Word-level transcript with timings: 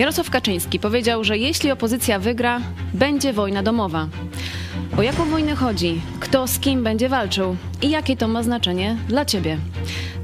Jarosław 0.00 0.30
Kaczyński 0.30 0.78
powiedział, 0.78 1.24
że 1.24 1.38
jeśli 1.38 1.70
opozycja 1.70 2.18
wygra, 2.18 2.60
będzie 2.94 3.32
wojna 3.32 3.62
domowa. 3.62 4.08
O 4.98 5.02
jaką 5.02 5.24
wojnę 5.24 5.54
chodzi? 5.54 6.00
Kto 6.20 6.46
z 6.46 6.58
kim 6.58 6.84
będzie 6.84 7.08
walczył? 7.08 7.56
I 7.82 7.90
jakie 7.90 8.16
to 8.16 8.28
ma 8.28 8.42
znaczenie 8.42 8.96
dla 9.08 9.24
Ciebie? 9.24 9.58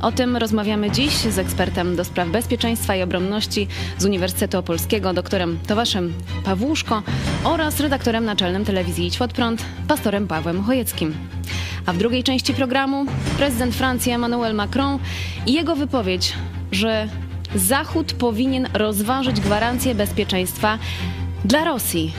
O 0.00 0.12
tym 0.12 0.36
rozmawiamy 0.36 0.90
dziś 0.90 1.12
z 1.12 1.38
ekspertem 1.38 1.96
do 1.96 2.04
spraw 2.04 2.28
bezpieczeństwa 2.28 2.96
i 2.96 3.02
obronności 3.02 3.68
z 3.98 4.04
Uniwersytetu 4.04 4.58
Opolskiego, 4.58 5.12
doktorem 5.12 5.58
Tomaszem 5.66 6.12
Pawłuszko 6.44 7.02
oraz 7.44 7.80
redaktorem 7.80 8.24
naczelnym 8.24 8.64
telewizji 8.64 9.06
Idź 9.06 9.18
Pod 9.18 9.32
Prąd, 9.32 9.62
pastorem 9.88 10.28
Pawłem 10.28 10.62
Chojeckim. 10.62 11.14
A 11.86 11.92
w 11.92 11.98
drugiej 11.98 12.24
części 12.24 12.54
programu 12.54 13.06
prezydent 13.38 13.74
Francji 13.74 14.12
Emmanuel 14.12 14.54
Macron 14.54 14.98
i 15.46 15.52
jego 15.52 15.76
wypowiedź, 15.76 16.32
że 16.72 17.08
Zachód 17.56 18.12
powinien 18.12 18.68
rozważyć 18.74 19.40
gwarancję 19.40 19.94
bezpieczeństwa 19.94 20.78
dla 21.44 21.64
Rosji. 21.64 22.12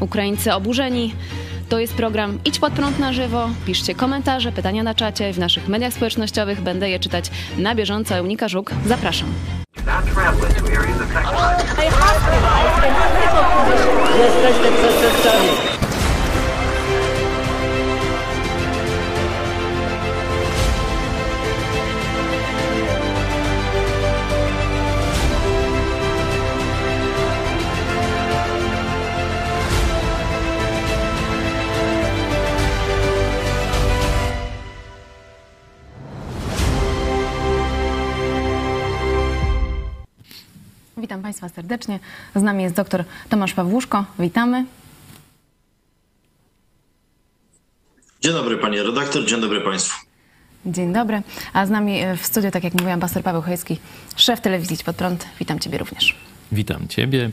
Ukraińcy 0.00 0.54
oburzeni. 0.54 1.14
To 1.68 1.78
jest 1.78 1.94
program 1.94 2.38
Idź 2.44 2.58
pod 2.58 2.72
prąd 2.72 2.98
na 2.98 3.12
żywo. 3.12 3.48
Piszcie 3.66 3.94
komentarze, 3.94 4.52
pytania 4.52 4.82
na 4.82 4.94
czacie 4.94 5.32
w 5.32 5.38
naszych 5.38 5.68
mediach 5.68 5.92
społecznościowych. 5.92 6.60
Będę 6.60 6.90
je 6.90 6.98
czytać 6.98 7.30
na 7.58 7.74
bieżąco. 7.74 8.14
Eunika 8.14 8.48
Żuk, 8.48 8.70
zapraszam. 8.86 9.28
Państwa 41.28 41.48
serdecznie. 41.48 41.98
Z 42.34 42.42
nami 42.42 42.62
jest 42.62 42.76
dr 42.76 43.04
Tomasz 43.28 43.52
Pawłuszko. 43.54 44.04
Witamy. 44.18 44.64
Dzień 48.20 48.32
dobry 48.32 48.58
panie 48.58 48.82
redaktor, 48.82 49.26
dzień 49.26 49.40
dobry 49.40 49.60
państwu. 49.60 50.06
Dzień 50.66 50.92
dobry. 50.92 51.22
A 51.52 51.66
z 51.66 51.70
nami 51.70 52.00
w 52.16 52.26
studiu, 52.26 52.50
tak 52.50 52.64
jak 52.64 52.74
mówiłam, 52.74 53.00
pastor 53.00 53.22
Paweł 53.22 53.42
Chojecki, 53.42 53.78
szef 54.16 54.40
telewizji 54.40 54.76
Pod 54.84 54.96
Prąd. 54.96 55.26
Witam 55.38 55.58
Ciebie 55.58 55.78
również. 55.78 56.16
Witam 56.52 56.88
Ciebie, 56.88 57.30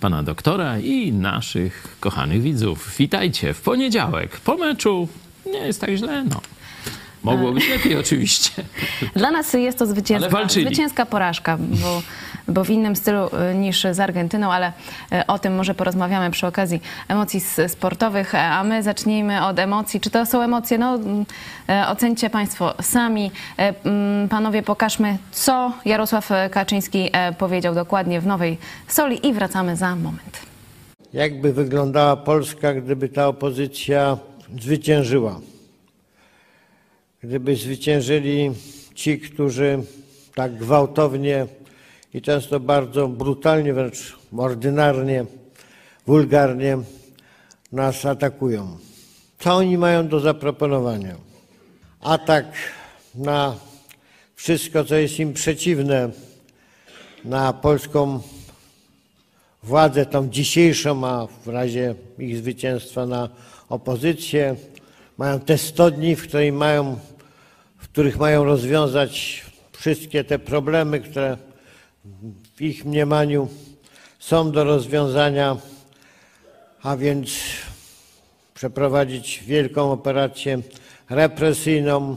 pana 0.00 0.22
doktora 0.22 0.78
i 0.78 1.12
naszych 1.12 1.96
kochanych 2.00 2.42
widzów. 2.42 2.96
Witajcie 2.98 3.54
w 3.54 3.60
poniedziałek. 3.60 4.40
Po 4.40 4.56
meczu 4.56 5.08
nie 5.46 5.58
jest 5.58 5.80
tak 5.80 5.90
źle, 5.90 6.24
no. 6.24 6.40
Mogło 7.22 7.52
być 7.52 7.68
lepiej 7.68 7.96
oczywiście. 7.96 8.50
Dla 9.16 9.30
nas 9.30 9.52
jest 9.52 9.78
to 9.78 9.84
Ale 9.84 9.94
zwycięska, 9.94 10.48
zwycięska 10.48 11.06
porażka, 11.06 11.56
bo, 11.58 12.02
bo 12.48 12.64
w 12.64 12.70
innym 12.70 12.96
stylu 12.96 13.26
y, 13.52 13.54
niż 13.54 13.86
z 13.92 14.00
Argentyną, 14.00 14.52
ale 14.52 14.72
y, 15.12 15.26
o 15.26 15.38
tym 15.38 15.54
może 15.54 15.74
porozmawiamy 15.74 16.30
przy 16.30 16.46
okazji 16.46 16.80
emocji 17.08 17.40
sportowych, 17.68 18.34
a 18.34 18.64
my 18.64 18.82
zacznijmy 18.82 19.46
od 19.46 19.58
emocji. 19.58 20.00
Czy 20.00 20.10
to 20.10 20.26
są 20.26 20.42
emocje? 20.42 20.78
No, 20.78 20.94
mm, 20.94 21.24
e, 21.68 21.88
ocencie 21.88 22.30
Państwo 22.30 22.74
sami. 22.82 23.30
Mm, 23.56 24.28
Panowie, 24.28 24.62
pokażmy, 24.62 25.18
co 25.32 25.72
Jarosław 25.84 26.30
Kaczyński 26.50 27.10
powiedział 27.38 27.74
dokładnie 27.74 28.20
w 28.20 28.26
Nowej 28.26 28.58
Soli 28.88 29.26
i 29.26 29.32
wracamy 29.32 29.76
za 29.76 29.96
moment. 29.96 30.52
Jakby 31.12 31.52
wyglądała 31.52 32.16
Polska, 32.16 32.74
gdyby 32.74 33.08
ta 33.08 33.28
opozycja 33.28 34.18
zwyciężyła? 34.60 35.40
Gdyby 37.22 37.56
zwyciężyli 37.56 38.50
ci, 38.94 39.18
którzy 39.18 39.82
tak 40.34 40.56
gwałtownie 40.56 41.46
i 42.14 42.22
często 42.22 42.60
bardzo 42.60 43.08
brutalnie, 43.08 43.74
wręcz 43.74 44.16
ordynarnie, 44.36 45.24
wulgarnie 46.06 46.78
nas 47.72 48.04
atakują. 48.04 48.78
Co 49.38 49.54
oni 49.54 49.78
mają 49.78 50.08
do 50.08 50.20
zaproponowania? 50.20 51.16
Atak 52.00 52.46
na 53.14 53.56
wszystko, 54.34 54.84
co 54.84 54.94
jest 54.94 55.20
im 55.20 55.32
przeciwne, 55.32 56.10
na 57.24 57.52
polską 57.52 58.20
władzę 59.62 60.06
tą 60.06 60.28
dzisiejszą, 60.28 61.06
a 61.06 61.26
w 61.44 61.48
razie 61.48 61.94
ich 62.18 62.36
zwycięstwa 62.36 63.06
na 63.06 63.28
opozycję. 63.68 64.56
Mają 65.18 65.40
te 65.40 65.58
100 65.58 65.90
dni, 65.90 66.16
w, 66.16 66.28
mają, 66.52 66.98
w 67.78 67.88
których 67.88 68.18
mają 68.18 68.44
rozwiązać 68.44 69.42
wszystkie 69.72 70.24
te 70.24 70.38
problemy, 70.38 71.00
które 71.00 71.36
w 72.56 72.60
ich 72.60 72.84
mniemaniu 72.84 73.48
są 74.18 74.52
do 74.52 74.64
rozwiązania, 74.64 75.56
a 76.82 76.96
więc 76.96 77.30
przeprowadzić 78.54 79.42
wielką 79.46 79.92
operację 79.92 80.58
represyjną, 81.10 82.16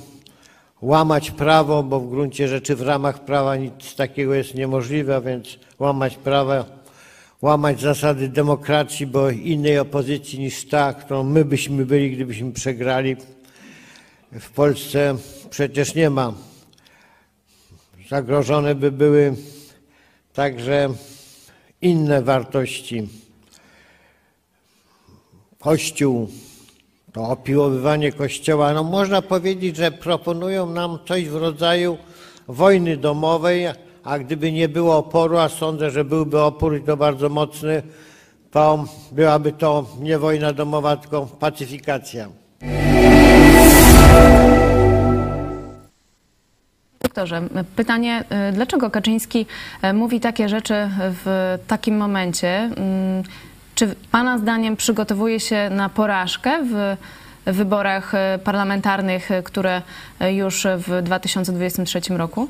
łamać 0.81 1.31
prawo, 1.31 1.84
bo 1.84 2.00
w 2.00 2.09
gruncie 2.09 2.47
rzeczy 2.47 2.75
w 2.75 2.81
ramach 2.81 3.25
prawa 3.25 3.56
nic 3.56 3.95
takiego 3.95 4.34
jest 4.34 4.56
niemożliwe, 4.56 5.16
a 5.16 5.22
więc 5.22 5.59
łamać 5.79 6.18
prawa, 6.18 6.66
łamać 7.41 7.81
zasady 7.81 8.28
demokracji, 8.28 9.07
bo 9.07 9.29
innej 9.29 9.79
opozycji 9.79 10.40
niż 10.40 10.68
ta, 10.68 10.94
którą 10.94 11.24
my 11.24 11.45
byśmy 11.45 11.85
byli, 11.85 12.12
gdybyśmy 12.12 12.51
przegrali, 12.51 13.16
w 14.31 14.50
Polsce 14.50 15.16
przecież 15.50 15.95
nie 15.95 16.09
ma. 16.09 16.34
Zagrożone 18.09 18.75
by 18.75 18.91
były 18.91 19.35
także 20.35 20.90
inne 21.81 22.22
wartości. 22.22 23.07
Kościół, 25.59 26.29
to 27.13 27.22
opiłowywanie 27.22 28.12
Kościoła, 28.12 28.74
no 28.74 28.84
można 28.84 29.22
powiedzieć, 29.22 29.75
że 29.75 29.91
proponują 29.91 30.66
nam 30.66 31.00
coś 31.07 31.29
w 31.29 31.35
rodzaju 31.35 31.97
wojny 32.47 32.97
domowej, 32.97 33.68
a 34.03 34.19
gdyby 34.19 34.51
nie 34.51 34.69
było 34.69 34.97
oporu, 34.97 35.38
a 35.38 35.50
sądzę, 35.50 35.91
że 35.91 36.06
byłby 36.06 36.41
opór 36.41 36.78
i 36.78 36.81
to 36.81 36.97
bardzo 36.97 37.29
mocny, 37.29 37.84
to 38.51 38.85
byłaby 39.12 39.51
to 39.51 39.85
nie 40.00 40.19
wojna 40.19 40.53
domowa, 40.53 40.97
tylko 40.97 41.25
pacyfikacja. 41.25 42.29
Doktorze, 47.16 47.42
pytanie, 47.76 48.24
y, 48.50 48.52
dlaczego 48.52 48.90
Kaczyński 48.90 49.46
y, 49.84 49.94
mówi 49.94 50.20
takie 50.20 50.50
rzeczy 50.50 50.90
w 51.00 51.58
takim 51.68 51.98
momencie? 51.98 52.48
Mm, 52.50 53.24
Czy 53.76 53.96
Pana 54.12 54.38
zdaniem 54.38 54.76
przygotowuje 54.76 55.40
się 55.40 55.70
na 55.70 55.90
porażkę 55.90 56.64
w 56.66 56.98
wyborach 57.54 58.14
y, 58.14 58.18
parlamentarnych, 58.40 59.30
które 59.44 59.81
już 60.31 60.68
w 60.78 61.02
2023 61.02 62.18
roku? 62.18 62.48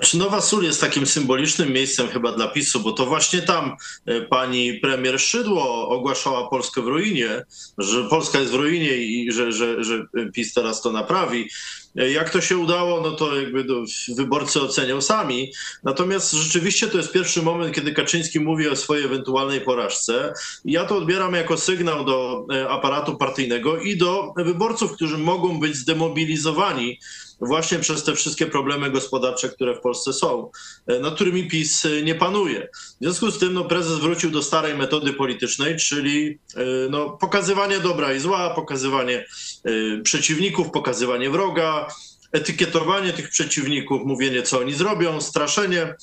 Czy 0.00 0.18
Nowa 0.18 0.40
Sól 0.40 0.64
jest 0.64 0.80
takim 0.80 1.06
symbolicznym 1.06 1.72
miejscem 1.72 2.08
chyba 2.08 2.32
dla 2.32 2.48
PiSu, 2.48 2.80
bo 2.80 2.92
to 2.92 3.06
właśnie 3.06 3.42
tam 3.42 3.76
e, 4.06 4.20
pani 4.20 4.74
premier 4.74 5.20
Szydło 5.20 5.88
ogłaszała 5.88 6.48
Polskę 6.48 6.82
w 6.82 6.86
ruinie, 6.86 7.44
że 7.78 8.04
Polska 8.04 8.38
jest 8.40 8.52
w 8.52 8.54
ruinie 8.54 8.96
i 8.96 9.32
że, 9.32 9.52
że, 9.52 9.84
że 9.84 10.06
PiS 10.34 10.54
teraz 10.54 10.82
to 10.82 10.92
naprawi. 10.92 11.48
E, 11.96 12.10
Jak 12.10 12.30
to 12.30 12.40
się 12.40 12.58
udało, 12.58 13.00
no 13.00 13.10
to 13.10 13.36
jakby 13.40 13.64
do, 13.64 13.84
wyborcy 14.16 14.60
ocenią 14.60 15.00
sami. 15.00 15.52
Natomiast 15.84 16.32
rzeczywiście 16.32 16.86
to 16.86 16.98
jest 16.98 17.12
pierwszy 17.12 17.42
moment, 17.42 17.74
kiedy 17.74 17.92
Kaczyński 17.92 18.40
mówi 18.40 18.68
o 18.68 18.76
swojej 18.76 19.04
ewentualnej 19.04 19.60
porażce. 19.60 20.32
Ja 20.64 20.84
to 20.84 20.96
odbieram 20.96 21.34
jako 21.34 21.56
sygnał 21.56 22.04
do 22.04 22.46
e, 22.52 22.68
aparatu 22.68 23.16
partyjnego 23.16 23.78
i 23.78 23.96
do 23.96 24.32
wyborców, 24.36 24.92
którzy 24.92 25.18
mogą 25.18 25.60
być 25.60 25.76
zdemobilizowani 25.76 26.98
właśnie 27.42 27.78
przez 27.78 28.04
te 28.04 28.14
wszystkie 28.14 28.46
problemy 28.46 28.90
gospodarcze, 28.90 29.48
które 29.48 29.74
w 29.74 29.80
Polsce 29.80 30.12
są, 30.12 30.50
e, 30.86 30.98
nad 30.98 31.14
którymi 31.14 31.48
PiS 31.48 31.84
e, 31.84 32.02
nie 32.02 32.14
panuje. 32.14 32.68
W 33.00 33.04
związku 33.04 33.30
z 33.30 33.38
tym 33.38 33.52
no, 33.52 33.64
prezes 33.64 33.98
wrócił 33.98 34.30
do 34.30 34.42
starej 34.42 34.74
metody 34.74 35.12
politycznej, 35.12 35.76
czyli 35.76 36.38
e, 36.56 36.62
no, 36.90 37.10
pokazywanie 37.10 37.80
dobra 37.80 38.12
i 38.12 38.20
zła, 38.20 38.54
pokazywanie 38.54 39.26
przeciwników, 40.02 40.70
pokazywanie 40.70 41.30
wroga, 41.30 41.88
etykietowanie 42.32 43.12
tych 43.12 43.28
przeciwników, 43.28 44.02
mówienie, 44.04 44.42
co 44.42 44.58
oni 44.58 44.74
zrobią, 44.74 45.20
straszenie. 45.20 45.94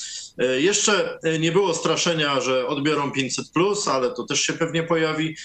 Jeszcze 0.58 1.20
nie 1.40 1.52
było 1.52 1.74
straszenia, 1.74 2.42
że 2.42 2.68
odbiorą 2.68 3.12
500, 3.12 3.48
ale 3.92 4.12
to 4.12 4.24
też 4.24 4.42
się 4.42 4.54
pewnie 4.54 4.84
pojawi. 4.84 5.36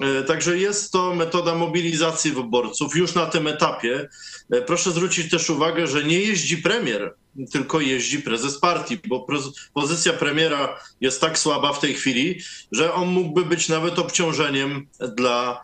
E, 0.00 0.22
Także 0.22 0.58
jest 0.58 0.92
to 0.92 1.14
metoda 1.14 1.54
mobilizacji 1.54 2.32
wyborców 2.32 2.96
już 2.96 3.14
na 3.14 3.26
tym 3.26 3.46
etapie. 3.46 4.08
E, 4.50 4.62
Proszę 4.62 4.90
zwrócić 4.90 5.30
też 5.30 5.50
uwagę, 5.50 5.86
że 5.86 6.04
nie 6.04 6.20
jeździ 6.20 6.58
premier 6.58 7.14
tylko 7.52 7.80
jeździ 7.80 8.22
prezes 8.22 8.58
partii, 8.58 8.98
bo 9.08 9.26
pozycja 9.74 10.12
premiera 10.12 10.80
jest 11.00 11.20
tak 11.20 11.38
słaba 11.38 11.72
w 11.72 11.80
tej 11.80 11.94
chwili, 11.94 12.40
że 12.72 12.94
on 12.94 13.08
mógłby 13.08 13.44
być 13.44 13.68
nawet 13.68 13.98
obciążeniem 13.98 14.86
dla 15.16 15.62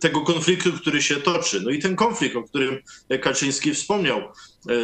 tego 0.00 0.20
konfliktu, 0.20 0.72
który 0.72 1.02
się 1.02 1.16
toczy. 1.16 1.60
No 1.64 1.70
i 1.70 1.78
ten 1.78 1.96
konflikt, 1.96 2.36
o 2.36 2.42
którym 2.42 2.78
Kaczyński 3.22 3.74
wspomniał, 3.74 4.22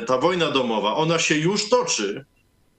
ta 0.06 0.18
wojna 0.18 0.50
domowa, 0.50 0.96
ona 0.96 1.18
się 1.18 1.34
już 1.34 1.68
toczy 1.68 2.24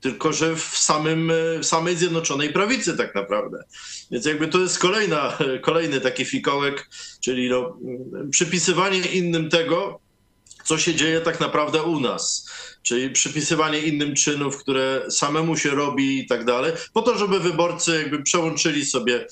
tylko 0.06 0.34
że 0.34 0.56
w, 0.56 0.78
samym, 0.78 1.32
w 1.62 1.66
samej 1.66 1.96
Zjednoczonej 1.98 2.54
Prawicy 2.54 2.98
tak 2.98 3.16
naprawdę. 3.16 3.64
Więc 4.12 4.26
jakby 4.26 4.48
to 4.48 4.60
jest 4.60 4.80
kolejna, 4.80 5.38
kolejny 5.62 6.02
taki 6.02 6.26
fikołek, 6.26 6.90
czyli 7.22 7.50
no, 7.50 7.78
przypisywanie 8.32 9.00
innym 9.00 9.50
tego, 9.50 10.00
co 10.64 10.78
się 10.78 10.96
dzieje 10.96 11.22
tak 11.22 11.40
naprawdę 11.40 11.84
u 11.84 12.00
nas. 12.00 12.50
Czyli 12.82 13.10
przypisywanie 13.10 13.80
innym 13.80 14.16
czynów, 14.16 14.58
które 14.58 15.06
samemu 15.10 15.58
się 15.58 15.70
robi 15.70 16.20
i 16.20 16.28
tak 16.28 16.46
dalej, 16.46 16.72
po 16.94 17.02
to, 17.02 17.18
żeby 17.18 17.40
wyborcy 17.40 17.96
jakby 17.96 18.24
przełączyli 18.24 18.86
sobie 18.86 19.16
e, 19.16 19.26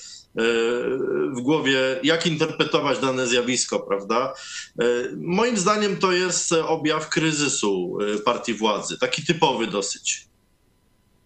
w 1.36 1.42
głowie, 1.42 1.80
jak 2.04 2.26
interpretować 2.26 3.00
dane 3.00 3.28
zjawisko, 3.28 3.80
prawda? 3.80 4.34
E, 4.80 4.86
moim 5.18 5.58
zdaniem 5.58 5.98
to 5.98 6.12
jest 6.12 6.52
objaw 6.52 7.10
kryzysu 7.10 7.98
e, 8.02 8.18
partii 8.18 8.54
władzy, 8.54 8.98
taki 9.00 9.26
typowy 9.26 9.68
dosyć. 9.68 10.33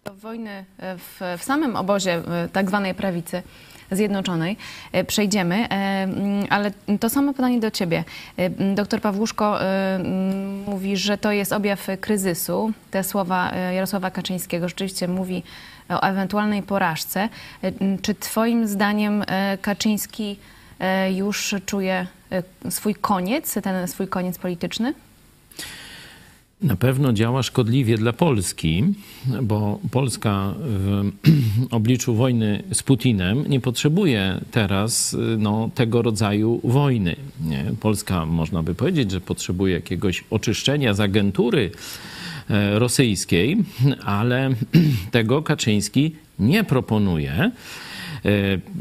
Do 0.08 0.14
wojny 0.14 0.64
w, 0.78 1.36
w 1.38 1.44
samym 1.44 1.76
obozie 1.76 2.22
tak 2.52 2.68
zwanej 2.68 2.94
prawicy 2.94 3.42
zjednoczonej 3.90 4.56
e, 4.92 5.04
przejdziemy, 5.04 5.56
e, 5.56 5.72
mm, 6.02 6.46
ale 6.50 6.70
to 7.00 7.10
samo 7.10 7.34
pytanie 7.34 7.60
do 7.60 7.70
ciebie. 7.70 8.04
E, 8.36 8.50
doktor 8.74 9.00
Pawłuszko 9.00 9.58
mówi, 10.66 10.96
że 10.96 11.18
to 11.18 11.32
jest 11.32 11.52
objaw 11.52 11.86
kryzysu. 12.00 12.72
Te 12.90 13.04
słowa 13.04 13.52
Jarosława 13.74 14.10
Kaczyńskiego 14.10 14.68
rzeczywiście 14.68 15.08
mówi 15.08 15.42
o 15.88 16.02
ewentualnej 16.02 16.62
porażce. 16.62 17.28
Czy 18.02 18.14
twoim 18.14 18.68
zdaniem 18.68 19.24
Kaczyński 19.62 20.38
już 21.14 21.54
czuje 21.66 22.06
swój 22.70 22.94
koniec, 22.94 23.54
ten 23.62 23.88
swój 23.88 24.08
koniec 24.08 24.38
polityczny? 24.38 24.94
Na 26.62 26.76
pewno 26.76 27.12
działa 27.12 27.42
szkodliwie 27.42 27.98
dla 27.98 28.12
Polski, 28.12 28.84
bo 29.42 29.80
Polska 29.90 30.54
w 30.58 31.10
obliczu 31.70 32.14
wojny 32.14 32.62
z 32.72 32.82
Putinem 32.82 33.44
nie 33.48 33.60
potrzebuje 33.60 34.40
teraz 34.50 35.16
no, 35.38 35.70
tego 35.74 36.02
rodzaju 36.02 36.60
wojny. 36.64 37.16
Nie? 37.44 37.64
Polska, 37.80 38.26
można 38.26 38.62
by 38.62 38.74
powiedzieć, 38.74 39.10
że 39.10 39.20
potrzebuje 39.20 39.74
jakiegoś 39.74 40.24
oczyszczenia 40.30 40.94
z 40.94 41.00
agentury 41.00 41.70
e, 42.50 42.78
rosyjskiej, 42.78 43.56
ale 44.04 44.50
tego 45.10 45.42
Kaczyński 45.42 46.12
nie 46.38 46.64
proponuje. 46.64 47.50
E, 48.24 48.30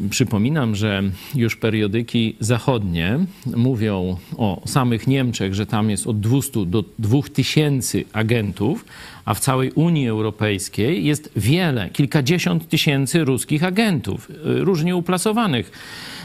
przypominam, 0.10 0.76
że 0.76 1.04
już 1.36 1.56
periodyki 1.56 2.36
zachodnie 2.40 3.20
mówią 3.56 4.18
o 4.38 4.62
samych 4.66 5.08
Niemczech, 5.08 5.54
że 5.54 5.66
tam 5.66 5.90
jest 5.90 6.08
od 6.08 6.20
200 6.20 6.66
do 6.66 6.84
2000 7.00 7.98
agentów, 8.14 8.86
a 9.26 9.34
w 9.34 9.40
całej 9.40 9.72
Unii 9.72 10.08
Europejskiej 10.08 11.06
jest 11.06 11.32
wiele, 11.36 11.90
kilkadziesiąt 11.90 12.70
tysięcy 12.70 13.24
ruskich 13.24 13.64
agentów, 13.64 14.30
e, 14.32 14.34
różnie 14.44 14.96
uplasowanych 14.96 15.72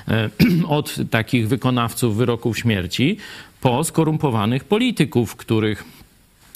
e, 0.09 0.31
od 0.79 0.97
takich 1.11 1.49
wykonawców 1.49 2.17
wyroków 2.17 2.59
śmierci 2.59 3.17
po 3.61 3.85
skorumpowanych 3.85 4.65
polityków, 4.65 5.37
których 5.37 6.02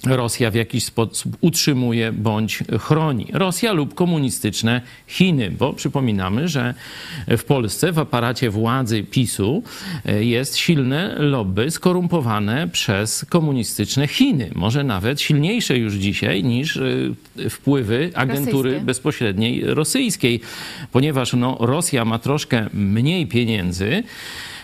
Rosja 0.04 0.50
w 0.50 0.54
jakiś 0.54 0.84
sposób 0.84 1.36
utrzymuje 1.40 2.12
bądź 2.12 2.64
chroni. 2.80 3.26
Rosja 3.32 3.72
lub 3.72 3.94
komunistyczne 3.94 4.80
Chiny, 5.06 5.50
bo 5.50 5.72
przypominamy, 5.72 6.48
że 6.48 6.74
w 7.28 7.44
Polsce 7.44 7.92
w 7.92 7.98
aparacie 7.98 8.50
władzy 8.50 9.02
PiSu 9.02 9.62
e, 10.04 10.24
jest 10.24 10.56
silne 10.56 11.14
lobby 11.18 11.70
skorumpowane 11.70 12.68
przez 12.68 13.24
komunistyczne 13.28 14.08
Chiny. 14.08 14.50
Może 14.54 14.84
nawet 14.84 15.20
silniejsze 15.20 15.78
już 15.78 15.94
dzisiaj 15.94 16.44
niż 16.44 16.76
e, 16.76 17.50
wpływy 17.50 18.10
agentury 18.14 18.70
Rosyjskie. 18.70 18.86
bezpośredniej 18.86 19.64
rosyjskiej, 19.64 20.40
ponieważ 20.92 21.32
no, 21.32 21.56
Rosja 21.60 22.04
ma 22.04 22.18
troszkę 22.18 22.68
mniej 22.72 23.26
pieniędzy. 23.26 24.02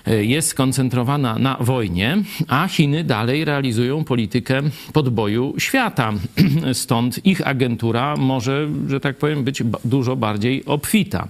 E, 0.06 0.24
jest 0.24 0.48
skoncentrowana 0.48 1.38
na 1.38 1.56
wojnie, 1.60 2.16
a 2.48 2.68
Chiny 2.68 3.04
dalej 3.04 3.44
realizują 3.44 4.04
politykę 4.04 4.60
podboju 4.92 5.54
świata. 5.58 6.12
Stąd 6.72 7.26
ich 7.26 7.46
agentura 7.46 8.16
może, 8.16 8.68
że 8.88 9.00
tak 9.00 9.16
powiem, 9.16 9.44
być 9.44 9.62
dużo 9.84 10.16
bardziej 10.16 10.64
obfita. 10.64 11.28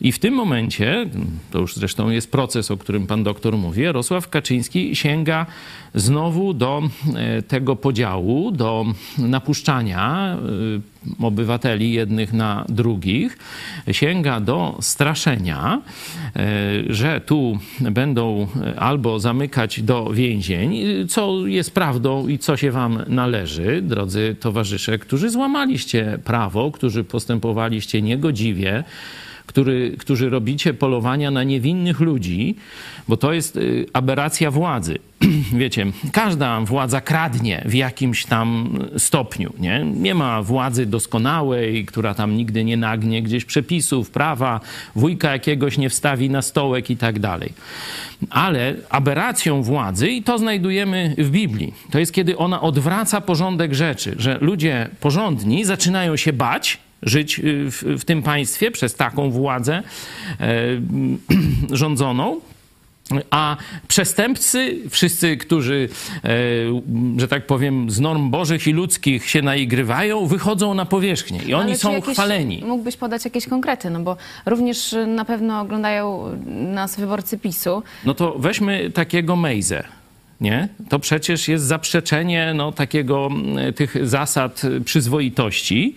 I 0.00 0.12
w 0.12 0.18
tym 0.18 0.34
momencie, 0.34 1.06
to 1.50 1.58
już 1.58 1.74
zresztą 1.74 2.10
jest 2.10 2.30
proces, 2.30 2.70
o 2.70 2.76
którym 2.76 3.06
pan 3.06 3.24
doktor 3.24 3.56
mówi, 3.56 3.82
Jarosław 3.82 4.28
Kaczyński 4.28 4.96
sięga 4.96 5.46
znowu 5.96 6.54
do 6.54 6.82
e, 7.14 7.42
tego 7.42 7.76
podziału, 7.76 8.50
do 8.50 8.86
napuszczania 9.18 10.36
e, 11.20 11.26
obywateli 11.26 11.92
jednych 11.92 12.32
na 12.32 12.64
drugich, 12.68 13.38
sięga 13.92 14.40
do 14.40 14.78
straszenia, 14.80 15.80
e, 16.36 16.42
że 16.88 17.20
tu 17.20 17.58
będą 17.80 18.46
albo 18.76 19.20
zamykać 19.20 19.82
do 19.82 20.10
więzień, 20.10 20.78
co 21.08 21.46
jest 21.46 21.74
prawdą 21.74 22.28
i 22.28 22.38
co 22.38 22.56
się 22.56 22.70
wam 22.70 23.02
należy, 23.08 23.82
drodzy 23.82 24.36
towarzysze, 24.40 24.98
którzy 24.98 25.30
złamaliście 25.30 26.18
prawo, 26.24 26.70
którzy 26.70 27.04
postępowaliście 27.04 28.02
niegodziwie, 28.02 28.84
który, 29.56 29.96
którzy 29.98 30.30
robicie 30.30 30.74
polowania 30.74 31.30
na 31.30 31.42
niewinnych 31.44 32.00
ludzi, 32.00 32.54
bo 33.08 33.16
to 33.16 33.32
jest 33.32 33.56
y, 33.56 33.86
aberracja 33.92 34.50
władzy. 34.50 34.98
Wiecie, 35.52 35.86
każda 36.12 36.60
władza 36.60 37.00
kradnie 37.00 37.62
w 37.64 37.74
jakimś 37.74 38.24
tam 38.24 38.78
stopniu. 38.96 39.52
Nie? 39.58 39.84
nie 39.84 40.14
ma 40.14 40.42
władzy 40.42 40.86
doskonałej, 40.86 41.84
która 41.84 42.14
tam 42.14 42.36
nigdy 42.36 42.64
nie 42.64 42.76
nagnie 42.76 43.22
gdzieś 43.22 43.44
przepisów, 43.44 44.10
prawa, 44.10 44.60
wujka 44.96 45.32
jakiegoś 45.32 45.78
nie 45.78 45.90
wstawi 45.90 46.30
na 46.30 46.42
stołek 46.42 46.90
i 46.90 46.96
tak 46.96 47.18
dalej. 47.18 47.52
Ale 48.30 48.74
aberracją 48.90 49.62
władzy, 49.62 50.08
i 50.08 50.22
to 50.22 50.38
znajdujemy 50.38 51.14
w 51.18 51.30
Biblii, 51.30 51.74
to 51.90 51.98
jest 51.98 52.12
kiedy 52.12 52.36
ona 52.36 52.60
odwraca 52.60 53.20
porządek 53.20 53.74
rzeczy, 53.74 54.14
że 54.18 54.38
ludzie 54.40 54.88
porządni 55.00 55.64
zaczynają 55.64 56.16
się 56.16 56.32
bać, 56.32 56.85
żyć 57.02 57.38
y, 57.38 57.70
w, 57.70 57.82
w 57.82 58.04
tym 58.04 58.22
państwie 58.22 58.70
przez 58.70 58.94
taką 58.94 59.30
władzę 59.30 59.82
e, 60.40 60.56
rządzoną. 61.76 62.40
A 63.30 63.56
przestępcy, 63.88 64.78
wszyscy, 64.90 65.36
którzy, 65.36 65.88
e, 66.24 66.28
że 67.16 67.28
tak 67.28 67.46
powiem, 67.46 67.90
z 67.90 68.00
norm 68.00 68.30
bożych 68.30 68.66
i 68.66 68.72
ludzkich 68.72 69.30
się 69.30 69.42
naigrywają, 69.42 70.26
wychodzą 70.26 70.74
na 70.74 70.84
powierzchnię 70.84 71.40
i 71.46 71.54
oni 71.54 71.76
są 71.76 71.92
jakieś, 71.92 72.14
chwaleni. 72.14 72.62
Mógłbyś 72.66 72.96
podać 72.96 73.24
jakieś 73.24 73.46
konkrety, 73.46 73.90
no 73.90 74.00
bo 74.00 74.16
również 74.46 74.96
na 75.06 75.24
pewno 75.24 75.60
oglądają 75.60 76.24
nas 76.46 76.96
wyborcy 76.96 77.38
PiSu. 77.38 77.82
No 78.04 78.14
to 78.14 78.38
weźmy 78.38 78.90
takiego 78.90 79.36
Mejzę 79.36 79.84
nie? 80.40 80.68
To 80.88 80.98
przecież 80.98 81.48
jest 81.48 81.64
zaprzeczenie 81.64 82.52
no, 82.54 82.72
takiego, 82.72 83.30
tych 83.74 84.08
zasad 84.08 84.62
przyzwoitości. 84.84 85.94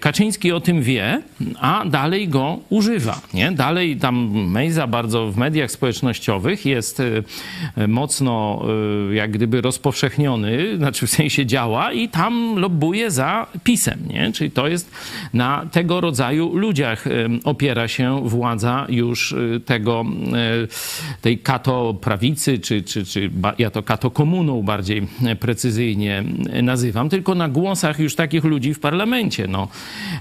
Kaczyński 0.00 0.52
o 0.52 0.60
tym 0.60 0.82
wie, 0.82 1.22
a 1.60 1.84
dalej 1.84 2.28
go 2.28 2.58
używa. 2.70 3.20
Nie? 3.34 3.52
Dalej 3.52 3.96
tam 3.96 4.30
Mejza 4.50 4.86
bardzo 4.86 5.32
w 5.32 5.36
mediach 5.36 5.70
społecznościowych 5.70 6.66
jest 6.66 7.00
e, 7.76 7.88
mocno 7.88 8.64
e, 9.10 9.14
jak 9.14 9.30
gdyby 9.30 9.60
rozpowszechniony, 9.60 10.76
znaczy 10.76 11.06
w 11.06 11.10
sensie 11.10 11.46
działa 11.46 11.92
i 11.92 12.08
tam 12.08 12.58
lobbuje 12.58 13.10
za 13.10 13.46
pisem. 13.64 13.98
Nie? 14.08 14.32
Czyli 14.32 14.50
to 14.50 14.68
jest 14.68 14.90
na 15.34 15.66
tego 15.72 16.00
rodzaju 16.00 16.56
ludziach 16.56 17.06
e, 17.06 17.10
opiera 17.44 17.88
się 17.88 18.28
władza 18.28 18.86
już 18.88 19.34
tego, 19.64 20.04
tej 21.20 21.38
kato 21.38 21.94
prawicy, 21.94 22.58
czy, 22.58 22.82
czy, 22.82 23.04
czy 23.04 23.30
ja 23.64 23.70
to 23.70 23.82
katokomuną 23.82 24.62
bardziej 24.62 25.06
precyzyjnie 25.40 26.24
nazywam, 26.62 27.08
tylko 27.08 27.34
na 27.34 27.48
głosach 27.48 27.98
już 27.98 28.14
takich 28.14 28.44
ludzi 28.44 28.74
w 28.74 28.80
parlamencie. 28.80 29.46
No, 29.48 29.68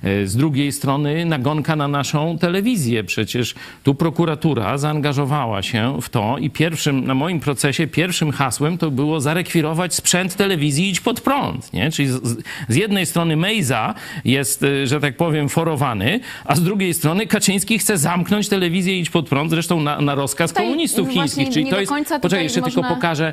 e, 0.03 0.27
z 0.27 0.35
drugiej 0.35 0.71
strony 0.71 1.25
nagonka 1.25 1.75
na 1.75 1.87
naszą 1.87 2.37
telewizję. 2.37 3.03
Przecież 3.03 3.55
tu 3.83 3.95
prokuratura 3.95 4.77
zaangażowała 4.77 5.61
się 5.61 6.01
w 6.01 6.09
to 6.09 6.37
i 6.37 6.49
pierwszym, 6.49 7.05
na 7.05 7.13
moim 7.13 7.39
procesie, 7.39 7.87
pierwszym 7.87 8.31
hasłem 8.31 8.77
to 8.77 8.91
było 8.91 9.21
zarekwirować 9.21 9.93
sprzęt 9.93 10.35
telewizji 10.35 10.89
Idź 10.89 11.01
pod 11.01 11.21
prąd. 11.21 11.73
Nie? 11.73 11.91
Czyli 11.91 12.07
z, 12.07 12.21
z 12.69 12.75
jednej 12.75 13.05
strony 13.05 13.35
Mejza 13.35 13.93
jest, 14.25 14.63
e, 14.63 14.87
że 14.87 14.99
tak 14.99 15.17
powiem, 15.17 15.49
forowany, 15.49 16.19
a 16.45 16.55
z 16.55 16.61
drugiej 16.63 16.93
strony 16.93 17.27
Kaczyński 17.27 17.79
chce 17.79 17.97
zamknąć 17.97 18.49
telewizję 18.49 18.99
Idź 18.99 19.09
pod 19.09 19.29
prąd, 19.29 19.49
zresztą 19.49 19.81
na, 19.81 20.01
na 20.01 20.15
rozkaz 20.15 20.53
komunistów 20.53 21.09
chińskich. 21.09 21.49
Czyli 21.49 21.69
to 21.69 21.79
jest, 21.79 21.91
poczekaj, 22.21 22.43
jeszcze 22.43 22.61
można... 22.61 22.81
tylko 22.81 22.95
pokażę, 22.95 23.32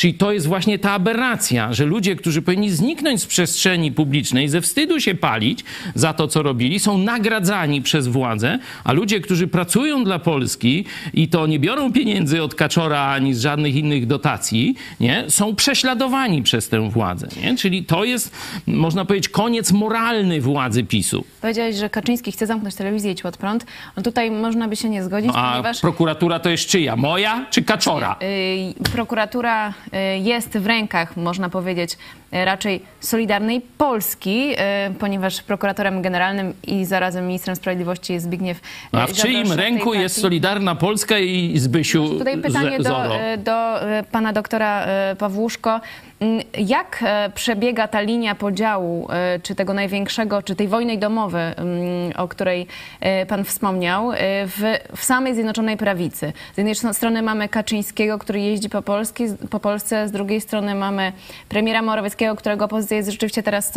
Czyli 0.00 0.14
to 0.14 0.32
jest 0.32 0.46
właśnie 0.46 0.78
ta 0.78 0.90
aberracja, 0.92 1.72
że 1.72 1.84
ludzie, 1.84 2.16
którzy 2.16 2.42
powinni 2.42 2.70
zniknąć 2.70 3.22
z 3.22 3.26
przestrzeni 3.26 3.92
publicznej, 3.92 4.48
ze 4.48 4.60
wstydu 4.60 5.00
się 5.00 5.14
palić 5.14 5.64
za 5.94 6.12
to, 6.12 6.28
co 6.28 6.42
robili, 6.42 6.78
są 6.78 6.98
nagradzani 6.98 7.82
przez 7.82 8.08
władzę, 8.08 8.58
a 8.84 8.92
ludzie, 8.92 9.20
którzy 9.20 9.48
pracują 9.48 10.04
dla 10.04 10.18
Polski 10.18 10.84
i 11.14 11.28
to 11.28 11.46
nie 11.46 11.58
biorą 11.58 11.92
pieniędzy 11.92 12.42
od 12.42 12.54
Kaczora 12.54 13.02
ani 13.02 13.34
z 13.34 13.40
żadnych 13.40 13.74
innych 13.74 14.06
dotacji, 14.06 14.74
nie, 15.00 15.24
są 15.28 15.54
prześladowani 15.54 16.42
przez 16.42 16.68
tę 16.68 16.90
władzę. 16.90 17.28
Nie? 17.42 17.56
Czyli 17.56 17.84
to 17.84 18.04
jest, 18.04 18.36
można 18.66 19.04
powiedzieć, 19.04 19.28
koniec 19.28 19.72
moralny 19.72 20.40
władzy 20.40 20.84
PiSu. 20.84 21.24
Powiedziałeś, 21.40 21.76
że 21.76 21.90
Kaczyński 21.90 22.32
chce 22.32 22.46
zamknąć 22.46 22.74
telewizję 22.74 23.12
i 23.12 23.22
od 23.22 23.36
prąd. 23.36 23.66
No 23.96 24.02
tutaj 24.02 24.30
można 24.30 24.68
by 24.68 24.76
się 24.76 24.88
nie 24.88 25.04
zgodzić, 25.04 25.30
A 25.34 25.50
ponieważ... 25.50 25.80
prokuratura 25.80 26.38
to 26.38 26.50
jest 26.50 26.66
czyja? 26.66 26.96
Moja 26.96 27.46
czy 27.50 27.62
Kaczora? 27.62 28.16
Y, 28.22 28.90
Prokuratura 28.92 29.74
jest 30.20 30.58
w 30.58 30.66
rękach, 30.66 31.16
można 31.16 31.48
powiedzieć, 31.48 31.92
y, 31.92 32.44
raczej 32.44 32.82
Solidarnej 33.00 33.60
Polski, 33.78 34.52
y, 34.52 34.94
ponieważ 34.98 35.42
prokuratorem 35.42 36.02
generalnym 36.02 36.54
i 36.66 36.84
zarazem 36.84 37.26
ministrem 37.26 37.56
sprawiedliwości 37.56 38.12
jest 38.12 38.26
Zbigniew 38.26 38.58
y, 38.58 38.60
A 38.92 39.06
w 39.06 39.12
czyim 39.12 39.52
ręku 39.52 39.94
jest. 39.94 40.20
Solidarna 40.20 40.74
Polska 40.74 41.18
i 41.18 41.58
Zbysiu 41.58 42.08
Tutaj 42.08 42.38
pytanie 42.38 42.78
do, 42.78 43.16
y, 43.16 43.38
do 43.38 43.82
y, 43.98 44.02
pana 44.12 44.32
doktora 44.32 44.86
y, 45.12 45.16
Pawłuszko. 45.16 45.80
Mm, 46.20 46.40
Jak 46.58 47.02
e, 47.02 47.30
przebiega 47.34 47.88
ta 47.88 48.00
linia 48.00 48.34
podziału, 48.34 49.08
e, 49.10 49.38
czy 49.42 49.54
tego 49.54 49.74
największego, 49.74 50.42
czy 50.42 50.56
tej 50.56 50.68
wojny 50.68 50.98
domowej, 50.98 51.42
mm, 51.56 52.12
o 52.16 52.28
której 52.28 52.66
e, 53.00 53.26
pan 53.26 53.44
wspomniał, 53.44 54.10
w, 54.46 54.78
w 54.96 55.04
samej 55.04 55.34
Zjednoczonej 55.34 55.76
Prawicy? 55.76 56.32
Z 56.54 56.58
jednej 56.58 56.74
strony 56.74 57.22
mamy 57.22 57.48
Kaczyńskiego, 57.48 58.18
który 58.18 58.40
jeździ 58.40 58.68
po, 58.68 58.82
Polski, 58.82 59.24
po 59.50 59.60
Polsce, 59.60 60.08
z 60.08 60.12
drugiej 60.12 60.40
strony 60.40 60.74
mamy 60.74 61.12
premiera 61.48 61.82
Morawieckiego, 61.82 62.36
którego 62.36 62.68
pozycja 62.68 62.96
jest 62.96 63.10
rzeczywiście 63.10 63.42
teraz 63.42 63.72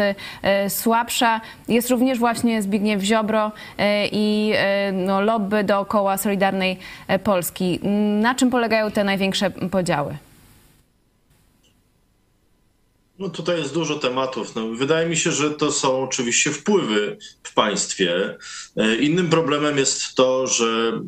słabsza. 0.69 1.41
Jest 1.67 1.89
również 1.89 2.19
właśnie 2.19 2.61
Zbigniew 2.61 3.01
Ziobro 3.01 3.51
i 4.11 4.53
no, 4.93 5.21
lobby 5.21 5.63
dookoła 5.63 6.17
Solidarnej 6.17 6.79
Polski. 7.23 7.79
Na 8.21 8.35
czym 8.35 8.49
polegają 8.49 8.91
te 8.91 9.03
największe 9.03 9.49
podziały? 9.49 10.17
No 13.23 13.29
tutaj 13.29 13.59
jest 13.59 13.73
dużo 13.73 13.95
tematów. 13.95 14.55
No, 14.55 14.67
wydaje 14.67 15.09
mi 15.09 15.17
się, 15.17 15.31
że 15.31 15.51
to 15.51 15.71
są 15.71 16.03
oczywiście 16.03 16.51
wpływy 16.51 17.17
w 17.43 17.53
państwie. 17.53 18.37
E, 18.77 18.95
Innym 18.95 19.29
problemem 19.29 19.77
jest 19.77 20.15
to, 20.15 20.47
że 20.47 21.01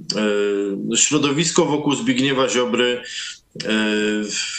e, 0.93 0.98
środowisko 0.98 1.65
wokół 1.65 1.95
Zbigniewa 1.95 2.50
Ziobry 2.50 3.03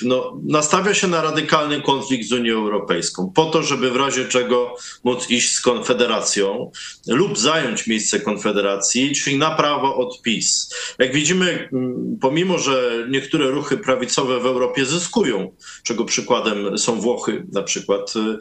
no, 0.02 0.40
nastawia 0.44 0.94
się 0.94 1.08
na 1.08 1.22
radykalny 1.22 1.82
konflikt 1.82 2.28
z 2.28 2.32
Unią 2.32 2.54
Europejską, 2.54 3.32
po 3.34 3.44
to, 3.44 3.62
żeby 3.62 3.90
w 3.90 3.96
razie 3.96 4.24
czego 4.24 4.76
móc 5.04 5.30
iść 5.30 5.54
z 5.54 5.60
Konfederacją 5.60 6.70
lub 7.06 7.38
zająć 7.38 7.86
miejsce 7.86 8.20
Konfederacji, 8.20 9.14
czyli 9.14 9.38
na 9.38 9.50
prawo 9.50 9.96
od 9.96 10.22
PiS. 10.22 10.74
Jak 10.98 11.12
widzimy, 11.12 11.68
m, 11.72 12.18
pomimo 12.20 12.58
że 12.58 13.06
niektóre 13.10 13.50
ruchy 13.50 13.78
prawicowe 13.78 14.40
w 14.40 14.46
Europie 14.46 14.86
zyskują, 14.86 15.52
czego 15.82 16.04
przykładem 16.04 16.78
są 16.78 17.00
Włochy 17.00 17.46
na 17.52 17.62
przykład, 17.62 18.14
y, 18.16 18.20
y, 18.20 18.38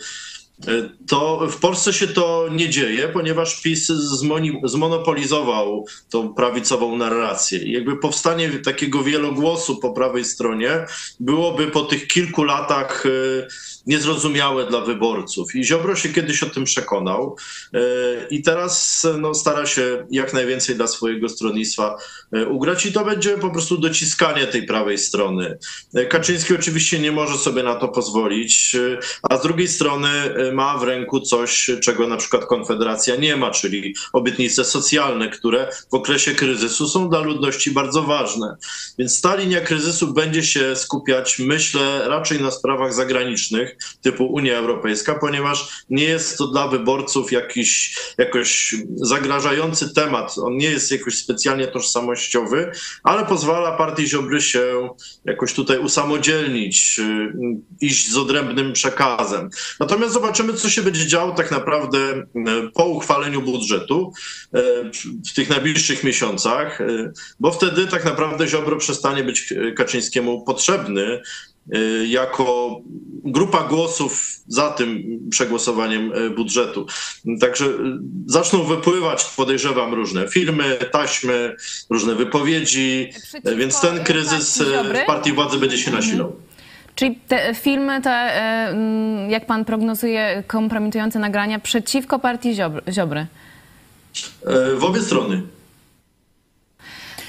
to 1.07 1.47
w 1.51 1.59
Polsce 1.59 1.93
się 1.93 2.07
to 2.07 2.47
nie 2.51 2.69
dzieje, 2.69 3.07
ponieważ 3.07 3.61
PiS 3.61 3.87
zmonopolizował 4.63 5.85
tą 6.09 6.33
prawicową 6.33 6.97
narrację. 6.97 7.71
Jakby 7.71 7.97
powstanie 7.97 8.49
takiego 8.49 9.03
wielogłosu 9.03 9.77
po 9.77 9.93
prawej 9.93 10.25
stronie 10.25 10.85
byłoby 11.19 11.67
po 11.67 11.81
tych 11.81 12.07
kilku 12.07 12.43
latach 12.43 13.05
y, 13.05 13.47
niezrozumiałe 13.87 14.67
dla 14.67 14.81
wyborców. 14.81 15.55
I 15.55 15.63
Ziobro 15.63 15.95
się 15.95 16.09
kiedyś 16.09 16.43
o 16.43 16.49
tym 16.49 16.63
przekonał 16.63 17.35
y, 17.75 17.79
i 18.29 18.41
teraz 18.41 19.07
no, 19.19 19.33
stara 19.33 19.65
się 19.65 20.05
jak 20.11 20.33
najwięcej 20.33 20.75
dla 20.75 20.87
swojego 20.87 21.29
stronnictwa 21.29 21.95
ugrać 22.49 22.85
i 22.85 22.91
to 22.91 23.05
będzie 23.05 23.37
po 23.37 23.49
prostu 23.49 23.77
dociskanie 23.77 24.47
tej 24.47 24.63
prawej 24.63 24.97
strony. 24.97 25.57
Kaczyński 26.09 26.55
oczywiście 26.55 26.99
nie 26.99 27.11
może 27.11 27.37
sobie 27.37 27.63
na 27.63 27.75
to 27.75 27.87
pozwolić, 27.87 28.75
a 29.21 29.37
z 29.37 29.41
drugiej 29.41 29.67
strony 29.67 30.09
ma 30.51 30.77
w 30.77 30.83
ręku 30.83 31.19
coś, 31.19 31.71
czego 31.81 32.07
na 32.07 32.17
przykład 32.17 32.45
Konfederacja 32.45 33.15
nie 33.15 33.35
ma, 33.35 33.51
czyli 33.51 33.95
obietnice 34.13 34.65
socjalne, 34.65 35.29
które 35.29 35.71
w 35.91 35.93
okresie 35.93 36.35
kryzysu 36.35 36.87
są 36.87 37.09
dla 37.09 37.19
ludności 37.19 37.71
bardzo 37.71 38.01
ważne. 38.01 38.55
Więc 38.97 39.21
ta 39.21 39.35
linia 39.35 39.61
kryzysu 39.61 40.13
będzie 40.13 40.43
się 40.43 40.75
skupiać, 40.75 41.39
myślę, 41.39 42.01
raczej 42.07 42.41
na 42.41 42.51
sprawach 42.51 42.93
zagranicznych, 42.93 43.77
typu 44.01 44.25
Unia 44.25 44.57
Europejska, 44.57 45.15
ponieważ 45.15 45.85
nie 45.89 46.03
jest 46.03 46.37
to 46.37 46.47
dla 46.47 46.67
wyborców 46.67 47.31
jakiś 47.31 47.95
jakoś 48.17 48.75
zagrażający 48.95 49.93
temat. 49.93 50.37
On 50.37 50.57
nie 50.57 50.69
jest 50.69 50.91
jakoś 50.91 51.17
specjalnie 51.17 51.67
tożsamościowy, 51.67 52.71
ale 53.03 53.25
pozwala 53.25 53.77
partii 53.77 54.07
Ziobry 54.07 54.41
się 54.41 54.89
jakoś 55.25 55.53
tutaj 55.53 55.79
usamodzielnić, 55.79 56.99
y, 56.99 57.33
iść 57.81 58.11
z 58.11 58.17
odrębnym 58.17 58.73
przekazem. 58.73 59.49
Natomiast 59.79 60.13
zobaczymy, 60.35 60.59
co 60.59 60.69
się 60.69 60.81
będzie 60.81 61.07
działo 61.07 61.31
tak 61.31 61.51
naprawdę 61.51 61.97
y, 61.97 62.23
po 62.73 62.85
uchwaleniu 62.85 63.41
budżetu 63.41 64.13
y, 64.55 64.59
w 65.29 65.33
tych 65.33 65.49
najbliższych 65.49 66.03
miesiącach, 66.03 66.81
y, 66.81 67.11
bo 67.39 67.51
wtedy 67.51 67.87
tak 67.87 68.05
naprawdę 68.05 68.47
Ziobro 68.47 68.77
przestanie 68.77 69.23
być 69.23 69.53
Kaczyńskiemu 69.75 70.43
potrzebny 70.43 71.21
jako 72.07 72.77
grupa 73.23 73.63
głosów 73.63 74.39
za 74.47 74.71
tym 74.71 75.03
przegłosowaniem 75.29 76.11
budżetu. 76.35 76.87
Także 77.39 77.65
zaczną 78.25 78.63
wypływać, 78.63 79.25
podejrzewam, 79.37 79.93
różne 79.93 80.27
filmy, 80.27 80.77
taśmy, 80.91 81.55
różne 81.89 82.15
wypowiedzi, 82.15 83.09
Przeciwko 83.11 83.55
więc 83.55 83.81
ten 83.81 84.03
kryzys 84.03 84.63
partii 85.07 85.31
władzy 85.31 85.57
będzie 85.57 85.77
się 85.77 85.91
nasilał. 85.91 86.35
Czyli 86.95 87.15
te 87.27 87.53
filmy, 87.53 88.01
te, 88.01 88.09
e, 88.11 88.69
mm, 88.69 89.29
jak 89.29 89.45
pan 89.45 89.65
prognozuje, 89.65 90.43
kompromitujące 90.47 91.19
nagrania 91.19 91.59
przeciwko 91.59 92.19
partii 92.19 92.55
Ziobry. 92.89 93.25
Y, 94.73 94.75
W 94.75 94.83
obie 94.83 95.01
strony. 95.01 95.41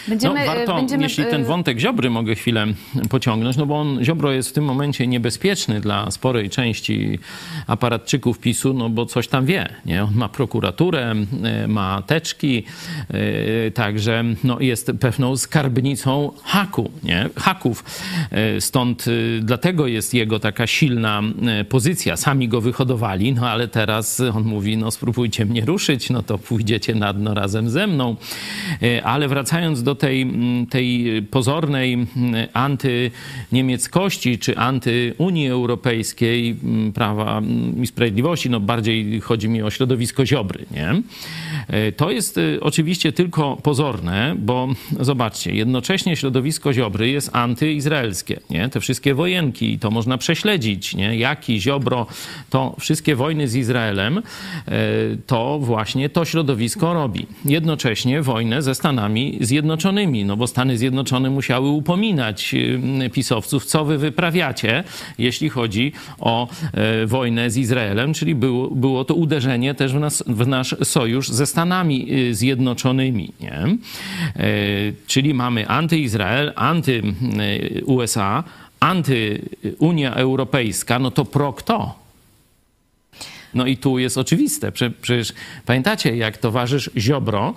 Będziemy, 0.08 0.40
no, 0.40 0.46
warto, 0.46 0.74
będziemy, 0.76 1.02
jeśli 1.02 1.24
ten 1.24 1.40
e, 1.40 1.44
wątek 1.44 1.78
Ziobry 1.78 2.10
mogę 2.10 2.34
chwilę 2.34 2.66
pociągnąć, 3.08 3.56
no 3.56 3.66
bo 3.66 3.80
on, 3.80 4.04
Ziobro 4.04 4.32
jest 4.32 4.48
w 4.48 4.52
tym 4.52 4.64
momencie 4.64 5.06
niebezpieczny 5.06 5.80
dla 5.80 6.10
sporej 6.10 6.50
części 6.50 7.18
aparatczyków 7.66 8.38
PiSu, 8.38 8.74
no 8.74 8.88
bo 8.88 9.06
coś 9.06 9.28
tam 9.28 9.46
wie, 9.46 9.68
nie? 9.86 10.04
On 10.04 10.14
ma 10.14 10.28
prokuraturę, 10.28 11.14
e, 11.42 11.68
ma 11.68 12.02
teczki, 12.02 12.64
także 13.74 14.24
no, 14.44 14.60
jest 14.60 14.92
pewną 15.00 15.36
skarbnicą 15.36 16.32
haku, 16.44 16.90
nie? 17.02 17.28
Haków. 17.36 17.84
Stąd 18.60 19.04
dlatego 19.40 19.86
jest 19.86 20.14
jego 20.14 20.40
taka 20.40 20.66
silna 20.66 21.22
pozycja. 21.68 22.16
Sami 22.16 22.48
go 22.48 22.60
wyhodowali, 22.60 23.32
no 23.32 23.50
ale 23.50 23.68
teraz 23.68 24.20
on 24.20 24.44
mówi, 24.44 24.76
no 24.76 24.90
spróbujcie 24.90 25.46
mnie 25.46 25.64
ruszyć, 25.64 26.10
no 26.10 26.22
to 26.22 26.38
pójdziecie 26.38 26.94
na 26.94 27.12
dno 27.12 27.34
razem 27.34 27.70
ze 27.70 27.86
mną. 27.86 28.16
Ale 29.04 29.28
wracając 29.28 29.82
do 29.82 29.95
tej, 29.96 30.26
tej 30.70 31.22
pozornej 31.30 32.06
antyniemieckości 32.52 34.38
czy 34.38 34.56
antyunii 34.56 35.48
Europejskiej, 35.48 36.56
prawa 36.94 37.42
i 37.82 37.86
sprawiedliwości, 37.86 38.50
no 38.50 38.60
bardziej 38.60 39.20
chodzi 39.20 39.48
mi 39.48 39.62
o 39.62 39.70
środowisko 39.70 40.26
Ziobry, 40.26 40.66
nie? 40.70 41.02
E, 41.68 41.92
To 41.92 42.10
jest 42.10 42.38
e, 42.38 42.60
oczywiście 42.60 43.12
tylko 43.12 43.56
pozorne, 43.56 44.34
bo 44.38 44.68
zobaczcie, 45.00 45.54
jednocześnie 45.54 46.16
środowisko 46.16 46.72
Ziobry 46.72 47.10
jest 47.10 47.30
antyizraelskie, 47.32 48.40
nie? 48.50 48.68
Te 48.68 48.80
wszystkie 48.80 49.14
wojenki, 49.14 49.78
to 49.78 49.90
można 49.90 50.18
prześledzić, 50.18 50.94
nie? 50.94 51.16
Jaki 51.16 51.60
Ziobro, 51.60 52.06
to 52.50 52.76
wszystkie 52.80 53.16
wojny 53.16 53.48
z 53.48 53.54
Izraelem, 53.54 54.18
e, 54.18 54.22
to 55.26 55.58
właśnie 55.58 56.08
to 56.08 56.24
środowisko 56.24 56.94
robi. 56.94 57.26
Jednocześnie 57.44 58.22
wojnę 58.22 58.62
ze 58.62 58.74
Stanami 58.74 59.38
Zjednoczonymi, 59.40 59.85
no 59.92 60.36
bo 60.36 60.46
Stany 60.46 60.78
Zjednoczone 60.78 61.30
musiały 61.30 61.68
upominać 61.68 62.54
y, 62.54 63.10
pisowców, 63.10 63.64
co 63.64 63.84
wy 63.84 63.98
wyprawiacie, 63.98 64.84
jeśli 65.18 65.48
chodzi 65.48 65.92
o 66.18 66.48
e, 66.72 67.06
wojnę 67.06 67.50
z 67.50 67.56
Izraelem, 67.56 68.14
czyli 68.14 68.34
było, 68.34 68.70
było 68.70 69.04
to 69.04 69.14
uderzenie 69.14 69.74
też 69.74 69.92
w, 69.92 70.00
nas, 70.00 70.24
w 70.26 70.46
nasz 70.46 70.74
sojusz 70.84 71.28
ze 71.28 71.46
Stanami 71.46 72.12
y, 72.12 72.34
Zjednoczonymi. 72.34 73.32
Nie? 73.40 73.50
E, 73.50 73.76
Czyli 75.06 75.34
mamy 75.34 75.68
antyizrael, 75.68 76.52
anty-USA, 76.56 78.44
anty-Unia 78.80 80.14
Europejska, 80.14 80.98
no 80.98 81.10
to 81.10 81.24
pro 81.24 81.52
kto? 81.52 82.05
No 83.56 83.66
i 83.66 83.76
tu 83.76 83.98
jest 83.98 84.18
oczywiste. 84.18 84.72
Przecież 84.72 85.32
pamiętacie, 85.66 86.16
jak 86.16 86.38
towarzysz 86.38 86.90
Ziobro 86.96 87.54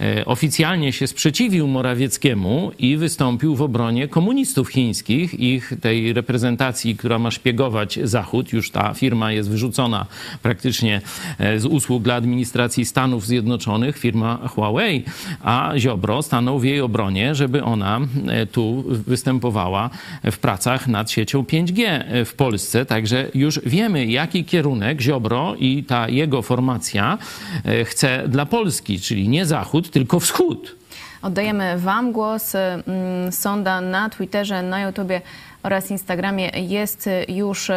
e, 0.00 0.24
oficjalnie 0.24 0.92
się 0.92 1.06
sprzeciwił 1.06 1.66
Morawieckiemu 1.66 2.72
i 2.78 2.96
wystąpił 2.96 3.56
w 3.56 3.62
obronie 3.62 4.08
komunistów 4.08 4.68
chińskich, 4.68 5.40
ich 5.40 5.72
tej 5.80 6.12
reprezentacji, 6.12 6.96
która 6.96 7.18
ma 7.18 7.30
szpiegować 7.30 7.98
Zachód. 8.04 8.52
Już 8.52 8.70
ta 8.70 8.94
firma 8.94 9.32
jest 9.32 9.50
wyrzucona 9.50 10.06
praktycznie 10.42 11.00
e, 11.38 11.60
z 11.60 11.64
usług 11.66 12.02
dla 12.02 12.14
administracji 12.14 12.84
Stanów 12.84 13.26
Zjednoczonych, 13.26 13.98
firma 13.98 14.48
Huawei, 14.48 15.04
a 15.42 15.72
Ziobro 15.76 16.22
stanął 16.22 16.58
w 16.58 16.64
jej 16.64 16.80
obronie, 16.80 17.34
żeby 17.34 17.64
ona 17.64 18.00
e, 18.28 18.46
tu 18.46 18.84
występowała 18.86 19.90
w 20.24 20.38
pracach 20.38 20.88
nad 20.88 21.10
siecią 21.10 21.42
5G 21.42 22.04
w 22.24 22.34
Polsce. 22.34 22.86
Także 22.86 23.28
już 23.34 23.60
wiemy, 23.66 24.06
jaki 24.06 24.44
kierunek 24.44 25.00
Ziobro 25.00 25.39
i 25.58 25.84
ta 25.84 26.08
jego 26.08 26.42
formacja 26.42 27.18
e, 27.64 27.84
chce 27.84 28.28
dla 28.28 28.46
Polski, 28.46 29.00
czyli 29.00 29.28
nie 29.28 29.46
Zachód, 29.46 29.90
tylko 29.90 30.20
Wschód. 30.20 30.76
Oddajemy 31.22 31.78
Wam 31.78 32.12
głos. 32.12 32.54
Mm, 32.54 33.32
sonda 33.32 33.80
na 33.80 34.10
Twitterze, 34.10 34.62
na 34.62 34.80
YouTubie 34.80 35.20
oraz 35.62 35.90
Instagramie 35.90 36.50
jest 36.54 37.08
już 37.28 37.70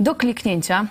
do 0.00 0.14
kliknięcia. 0.14 0.86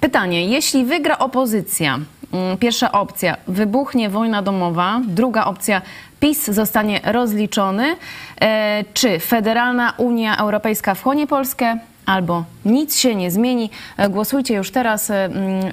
Pytanie, 0.00 0.46
jeśli 0.46 0.84
wygra 0.84 1.18
opozycja, 1.18 1.98
mm, 2.32 2.56
pierwsza 2.58 2.92
opcja, 2.92 3.36
wybuchnie 3.48 4.10
wojna 4.10 4.42
domowa, 4.42 5.00
druga 5.06 5.44
opcja, 5.44 5.82
PiS 6.20 6.50
zostanie 6.50 7.00
rozliczony, 7.04 7.96
e, 8.40 8.84
czy 8.94 9.20
Federalna 9.20 9.94
Unia 9.96 10.36
Europejska 10.36 10.94
wchłonie 10.94 11.26
Polskę, 11.26 11.78
albo 12.08 12.44
nic 12.64 12.96
się 12.96 13.14
nie 13.14 13.30
zmieni. 13.30 13.70
E, 13.96 14.08
głosujcie 14.08 14.54
już 14.54 14.70
teraz, 14.70 15.10
e, 15.10 15.30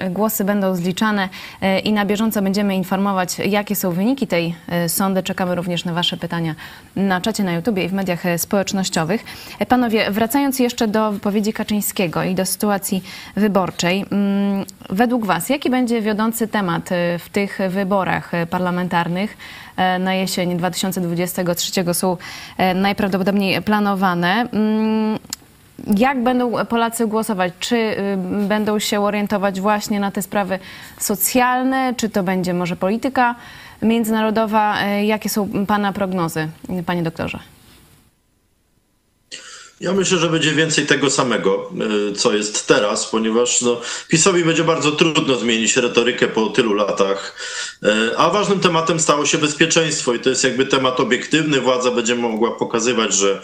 głosy 0.09 0.43
będą 0.43 0.75
zliczane 0.75 1.29
e, 1.61 1.79
i 1.79 1.93
na 1.93 2.05
bieżąco 2.05 2.41
będziemy 2.41 2.75
informować, 2.75 3.39
jakie 3.39 3.75
są 3.75 3.91
wyniki 3.91 4.27
tej 4.27 4.55
sądy. 4.87 5.23
Czekamy 5.23 5.55
również 5.55 5.85
na 5.85 5.93
Wasze 5.93 6.17
pytania 6.17 6.55
na 6.95 7.21
czacie 7.21 7.43
na 7.43 7.53
YouTubie 7.53 7.85
i 7.85 7.89
w 7.89 7.93
mediach 7.93 8.23
społecznościowych. 8.37 9.23
Panowie, 9.67 10.11
wracając 10.11 10.59
jeszcze 10.59 10.87
do 10.87 11.11
wypowiedzi 11.11 11.53
Kaczyńskiego 11.53 12.23
i 12.23 12.35
do 12.35 12.45
sytuacji 12.45 13.03
wyborczej, 13.35 14.05
według 14.89 15.25
Was, 15.25 15.49
jaki 15.49 15.69
będzie 15.69 16.01
wiodący 16.01 16.47
temat 16.47 16.89
w 17.19 17.29
tych 17.31 17.59
wyborach 17.69 18.31
parlamentarnych? 18.49 19.37
na 19.99 20.13
jesień 20.13 20.57
2023 20.57 21.93
są 21.93 22.17
najprawdopodobniej 22.75 23.61
planowane. 23.61 24.47
Jak 25.87 26.23
będą 26.23 26.65
Polacy 26.65 27.07
głosować? 27.07 27.53
Czy 27.59 27.75
y, 27.75 28.17
będą 28.47 28.79
się 28.79 29.01
orientować 29.01 29.61
właśnie 29.61 29.99
na 29.99 30.11
te 30.11 30.21
sprawy 30.21 30.59
socjalne, 30.99 31.93
czy 31.97 32.09
to 32.09 32.23
będzie 32.23 32.53
może 32.53 32.75
polityka 32.75 33.35
międzynarodowa? 33.81 34.77
Y, 34.85 35.05
jakie 35.05 35.29
są 35.29 35.65
Pana 35.67 35.93
prognozy, 35.93 36.47
Panie 36.85 37.03
doktorze? 37.03 37.39
Ja 39.79 39.93
myślę, 39.93 40.17
że 40.17 40.29
będzie 40.29 40.51
więcej 40.51 40.85
tego 40.85 41.09
samego, 41.09 41.71
y, 42.11 42.13
co 42.13 42.33
jest 42.33 42.67
teraz, 42.67 43.05
ponieważ 43.05 43.61
no, 43.61 43.81
PiSowi 44.07 44.45
będzie 44.45 44.63
bardzo 44.63 44.91
trudno 44.91 45.35
zmienić 45.35 45.77
retorykę 45.77 46.27
po 46.27 46.47
tylu 46.49 46.73
latach. 46.73 47.35
A 48.17 48.29
ważnym 48.29 48.59
tematem 48.59 48.99
stało 48.99 49.25
się 49.25 49.37
bezpieczeństwo 49.37 50.13
i 50.13 50.19
to 50.19 50.29
jest 50.29 50.43
jakby 50.43 50.65
temat 50.65 50.99
obiektywny. 50.99 51.61
Władza 51.61 51.91
będzie 51.91 52.15
mogła 52.15 52.51
pokazywać, 52.51 53.13
że 53.13 53.41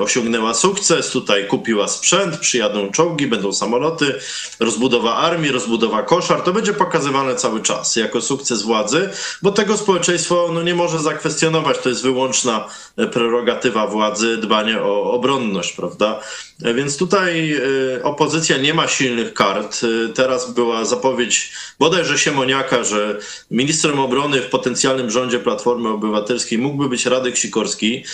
osiągnęła 0.00 0.54
sukces, 0.54 1.10
tutaj 1.10 1.46
kupiła 1.46 1.88
sprzęt, 1.88 2.36
przyjadą 2.36 2.90
czołgi, 2.92 3.26
będą 3.26 3.52
samoloty, 3.52 4.14
rozbudowa 4.60 5.14
armii, 5.14 5.50
rozbudowa 5.50 6.02
koszar, 6.02 6.40
to 6.40 6.52
będzie 6.52 6.72
pokazywane 6.72 7.36
cały 7.36 7.62
czas 7.62 7.96
jako 7.96 8.20
sukces 8.20 8.62
władzy, 8.62 9.10
bo 9.42 9.52
tego 9.52 9.76
społeczeństwo 9.76 10.50
no, 10.54 10.62
nie 10.62 10.74
może 10.74 10.98
zakwestionować, 10.98 11.78
to 11.78 11.88
jest 11.88 12.02
wyłączna 12.02 12.68
e, 12.96 13.06
prerogatywa 13.06 13.86
władzy, 13.86 14.36
dbanie 14.36 14.82
o 14.82 15.12
obronność, 15.12 15.72
prawda? 15.72 16.20
E, 16.64 16.74
więc 16.74 16.96
tutaj 16.96 17.60
opozycja 18.02 18.56
nie 18.56 18.74
ma 18.74 18.88
silnych 18.88 19.34
kart. 19.34 19.80
Teraz 20.14 20.52
była 20.52 20.84
zapowiedź 20.84 21.52
bodajże 21.78 22.18
Siemoniaka, 22.18 22.84
że 22.84 23.18
ministrem 23.50 23.98
obrony 23.98 24.40
w 24.40 24.46
potencjalnym 24.46 25.10
rządzie 25.10 25.38
Platformy 25.38 25.88
Obywatelskiej 25.88 26.58
mógłby 26.58 26.88
być 26.88 27.06
Radek 27.06 27.36
Sikorski, 27.36 28.04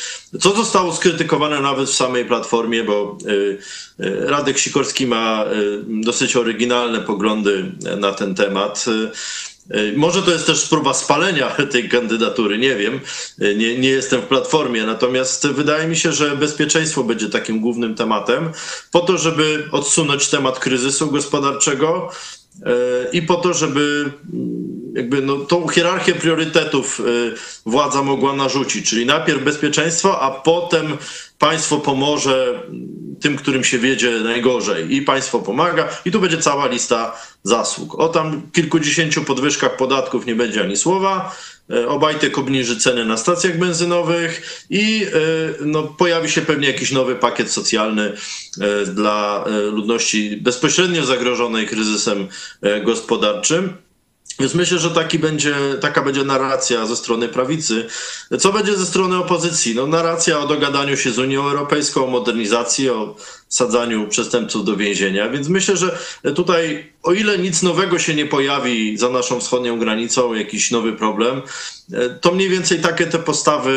co 0.40 0.56
zostało 0.56 0.94
skrytykowane 0.94 1.53
nawet 1.60 1.88
w 1.88 1.94
samej 1.94 2.24
Platformie, 2.24 2.84
bo 2.84 3.18
y, 3.26 3.58
y, 4.00 4.26
Radek 4.26 4.58
Sikorski 4.58 5.06
ma 5.06 5.44
y, 5.44 5.82
dosyć 5.86 6.36
oryginalne 6.36 7.00
poglądy 7.00 7.72
na 7.96 8.12
ten 8.12 8.34
temat. 8.34 8.84
Może 9.96 10.22
to 10.22 10.30
jest 10.30 10.46
też 10.46 10.68
próba 10.68 10.94
spalenia 10.94 11.50
tej 11.72 11.88
kandydatury, 11.88 12.58
nie 12.58 12.76
wiem. 12.76 13.00
Nie, 13.38 13.78
nie 13.78 13.88
jestem 13.88 14.20
w 14.20 14.24
platformie, 14.24 14.84
natomiast 14.84 15.46
wydaje 15.46 15.88
mi 15.88 15.96
się, 15.96 16.12
że 16.12 16.36
bezpieczeństwo 16.36 17.04
będzie 17.04 17.28
takim 17.28 17.60
głównym 17.60 17.94
tematem, 17.94 18.52
po 18.90 19.00
to, 19.00 19.18
żeby 19.18 19.68
odsunąć 19.72 20.28
temat 20.28 20.58
kryzysu 20.58 21.10
gospodarczego 21.10 22.10
i 23.12 23.22
po 23.22 23.34
to, 23.34 23.54
żeby 23.54 24.12
jakby 24.94 25.22
no, 25.22 25.36
tą 25.36 25.68
hierarchię 25.68 26.14
priorytetów 26.14 27.00
władza 27.66 28.02
mogła 28.02 28.36
narzucić, 28.36 28.90
czyli 28.90 29.06
najpierw 29.06 29.44
bezpieczeństwo, 29.44 30.20
a 30.20 30.30
potem 30.30 30.96
państwo 31.38 31.76
pomoże 31.76 32.62
tym, 33.20 33.36
którym 33.36 33.64
się 33.64 33.78
wiedzie 33.78 34.10
najgorzej 34.10 34.94
i 34.94 35.02
państwo 35.02 35.38
pomaga 35.38 35.88
i 36.04 36.10
tu 36.10 36.20
będzie 36.20 36.38
cała 36.38 36.66
lista 36.66 37.16
zasług. 37.42 37.94
O 37.94 38.08
tam 38.08 38.42
kilkudziesięciu 38.52 39.24
podwyżkach 39.24 39.76
podatków 39.76 40.26
nie 40.26 40.34
będzie 40.34 40.60
ani 40.60 40.76
słowa, 40.76 41.36
e, 41.70 41.88
Obajtek 41.88 42.38
obniży 42.38 42.76
ceny 42.76 43.04
na 43.04 43.16
stacjach 43.16 43.58
benzynowych 43.58 44.64
i 44.70 45.06
e, 45.06 45.18
no, 45.60 45.82
pojawi 45.82 46.30
się 46.30 46.42
pewnie 46.42 46.68
jakiś 46.68 46.92
nowy 46.92 47.16
pakiet 47.16 47.50
socjalny 47.50 48.12
dla 48.86 49.44
ludności 49.72 50.36
bezpośrednio 50.36 51.04
zagrożonej 51.04 51.66
kryzysem 51.66 52.28
gospodarczym. 52.84 53.83
Więc 54.38 54.54
myślę, 54.54 54.78
że 54.78 54.90
taki 54.90 55.18
będzie, 55.18 55.54
taka 55.80 56.02
będzie 56.02 56.24
narracja 56.24 56.86
ze 56.86 56.96
strony 56.96 57.28
prawicy. 57.28 57.86
Co 58.38 58.52
będzie 58.52 58.76
ze 58.76 58.86
strony 58.86 59.16
opozycji? 59.16 59.74
No, 59.74 59.86
narracja 59.86 60.38
o 60.38 60.46
dogadaniu 60.46 60.96
się 60.96 61.10
z 61.10 61.18
Unią 61.18 61.42
Europejską, 61.48 62.04
o 62.04 62.10
modernizacji, 62.10 62.90
o 62.90 63.16
sadzaniu 63.48 64.08
przestępców 64.08 64.64
do 64.64 64.76
więzienia. 64.76 65.28
Więc 65.28 65.48
myślę, 65.48 65.76
że 65.76 65.98
tutaj, 66.34 66.92
o 67.04 67.12
ile 67.12 67.38
nic 67.38 67.62
nowego 67.62 67.98
się 67.98 68.14
nie 68.14 68.26
pojawi 68.26 68.98
za 68.98 69.08
naszą 69.10 69.40
wschodnią 69.40 69.78
granicą, 69.78 70.34
jakiś 70.34 70.70
nowy 70.70 70.92
problem, 70.92 71.42
to 72.20 72.32
mniej 72.32 72.48
więcej 72.48 72.80
takie 72.80 73.06
te 73.06 73.18
postawy 73.18 73.70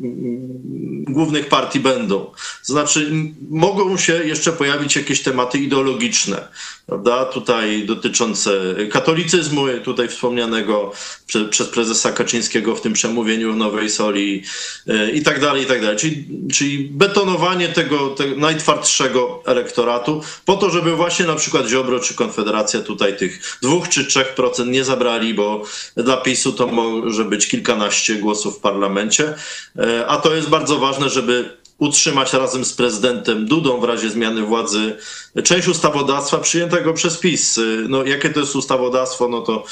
mm, 0.00 1.04
głównych 1.04 1.48
partii 1.48 1.80
będą. 1.80 2.30
Znaczy, 2.62 3.12
mogą 3.50 3.96
się 3.96 4.12
jeszcze 4.12 4.52
pojawić 4.52 4.96
jakieś 4.96 5.22
tematy 5.22 5.58
ideologiczne, 5.58 6.48
prawda? 6.86 7.24
Tutaj 7.24 7.86
dotyczące 7.86 8.50
katolicyzmu, 8.90 9.64
tutaj 9.84 10.08
wspomnianego 10.08 10.92
prze, 11.26 11.44
przez 11.44 11.68
prezesa 11.68 12.12
Kaczyńskiego 12.12 12.76
w 12.76 12.80
tym 12.80 12.92
przemówieniu 12.92 13.52
w 13.52 13.56
Nowej 13.56 13.90
Soli 13.90 14.42
e, 14.88 15.10
i 15.10 15.22
tak 15.22 15.40
dalej, 15.40 15.62
i 15.62 15.66
tak 15.66 15.80
dalej. 15.80 15.96
Czyli, 15.96 16.26
czyli 16.52 16.78
betonowanie 16.78 17.68
tego, 17.68 18.08
tego 18.08 18.36
najtwardszego 18.36 19.42
elektoratu 19.46 20.22
po 20.44 20.56
to, 20.56 20.70
żeby 20.70 20.96
właśnie 20.96 21.26
na 21.26 21.34
przykład 21.34 21.66
Ziobro 21.66 22.00
czy 22.00 22.14
Konfederacja 22.14 22.61
tutaj 22.86 23.16
tych 23.16 23.58
dwóch 23.62 23.88
czy 23.88 24.04
trzech 24.04 24.34
procent 24.34 24.70
nie 24.70 24.84
zabrali, 24.84 25.34
bo 25.34 25.62
dla 25.96 26.16
PiSu 26.16 26.52
to 26.52 26.66
może 26.66 27.24
być 27.24 27.48
kilkanaście 27.48 28.14
głosów 28.14 28.56
w 28.58 28.60
parlamencie, 28.60 29.34
e, 29.78 30.06
a 30.06 30.16
to 30.16 30.34
jest 30.34 30.48
bardzo 30.48 30.78
ważne, 30.78 31.10
żeby 31.10 31.62
utrzymać 31.78 32.32
razem 32.32 32.64
z 32.64 32.72
prezydentem 32.72 33.46
Dudą 33.46 33.80
w 33.80 33.84
razie 33.84 34.10
zmiany 34.10 34.42
władzy 34.42 34.96
część 35.44 35.68
ustawodawstwa 35.68 36.38
przyjętego 36.38 36.94
przez 36.94 37.18
PiS. 37.18 37.60
No, 37.88 38.04
jakie 38.04 38.30
to 38.30 38.40
jest 38.40 38.56
ustawodawstwo, 38.56 39.28
no 39.28 39.40
to 39.40 39.64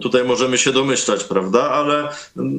tutaj 0.00 0.24
możemy 0.24 0.58
się 0.58 0.72
domyślać, 0.72 1.24
prawda? 1.24 1.70
Ale 1.70 2.08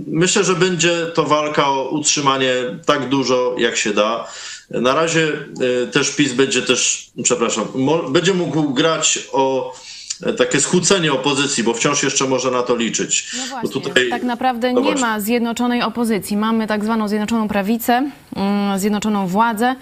myślę, 0.08 0.44
że 0.44 0.56
będzie 0.56 1.06
to 1.14 1.24
walka 1.24 1.70
o 1.70 1.90
utrzymanie 1.90 2.54
tak 2.86 3.10
dużo, 3.10 3.56
jak 3.58 3.78
się 3.78 3.94
da. 3.94 4.28
Na 4.74 4.94
razie 4.96 5.28
e, 5.84 5.88
też 5.88 6.16
PiS 6.16 6.34
będzie 6.34 6.62
też, 6.62 7.10
przepraszam, 7.24 7.66
będzie 8.12 8.34
mógł 8.34 8.74
grać 8.74 9.28
o 9.32 9.74
takie 10.38 10.62
skłócenie 10.62 11.14
opozycji, 11.14 11.64
bo 11.64 11.74
wciąż 11.74 12.04
jeszcze 12.04 12.28
może 12.28 12.52
na 12.52 12.64
to 12.64 12.76
liczyć. 12.76 13.32
No 13.38 13.46
właśnie, 13.50 13.70
tutaj... 13.70 14.10
tak 14.10 14.24
naprawdę 14.24 14.74
no 14.74 14.82
nie 14.82 14.96
ma 14.96 15.20
zjednoczonej 15.20 15.82
opozycji. 15.82 16.38
Mamy 16.38 16.68
tak 16.68 16.84
zwaną 16.84 17.08
Zjednoczoną 17.08 17.48
Prawicę, 17.48 18.12
mm, 18.36 18.80
zjednoczoną 18.80 19.28
władzę, 19.28 19.66
e, 19.66 19.76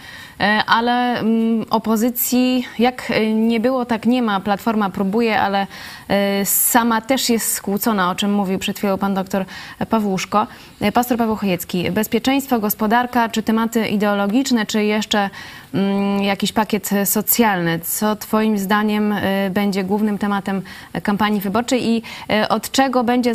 ale 0.67 1.19
mm, 1.19 1.65
opozycji 1.69 2.67
jak 2.80 3.12
e, 3.12 3.34
nie 3.34 3.60
było, 3.60 3.86
tak 3.86 4.06
nie 4.06 4.21
ma. 4.21 4.39
Platforma 4.39 4.89
próbuje, 4.89 5.41
ale 5.41 5.67
e, 6.08 6.45
sama 6.45 7.02
też 7.02 7.30
jest 7.30 7.54
skłócona, 7.54 8.12
o 8.12 8.15
czym 8.15 8.34
mówił 8.34 8.60
przed 8.60 8.78
chwilą 8.78 8.97
pan 8.97 9.13
doktor 9.13 9.45
Pawłuszko. 9.89 10.47
E, 10.82 10.91
Pastor 10.91 11.17
Paweł 11.17 11.36
Chojecki, 11.36 11.91
bezpieczeństwo, 11.91 12.60
gospodarka, 12.60 13.30
czy 13.30 13.43
tematy 13.43 13.88
ideologiczne, 13.88 14.65
czy 14.65 14.84
jeszcze 14.84 15.30
mm, 15.73 16.23
jakiś 16.23 16.54
pakiet 16.54 16.89
socjalny? 17.06 17.80
Co 17.80 18.15
twoim 18.15 18.58
zdaniem 18.58 19.12
e, 19.12 19.49
będzie 19.49 19.84
głównym 19.84 20.17
tematem 20.17 20.62
kampanii 21.04 21.41
wyborczej 21.41 21.88
i 21.88 22.02
e, 22.30 22.49
od 22.49 22.71
czego 22.71 23.04
będzie, 23.04 23.34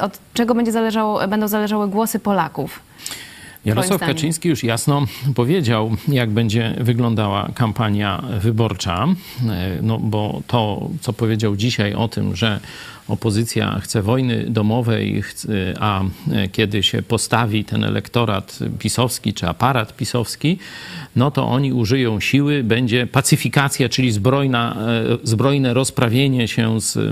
od 0.00 0.18
czego 0.34 0.54
będzie 0.54 0.72
zależało, 0.72 1.28
będą 1.28 1.48
zależały 1.48 1.88
głosy 1.88 2.18
Polaków? 2.18 2.80
Jarosław? 3.66 4.00
Kaczyński 4.00 4.48
już 4.48 4.64
jasno 4.64 5.06
powiedział, 5.34 5.96
jak 6.08 6.30
będzie 6.30 6.74
wyglądała 6.80 7.48
kampania 7.54 8.22
wyborcza, 8.40 9.06
E, 9.48 9.82
no 9.82 9.98
bo 9.98 10.42
to, 10.46 10.90
co 11.00 11.12
powiedział 11.12 11.56
dzisiaj 11.56 11.94
o 11.94 12.08
tym, 12.08 12.36
że 12.36 12.60
opozycja 13.08 13.80
chce 13.80 14.02
wojny 14.02 14.44
domowej, 14.48 15.22
a 15.80 16.02
e, 16.02 16.48
kiedy 16.48 16.82
się 16.82 17.02
postawi 17.02 17.64
ten 17.64 17.84
elektorat 17.84 18.58
pisowski 18.78 19.34
czy 19.34 19.48
aparat 19.48 19.96
pisowski, 19.96 20.58
no 21.16 21.30
to 21.30 21.48
oni 21.48 21.72
użyją 21.72 22.20
siły, 22.20 22.64
będzie 22.64 23.06
pacyfikacja, 23.06 23.88
czyli 23.88 24.12
zbrojna, 24.12 24.76
e, 25.12 25.18
zbrojne 25.22 25.74
rozprawienie 25.74 26.48
się 26.48 26.80
z, 26.80 26.96
e, 26.96 27.02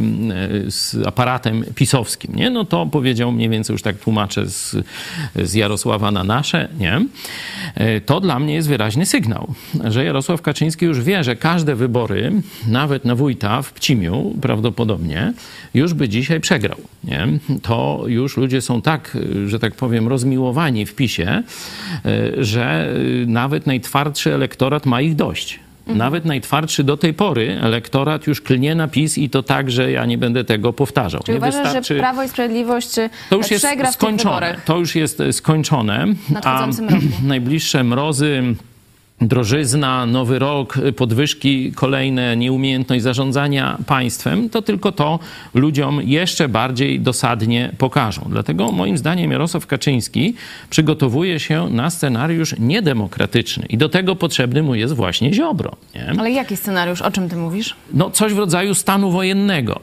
z 0.71 1.07
aparatem 1.07 1.65
pisowskim. 1.75 2.35
Nie? 2.35 2.51
No 2.51 2.65
to 2.65 2.87
powiedział 2.87 3.33
mniej 3.33 3.49
więcej, 3.49 3.75
już 3.75 3.83
tak 3.83 3.97
tłumaczę 3.97 4.47
z, 4.47 4.77
z 5.37 5.55
Jarosława 5.55 6.11
na 6.11 6.25
nasze, 6.25 6.69
nie? 6.79 7.07
To 8.07 8.21
dla 8.21 8.39
mnie 8.39 8.55
jest 8.55 8.69
wyraźny 8.69 9.07
sygnał, 9.07 9.55
że 9.85 10.05
Jarosław 10.05 10.43
Kaczyński 10.43 10.85
już 10.85 11.01
wie, 11.01 11.25
że 11.25 11.37
każde 11.37 11.75
wybory, 11.75 12.33
nawet 12.67 13.05
na 13.05 13.15
wójta 13.15 13.63
w 13.63 13.73
Pcimiu 13.73 14.35
prawdopodobnie, 14.41 15.33
już 15.75 15.84
by 15.93 16.09
dzisiaj 16.09 16.41
przegrał. 16.41 16.79
Nie? 17.05 17.29
To 17.63 18.05
już 18.07 18.37
ludzie 18.37 18.61
są 18.61 18.83
tak, 18.83 19.17
że 19.47 19.59
tak 19.59 19.75
powiem, 19.75 20.09
rozmiłowani 20.09 20.87
w 20.87 20.95
PiSie, 20.95 21.29
e, 21.29 21.43
że 22.45 22.89
e, 23.23 23.27
nawet 23.27 23.67
najtwardszy 23.67 24.35
elektorat 24.35 24.87
ma 24.87 25.01
ich 25.01 25.15
dość. 25.15 25.61
Nawet 25.87 26.25
najtwardszy 26.25 26.85
do 26.85 26.97
tej 26.97 27.15
pory 27.15 27.59
elektorat 27.61 28.27
już 28.27 28.41
klnie 28.41 28.75
na 28.75 28.89
PiS 28.89 29.19
i 29.19 29.31
to 29.31 29.43
tak, 29.43 29.71
że 29.71 29.91
ja 29.91 30.07
nie 30.07 30.19
będę 30.19 30.45
tego 30.45 30.73
powtarzał. 30.73 31.23
Czy 31.23 31.33
nie 31.33 31.39
uważasz, 31.39 31.89
że 31.89 31.95
Prawo 31.95 32.23
i 32.23 32.29
Sprawiedliwość 32.29 32.99
e, 32.99 33.11
to 33.31 33.37
już 33.37 33.51
jest 33.51 33.67
skończone. 33.93 34.57
To 34.65 34.79
już 34.79 34.95
jest 34.95 35.23
skończone. 35.33 36.07
W 36.29 36.31
nadchodzącym 36.31 36.89
roku. 36.89 37.03
najbliższe 37.23 37.85
mrozy, 37.85 38.43
drożyzna, 39.21 40.07
nowy 40.07 40.39
rok, 40.39 40.79
podwyżki 40.97 41.73
kolejne, 41.73 42.37
nieumiejętność 42.37 43.03
zarządzania 43.03 43.79
państwem, 43.87 44.51
to 44.51 44.63
tylko 44.63 44.93
to 44.93 45.19
ludziom 45.55 46.01
jeszcze 46.03 46.49
bardziej 46.49 47.01
dosadnie 47.01 47.73
pokażą. 47.79 48.27
Dlatego 48.29 48.73
moim 48.73 48.99
zdaniem 48.99 49.31
Jarosław 49.31 49.67
Kaczyński 49.67 50.35
przygotowuje 50.71 51.41
się 51.41 51.69
na 51.71 51.91
scenariusz 51.91 52.55
niedemokratyczny 52.59 53.67
i 53.69 53.79
do 53.79 53.89
tego 53.89 54.17
potrzebny 54.17 54.63
mu 54.63 54.75
jest 54.75 54.95
właśnie 54.95 55.33
Ziobro. 55.35 55.77
Nie? 55.95 56.15
Ale 56.19 56.31
jaki 56.31 56.57
scenariusz? 56.57 57.03
O 57.03 57.11
czym 57.11 57.29
ty 57.29 57.37
mówisz? 57.37 57.77
No 57.93 58.11
coś 58.11 58.33
w 58.33 58.39
rodzaju 58.39 58.75
stanu 58.75 59.11
wojennego 59.11 59.81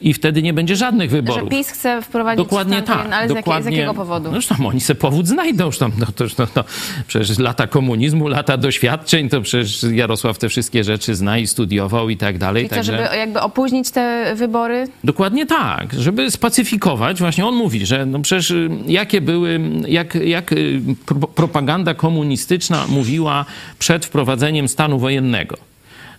i 0.00 0.14
wtedy 0.14 0.42
nie 0.42 0.52
będzie 0.52 0.76
żadnych 0.76 1.10
wyborów. 1.10 1.50
Że 1.50 1.56
PiS 1.56 1.70
chce 1.70 2.02
wprowadzić 2.02 2.44
Dokładnie 2.44 2.74
stan 2.74 2.86
tak. 2.86 2.96
wojenny, 2.96 3.16
ale 3.16 3.26
z, 3.26 3.30
jakie, 3.30 3.42
z 3.42 3.44
dokładnie. 3.44 3.76
jakiego 3.76 3.94
powodu? 3.94 4.32
No 4.32 4.38
tam 4.48 4.66
oni 4.66 4.80
sobie 4.80 5.00
powód 5.00 5.28
znajdą. 5.28 5.66
Już 5.66 5.78
tam, 5.78 5.92
no, 5.98 6.06
to, 6.06 6.24
no, 6.38 6.46
to, 6.46 6.64
przecież 7.06 7.38
lata 7.38 7.66
komunizmu, 7.66 8.28
lata 8.28 8.56
doświadczeń, 8.56 9.28
to 9.28 9.40
przecież 9.40 9.82
Jarosław 9.92 10.38
te 10.38 10.48
wszystkie 10.48 10.84
rzeczy 10.84 11.14
zna 11.14 11.38
i 11.38 11.46
studiował 11.46 12.08
i 12.08 12.16
tak 12.16 12.38
dalej. 12.38 12.64
I 12.64 12.68
Także 12.68 12.92
żeby 12.92 13.16
jakby 13.16 13.40
opóźnić 13.40 13.90
te 13.90 14.32
wybory? 14.36 14.88
dokładnie 15.04 15.46
tak, 15.46 15.92
żeby 15.92 16.30
spacyfikować. 16.30 17.18
Właśnie 17.18 17.46
on 17.46 17.54
mówi, 17.54 17.86
że 17.86 18.06
no 18.06 18.20
przecież 18.20 18.50
y, 18.50 18.70
jakie 18.86 19.20
były, 19.20 19.60
jak, 19.88 20.14
jak 20.14 20.52
y, 20.52 20.80
pro, 21.06 21.18
propaganda 21.18 21.94
komunistyczna 21.94 22.86
mówiła 22.88 23.44
przed 23.78 24.06
wprowadzeniem 24.06 24.68
stanu 24.68 24.98
wojennego 24.98 25.56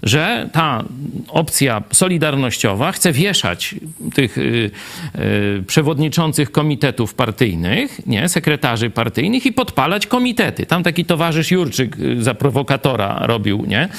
że 0.04 0.50
ta 0.52 0.84
opcja 1.28 1.84
solidarnościowa 1.92 2.92
chce 2.92 3.12
wieszać 3.12 3.76
tych 4.14 4.38
y, 4.38 4.72
y, 5.16 5.64
przewodniczących 5.68 6.52
komitetów 6.52 7.14
partyjnych, 7.14 8.08
nie, 8.08 8.30
sekretarzy 8.30 8.90
partyjnych 8.90 9.46
i 9.46 9.54
podpalać 9.54 10.08
komitety. 10.08 10.66
Tam 10.66 10.84
taki 10.84 11.06
towarzysz 11.06 11.52
Jurczyk 11.52 12.00
y, 12.00 12.24
za 12.24 12.34
prowokatora 12.34 13.20
robił, 13.22 13.66
nie, 13.68 13.90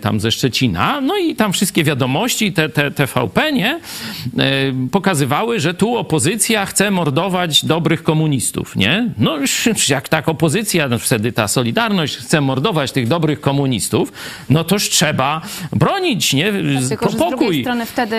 tam 0.00 0.20
ze 0.20 0.32
Szczecina. 0.32 1.00
No 1.00 1.18
i 1.18 1.34
tam 1.36 1.52
wszystkie 1.52 1.84
wiadomości, 1.84 2.52
te, 2.52 2.68
te 2.68 2.90
TVP, 2.90 3.52
nie, 3.52 3.80
pokazywały, 4.92 5.60
że 5.60 5.74
tu 5.74 5.96
opozycja 5.96 6.66
chce 6.66 6.90
mordować 6.90 7.64
dobrych 7.64 8.02
komunistów, 8.02 8.76
nie. 8.76 9.08
No 9.18 9.38
jak 9.88 10.08
tak 10.08 10.28
opozycja, 10.28 10.88
no 10.88 10.98
wtedy 10.98 11.32
ta 11.32 11.48
Solidarność 11.48 12.16
chce 12.16 12.40
mordować 12.40 12.92
tych 12.92 13.08
dobrych 13.08 13.40
komunistów, 13.40 14.12
no 14.50 14.64
toż 14.64 14.88
trzeba 14.88 15.19
bronić, 15.72 16.32
nie, 16.34 16.52
Tylko, 16.88 17.10
że 17.10 17.16
z 17.16 17.18
drugiej 17.18 17.30
pokój. 17.30 17.60
strony 17.62 17.86
wtedy 17.86 18.16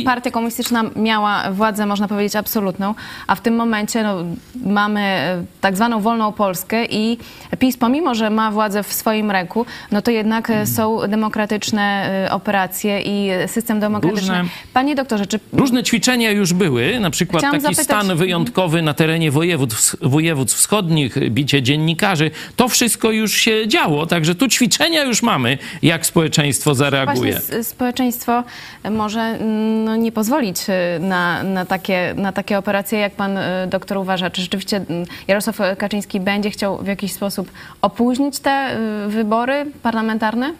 y, 0.00 0.04
partia 0.04 0.30
komunistyczna 0.30 0.84
miała 0.96 1.50
władzę, 1.52 1.86
można 1.86 2.08
powiedzieć, 2.08 2.36
absolutną, 2.36 2.94
a 3.26 3.34
w 3.34 3.40
tym 3.40 3.54
momencie 3.56 4.02
no, 4.02 4.16
mamy 4.64 5.36
y, 5.42 5.46
tak 5.60 5.76
zwaną 5.76 6.00
wolną 6.00 6.32
Polskę 6.32 6.84
i 6.84 7.18
PiS, 7.58 7.76
pomimo, 7.76 8.14
że 8.14 8.30
ma 8.30 8.50
władzę 8.50 8.82
w 8.82 8.92
swoim 8.92 9.30
ręku, 9.30 9.66
no 9.90 10.02
to 10.02 10.10
jednak 10.10 10.50
y, 10.50 10.66
są 10.66 10.98
demokratyczne 11.08 12.10
y, 12.26 12.30
operacje 12.30 13.00
i 13.02 13.30
system 13.46 13.80
demokratyczny. 13.80 14.20
Różne- 14.38 14.44
Panie 14.72 14.94
doktorze, 14.94 15.26
czy 15.26 15.40
Różne 15.52 15.82
ćwiczenia 15.82 16.30
już 16.30 16.52
były, 16.52 17.00
na 17.00 17.10
przykład 17.10 17.40
Chciałam 17.42 17.60
taki 17.60 17.74
zapytać- 17.74 18.02
stan 18.04 18.16
wyjątkowy 18.16 18.82
na 18.82 18.94
terenie 18.94 19.30
województw, 19.30 19.96
województw 20.02 20.56
wschodnich, 20.56 21.30
bicie 21.30 21.62
dziennikarzy, 21.62 22.30
to 22.56 22.68
wszystko 22.68 23.10
już 23.10 23.34
się 23.34 23.68
działo, 23.68 24.06
także 24.06 24.34
tu 24.34 24.48
ćwiczenia 24.48 25.02
już 25.04 25.22
mamy, 25.22 25.58
jak 25.82 26.06
społeczeństwo 26.06 26.31
zareaguje. 26.74 27.32
Właśnie 27.32 27.64
społeczeństwo 27.64 28.44
może 28.90 29.20
mm, 29.20 29.84
no, 29.84 29.96
nie 29.96 30.12
pozwolić 30.12 30.58
y, 30.68 31.00
na, 31.00 31.42
na, 31.42 31.66
takie, 31.66 32.14
na 32.16 32.32
takie 32.32 32.58
operacje, 32.58 32.98
jak 32.98 33.14
pan 33.14 33.36
y, 33.38 33.66
doktor 33.68 33.98
uważa? 33.98 34.30
Czy 34.30 34.42
rzeczywiście 34.42 34.76
mm, 34.76 35.06
Jarosław 35.28 35.58
Kaczyński 35.78 36.20
będzie 36.20 36.50
chciał 36.50 36.78
w 36.78 36.86
jakiś 36.86 37.12
sposób 37.12 37.50
opóźnić 37.82 38.38
te 38.38 38.78
y, 39.06 39.08
wybory 39.08 39.66
parlamentarne? 39.82 40.54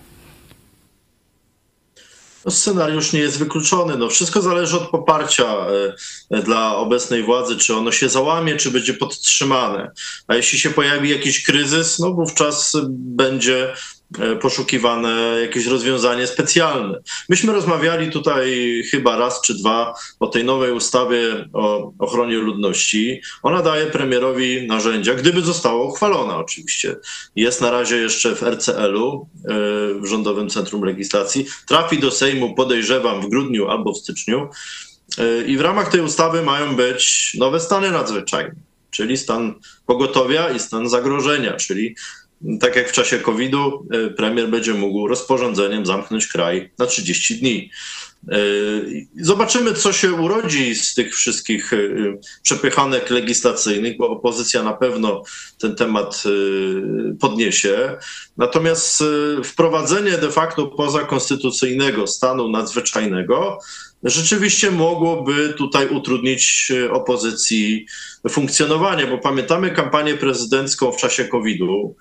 No, 2.45 2.51
scenariusz 2.51 3.13
nie 3.13 3.21
jest 3.21 3.39
wykluczony. 3.39 3.97
No, 3.97 4.09
wszystko 4.09 4.43
zależy 4.43 4.77
od 4.77 4.91
poparcia 4.91 5.57
dla 6.45 6.77
obecnej 6.77 7.23
władzy, 7.23 7.57
czy 7.57 7.77
ono 7.77 7.93
się 7.93 8.09
załamie, 8.09 8.57
czy 8.57 8.71
będzie 8.71 8.95
podtrzymane. 8.95 9.91
A 10.27 10.35
jeśli 10.35 10.59
się 10.59 10.71
pojawi 10.71 11.11
jakiś 11.11 11.43
kryzys, 11.43 11.99
no 11.99 12.11
wówczas 12.11 12.73
będzie 12.91 13.73
poszukiwane 14.41 15.39
jakieś 15.43 15.67
rozwiązanie 15.67 16.27
specjalne. 16.27 16.99
Myśmy 17.29 17.53
rozmawiali 17.53 18.11
tutaj 18.11 18.83
chyba 18.91 19.17
raz 19.17 19.41
czy 19.41 19.55
dwa 19.55 19.95
o 20.21 20.27
tej 20.27 20.45
nowej 20.45 20.73
ustawie 20.73 21.49
o 21.53 21.93
ochronie 21.99 22.37
ludności. 22.37 23.21
Ona 23.43 23.63
daje 23.63 23.87
premierowi 23.87 24.67
narzędzia, 24.67 25.15
gdyby 25.15 25.43
została 25.43 25.85
uchwalona 25.85 26.37
oczywiście. 26.37 26.97
Jest 27.37 27.61
na 27.61 27.71
razie 27.71 27.97
jeszcze 27.97 28.37
w 28.37 28.43
RCL-u, 28.43 29.29
e, 29.45 29.49
w 30.01 30.07
Rządowym 30.07 30.51
Centrum 30.51 30.85
Legislacji. 30.85 31.47
Trafi 31.69 31.99
do 31.99 32.11
Sejmu, 32.11 32.55
podejrzewam, 32.55 33.23
w 33.23 33.29
grudniu 33.29 33.69
albo 33.69 33.93
w 33.93 33.99
styczniu. 33.99 34.49
E, 35.19 35.43
I 35.43 35.57
w 35.57 35.61
ramach 35.61 35.91
tej 35.91 36.01
ustawy 36.01 36.43
mają 36.43 36.77
być 36.77 37.33
nowe 37.39 37.61
stany 37.61 37.91
nadzwyczajne, 37.91 38.55
czyli 38.91 39.17
stan 39.17 39.55
pogotowia 39.87 40.51
i 40.51 40.59
stan 40.59 40.89
zagrożenia, 40.89 41.57
czyli 41.57 41.95
tak 42.61 42.77
jak 42.77 42.89
w 42.89 42.93
czasie 42.93 43.19
COVID-u, 43.19 43.87
e, 43.91 44.11
premier 44.11 44.49
będzie 44.49 44.75
mógł 44.75 45.07
rozporządzeniem 45.07 45.87
zamknąć 45.87 46.27
kraj 46.27 46.71
na 46.79 46.87
30 46.87 47.39
dni. 47.39 47.71
E, 48.29 48.37
Zobaczymy, 49.21 49.75
co 49.75 49.93
się 49.93 50.13
urodzi 50.13 50.75
z 50.75 50.95
tych 50.95 51.15
wszystkich 51.15 51.73
e, 51.73 51.79
przepychanek 52.43 53.11
legislacyjnych, 53.11 53.97
bo 53.97 54.09
opozycja 54.09 54.63
na 54.63 54.73
pewno 54.73 55.23
ten 55.59 55.77
temat 55.77 56.23
podniesie. 57.21 57.97
Natomiast 58.37 59.05
wprowadzenie 59.45 60.11
de 60.11 60.31
facto 60.31 60.67
pozakonstytucyjnego 60.67 62.07
stanu 62.07 62.49
nadzwyczajnego 62.49 63.59
rzeczywiście 64.03 64.71
mogłoby 64.71 65.55
tutaj 65.59 65.89
utrudnić 65.89 66.73
opozycji 66.91 67.87
funkcjonowanie, 68.29 69.07
bo 69.07 69.19
pamiętamy 69.19 69.71
kampanię 69.71 70.15
prezydencką 70.15 70.93
w 70.93 70.97
czasie 70.97 71.25
COVID-u, 71.25 71.97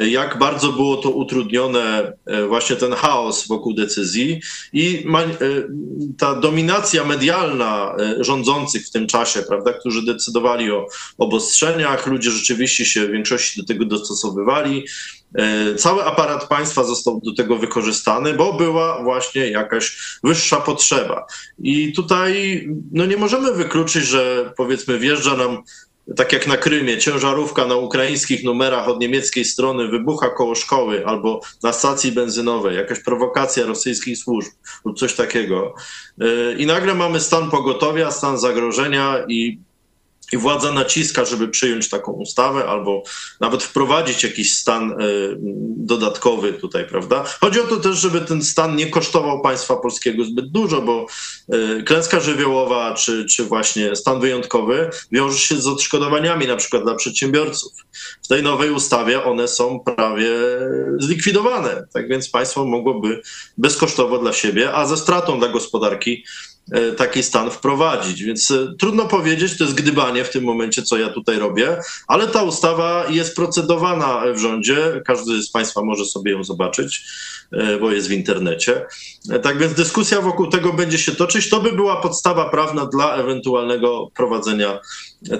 jak 0.00 0.38
bardzo 0.38 0.72
było 0.72 0.96
to 0.96 1.10
utrudnione, 1.10 2.12
e, 2.26 2.46
właśnie 2.46 2.76
ten 2.76 2.92
chaos 2.92 3.46
wokół 3.46 3.74
decyzji 3.74 4.40
i 4.72 5.06
e, 5.06 5.28
ta 6.18 6.34
dominacja 6.34 7.04
medialna 7.04 7.96
e, 7.98 8.24
rządzących 8.24 8.86
w 8.86 8.90
tym 8.90 9.06
czasie, 9.06 9.42
prawda, 9.42 9.72
którzy 9.72 10.02
decydowali 10.02 10.72
o 10.72 10.86
obostrzeniach, 11.18 12.06
ludzie 12.06 12.30
rzeczywiście 12.30 12.84
się 12.84 13.06
w 13.06 13.10
większości 13.10 13.60
do 13.60 13.66
tego 13.66 13.84
dostosowywali. 13.84 14.84
Cały 15.76 16.04
aparat 16.04 16.48
państwa 16.48 16.84
został 16.84 17.20
do 17.24 17.34
tego 17.34 17.56
wykorzystany, 17.56 18.34
bo 18.34 18.52
była 18.52 19.02
właśnie 19.02 19.50
jakaś 19.50 19.98
wyższa 20.24 20.56
potrzeba. 20.56 21.26
I 21.58 21.92
tutaj 21.92 22.62
no 22.92 23.06
nie 23.06 23.16
możemy 23.16 23.52
wykluczyć, 23.52 24.04
że 24.04 24.52
powiedzmy 24.56 24.98
wjeżdża 24.98 25.36
nam 25.36 25.62
tak 26.16 26.32
jak 26.32 26.46
na 26.46 26.56
Krymie, 26.56 26.98
ciężarówka 26.98 27.66
na 27.66 27.76
ukraińskich 27.76 28.44
numerach 28.44 28.88
od 28.88 29.00
niemieckiej 29.00 29.44
strony 29.44 29.88
wybucha 29.88 30.28
koło 30.28 30.54
szkoły 30.54 31.06
albo 31.06 31.40
na 31.62 31.72
stacji 31.72 32.12
benzynowej, 32.12 32.76
jakaś 32.76 33.00
prowokacja 33.00 33.66
rosyjskich 33.66 34.18
służb 34.18 34.52
lub 34.84 34.98
coś 34.98 35.14
takiego. 35.14 35.74
Y, 36.22 36.56
I 36.58 36.66
nagle 36.66 36.94
mamy 36.94 37.20
stan 37.20 37.50
pogotowia, 37.50 38.10
stan 38.10 38.38
zagrożenia 38.38 39.24
i 39.28 39.58
i 40.32 40.36
władza 40.36 40.72
naciska, 40.72 41.24
żeby 41.24 41.48
przyjąć 41.48 41.88
taką 41.88 42.12
ustawę 42.12 42.64
albo 42.64 43.02
nawet 43.40 43.62
wprowadzić 43.62 44.24
jakiś 44.24 44.56
stan 44.56 44.92
y, 44.92 45.36
dodatkowy 45.76 46.52
tutaj, 46.52 46.88
prawda? 46.88 47.24
Chodzi 47.40 47.60
o 47.60 47.66
to 47.66 47.76
też, 47.76 47.98
żeby 47.98 48.20
ten 48.20 48.42
stan 48.42 48.76
nie 48.76 48.86
kosztował 48.86 49.40
państwa 49.40 49.76
polskiego 49.76 50.24
zbyt 50.24 50.50
dużo, 50.50 50.82
bo 50.82 51.06
y, 51.54 51.82
klęska 51.82 52.20
żywiołowa 52.20 52.94
czy, 52.94 53.24
czy 53.24 53.44
właśnie 53.44 53.96
stan 53.96 54.20
wyjątkowy 54.20 54.90
wiąże 55.12 55.38
się 55.38 55.56
z 55.56 55.66
odszkodowaniami 55.66 56.46
na 56.46 56.56
przykład 56.56 56.82
dla 56.82 56.94
przedsiębiorców. 56.94 57.72
W 58.22 58.28
tej 58.28 58.42
nowej 58.42 58.70
ustawie 58.70 59.24
one 59.24 59.48
są 59.48 59.80
prawie 59.80 60.30
zlikwidowane, 60.98 61.86
tak 61.92 62.08
więc 62.08 62.28
państwo 62.28 62.64
mogłoby 62.64 63.22
bezkosztowo 63.58 64.18
dla 64.18 64.32
siebie, 64.32 64.72
a 64.72 64.86
ze 64.86 64.96
stratą 64.96 65.38
dla 65.38 65.48
gospodarki 65.48 66.24
taki 66.96 67.22
stan 67.22 67.50
wprowadzić. 67.50 68.22
Więc 68.22 68.50
e, 68.50 68.74
trudno 68.78 69.04
powiedzieć, 69.04 69.58
to 69.58 69.64
jest 69.64 69.76
gdybanie 69.76 70.24
w 70.24 70.30
tym 70.30 70.44
momencie, 70.44 70.82
co 70.82 70.98
ja 70.98 71.08
tutaj 71.08 71.38
robię, 71.38 71.80
ale 72.06 72.26
ta 72.26 72.42
ustawa 72.42 73.06
jest 73.10 73.36
procedowana 73.36 74.22
w 74.34 74.38
rządzie. 74.38 75.02
Każdy 75.04 75.42
z 75.42 75.50
Państwa 75.50 75.82
może 75.82 76.04
sobie 76.04 76.32
ją 76.32 76.44
zobaczyć, 76.44 77.04
e, 77.45 77.45
bo 77.80 77.92
jest 77.92 78.08
w 78.08 78.12
internecie. 78.12 78.86
Tak 79.42 79.58
więc 79.58 79.74
dyskusja 79.74 80.20
wokół 80.20 80.46
tego 80.46 80.72
będzie 80.72 80.98
się 80.98 81.12
toczyć. 81.12 81.48
To 81.48 81.60
by 81.60 81.72
była 81.72 82.00
podstawa 82.00 82.48
prawna 82.48 82.86
dla 82.86 83.14
ewentualnego 83.14 84.10
prowadzenia 84.14 84.80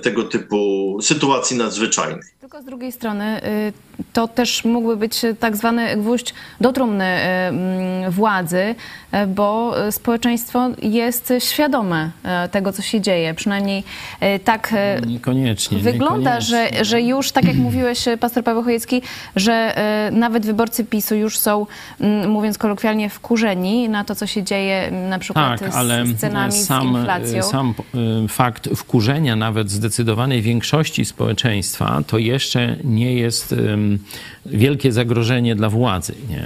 tego 0.02 0.24
typu 0.24 0.98
sytuacji 1.02 1.56
nadzwyczajnej. 1.56 2.22
Tylko 2.40 2.62
z 2.62 2.64
drugiej 2.64 2.92
strony 2.92 3.40
y, 3.44 3.72
to 4.12 4.28
też 4.28 4.64
mógłby 4.64 4.96
być 4.96 5.20
tak 5.40 5.56
zwany 5.56 5.96
gwóźdź 5.96 6.34
do 6.60 6.72
trumny 6.72 7.04
y, 7.04 7.18
mm, 7.18 8.10
władzy, 8.10 8.74
y, 9.14 9.26
bo 9.26 9.74
społeczeństwo 9.90 10.70
jest 10.82 11.32
świadome 11.38 12.10
tego, 12.50 12.72
co 12.72 12.82
się 12.82 13.00
dzieje. 13.00 13.34
Przynajmniej 13.34 13.84
tak 14.44 14.74
niekoniecznie, 15.06 15.78
wygląda, 15.78 16.38
niekoniecznie. 16.38 16.78
Że, 16.78 16.84
że 16.84 17.02
już, 17.02 17.32
tak 17.32 17.44
jak 17.44 17.56
mówiłeś, 17.56 18.04
pastor 18.20 18.44
Paweł 18.44 18.62
Chojecki, 18.62 19.02
że 19.36 19.74
nawet 20.12 20.46
wyborcy 20.46 20.84
PiSu 20.84 21.14
już 21.14 21.38
są, 21.38 21.66
mówiąc 22.28 22.58
kolokwialnie, 22.58 23.10
wkurzeni 23.10 23.88
na 23.88 24.04
to, 24.04 24.14
co 24.14 24.26
się 24.26 24.42
dzieje 24.42 24.90
na 24.90 25.18
przykład 25.18 25.60
tak, 25.60 25.72
z, 25.72 25.76
ale 25.76 26.06
z 26.06 26.16
cenami, 26.16 26.52
sam, 26.52 26.94
z 26.94 26.96
inflacją. 26.96 27.42
Sam 27.42 27.74
fakt 28.28 28.68
wkurzenia 28.76 29.36
nawet 29.36 29.70
zdecydowanej 29.70 30.42
większości 30.42 31.04
społeczeństwa 31.04 32.02
to 32.06 32.18
jeszcze 32.18 32.76
nie 32.84 33.14
jest 33.14 33.54
wielkie 34.46 34.92
zagrożenie 34.92 35.56
dla 35.56 35.68
władzy. 35.68 36.14
Nie? 36.30 36.42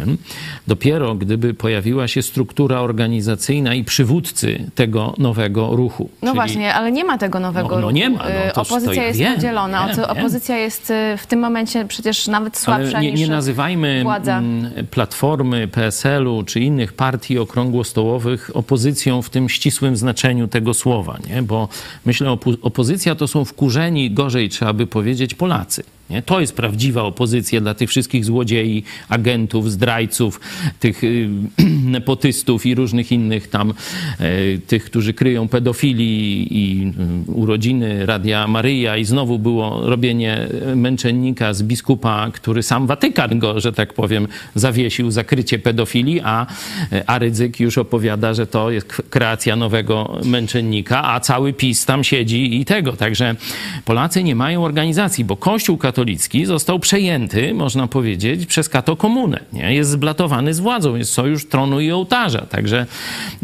Dopiero 0.67 1.15
gdyby 1.15 1.55
pojawiła 1.55 2.09
się 2.09 2.23
struktura 2.23 2.81
organizacyjna 2.81 3.75
i 3.75 3.85
przywódcy 3.85 4.71
tego 4.75 5.15
nowego 5.19 5.77
ruchu. 5.77 6.11
No 6.23 6.29
czyli... 6.29 6.35
właśnie, 6.35 6.75
ale 6.75 6.93
nie 6.93 7.05
ma 7.05 7.19
tego 7.19 7.41
nowego 7.41 7.69
no, 7.69 7.75
ruchu. 7.75 7.87
No 7.87 7.91
nie 7.91 8.11
ma. 8.11 8.19
No, 8.19 8.53
to, 8.55 8.61
opozycja 8.61 8.95
to 8.95 9.01
ja 9.01 9.07
jest 9.07 9.19
wiem, 9.19 9.35
podzielona. 9.35 9.89
Wiem, 9.89 10.05
opozycja 10.05 10.55
wiem. 10.55 10.65
jest 10.65 10.93
w 11.17 11.27
tym 11.27 11.41
momencie 11.41 11.85
przecież 11.85 12.27
nawet 12.27 12.59
słabsza 12.59 12.97
ale 12.97 13.07
nie, 13.07 13.13
niż 13.13 13.21
nie 13.21 13.29
nazywajmy 13.29 14.03
władza. 14.03 14.39
Mm, 14.39 14.87
Platformy, 15.41 15.69
PSL-u 15.69 16.43
czy 16.45 16.61
innych 16.61 16.93
partii 16.93 17.39
okrągłostołowych 17.39 18.51
opozycją 18.55 19.23
w 19.23 19.31
tym 19.31 19.49
ścisłym 19.49 19.97
znaczeniu 19.97 20.49
tego 20.49 20.75
słowa, 20.75 21.19
nie? 21.29 21.43
bo 21.43 21.69
myślę, 22.07 22.37
opozycja 22.63 23.15
to 23.15 23.29
są 23.29 23.45
wkurzeni, 23.45 24.11
gorzej 24.11 24.49
trzeba 24.49 24.73
by 24.73 24.87
powiedzieć, 24.87 25.35
Polacy. 25.35 25.85
Nie? 26.11 26.23
To 26.23 26.41
jest 26.41 26.57
prawdziwa 26.57 27.03
opozycja 27.03 27.61
dla 27.61 27.75
tych 27.75 27.91
wszystkich 27.91 28.25
złodziei, 28.25 28.83
agentów, 29.09 29.71
zdrajców, 29.71 30.41
tych 30.81 31.05
y, 31.05 31.29
nepotystów 31.97 32.67
i 32.67 32.75
różnych 32.75 33.13
innych 33.13 33.49
tam, 33.49 33.75
y, 34.21 34.61
tych, 34.67 34.85
którzy 34.85 35.15
kryją 35.15 35.49
pedofilii 35.49 36.49
i 36.51 36.93
y, 37.29 37.33
urodziny 37.33 38.07
Radia 38.07 38.49
Maryja 38.49 38.97
i 38.97 39.05
znowu 39.05 39.39
było 39.39 39.81
robienie 39.87 40.49
męczennika 40.77 41.55
z 41.55 41.63
biskupa, 41.63 42.31
który 42.33 42.63
sam 42.63 42.87
Watykan 42.87 43.39
go, 43.39 43.61
że 43.61 43.73
tak 43.73 43.95
powiem, 43.95 44.29
zawiesił 44.55 45.11
za 45.11 45.25
krycie 45.25 45.59
pedofilii, 45.59 46.21
a, 46.25 46.47
a 47.07 47.19
Rydzyk 47.19 47.61
już 47.61 47.79
opowiada, 47.79 48.35
że 48.35 48.47
to 48.47 48.71
jest 48.71 49.03
kreacja 49.11 49.57
nowego 49.57 50.19
męczennika, 50.25 51.05
a 51.05 51.21
cały 51.21 51.53
PiS 51.53 51.87
tam 51.87 52.05
siedzi 52.05 52.61
i 52.61 52.65
tego. 52.65 52.93
Także 52.93 53.35
Polacy 53.85 54.25
nie 54.25 54.35
mają 54.35 54.65
organizacji, 54.65 55.25
bo 55.25 55.37
Kościół 55.37 55.77
katolicki 55.77 56.00
katolicki 56.01 56.47
został 56.47 56.79
przejęty, 56.79 57.55
można 57.55 57.87
powiedzieć, 57.87 58.47
przez 58.47 58.69
katokomunę. 58.69 59.41
Nie? 59.53 59.75
Jest 59.75 59.91
zblatowany 59.91 60.55
z 60.55 60.61
władzą, 60.61 60.97
jest 60.97 61.13
sojusz 61.13 61.49
tronu 61.49 61.81
i 61.81 61.91
ołtarza. 61.91 62.41
Także 62.41 62.87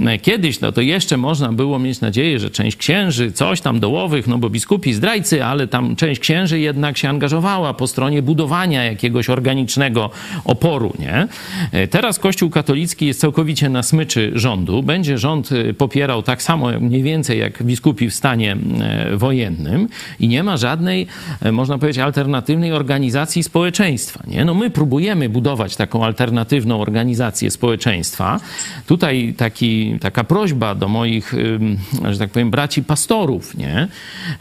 e, 0.07 0.19
kiedyś 0.19 0.61
no 0.61 0.73
to 0.73 0.81
jeszcze 0.81 1.17
można 1.17 1.53
było 1.53 1.79
mieć 1.79 2.01
nadzieję, 2.01 2.39
że 2.39 2.51
część 2.51 2.77
księży, 2.77 3.33
coś 3.33 3.61
tam 3.61 3.81
dołowych, 3.81 4.27
no 4.27 4.39
bo 4.39 4.51
biskupi 4.51 4.93
zdrajcy, 4.93 5.45
ale 5.45 5.69
tam 5.69 5.97
część 5.97 6.21
księży 6.21 6.61
jednak 6.61 6.99
się 6.99 7.09
angażowała 7.09 7.75
po 7.75 7.87
stronie 7.87 8.23
budowania 8.23 8.85
jakiegoś 8.85 9.31
organicznego 9.31 10.11
oporu. 10.45 10.93
Nie? 10.99 11.29
E, 11.73 11.89
teraz 11.89 12.19
Kościół 12.19 12.51
katolicki 12.51 13.07
jest 13.07 13.21
całkowicie 13.21 13.69
na 13.69 13.83
smyczy 13.83 14.33
rządu. 14.35 14.83
Będzie 14.83 15.19
rząd 15.19 15.53
e, 15.53 15.75
popierał 15.75 16.23
tak 16.23 16.43
samo 16.43 16.81
mniej 16.81 17.03
więcej 17.03 17.39
jak 17.39 17.63
biskupi 17.63 18.11
w 18.11 18.15
stanie 18.15 18.57
wojennym 19.15 19.89
i 20.21 20.29
nie 20.29 20.43
ma 20.43 20.57
żadnej, 20.57 21.07
można 21.53 21.79
powiedzieć, 21.79 22.03
alternatywy 22.03 22.46
alternatywnej 22.47 22.73
organizacji 22.73 23.43
społeczeństwa. 23.43 24.23
Nie? 24.27 24.45
No 24.45 24.55
my 24.55 24.71
próbujemy 24.71 25.29
budować 25.29 25.77
taką 25.77 26.05
alternatywną 26.05 26.81
organizację 26.81 27.51
społeczeństwa. 27.51 28.41
Tutaj 28.87 29.35
taki, 29.37 29.99
taka 30.01 30.25
prośba 30.25 30.75
do 30.75 30.89
moich, 30.89 31.35
że 32.11 32.19
tak 32.19 32.31
powiem, 32.31 32.51
braci 32.51 32.83
pastorów. 32.83 33.57
Nie? 33.57 33.89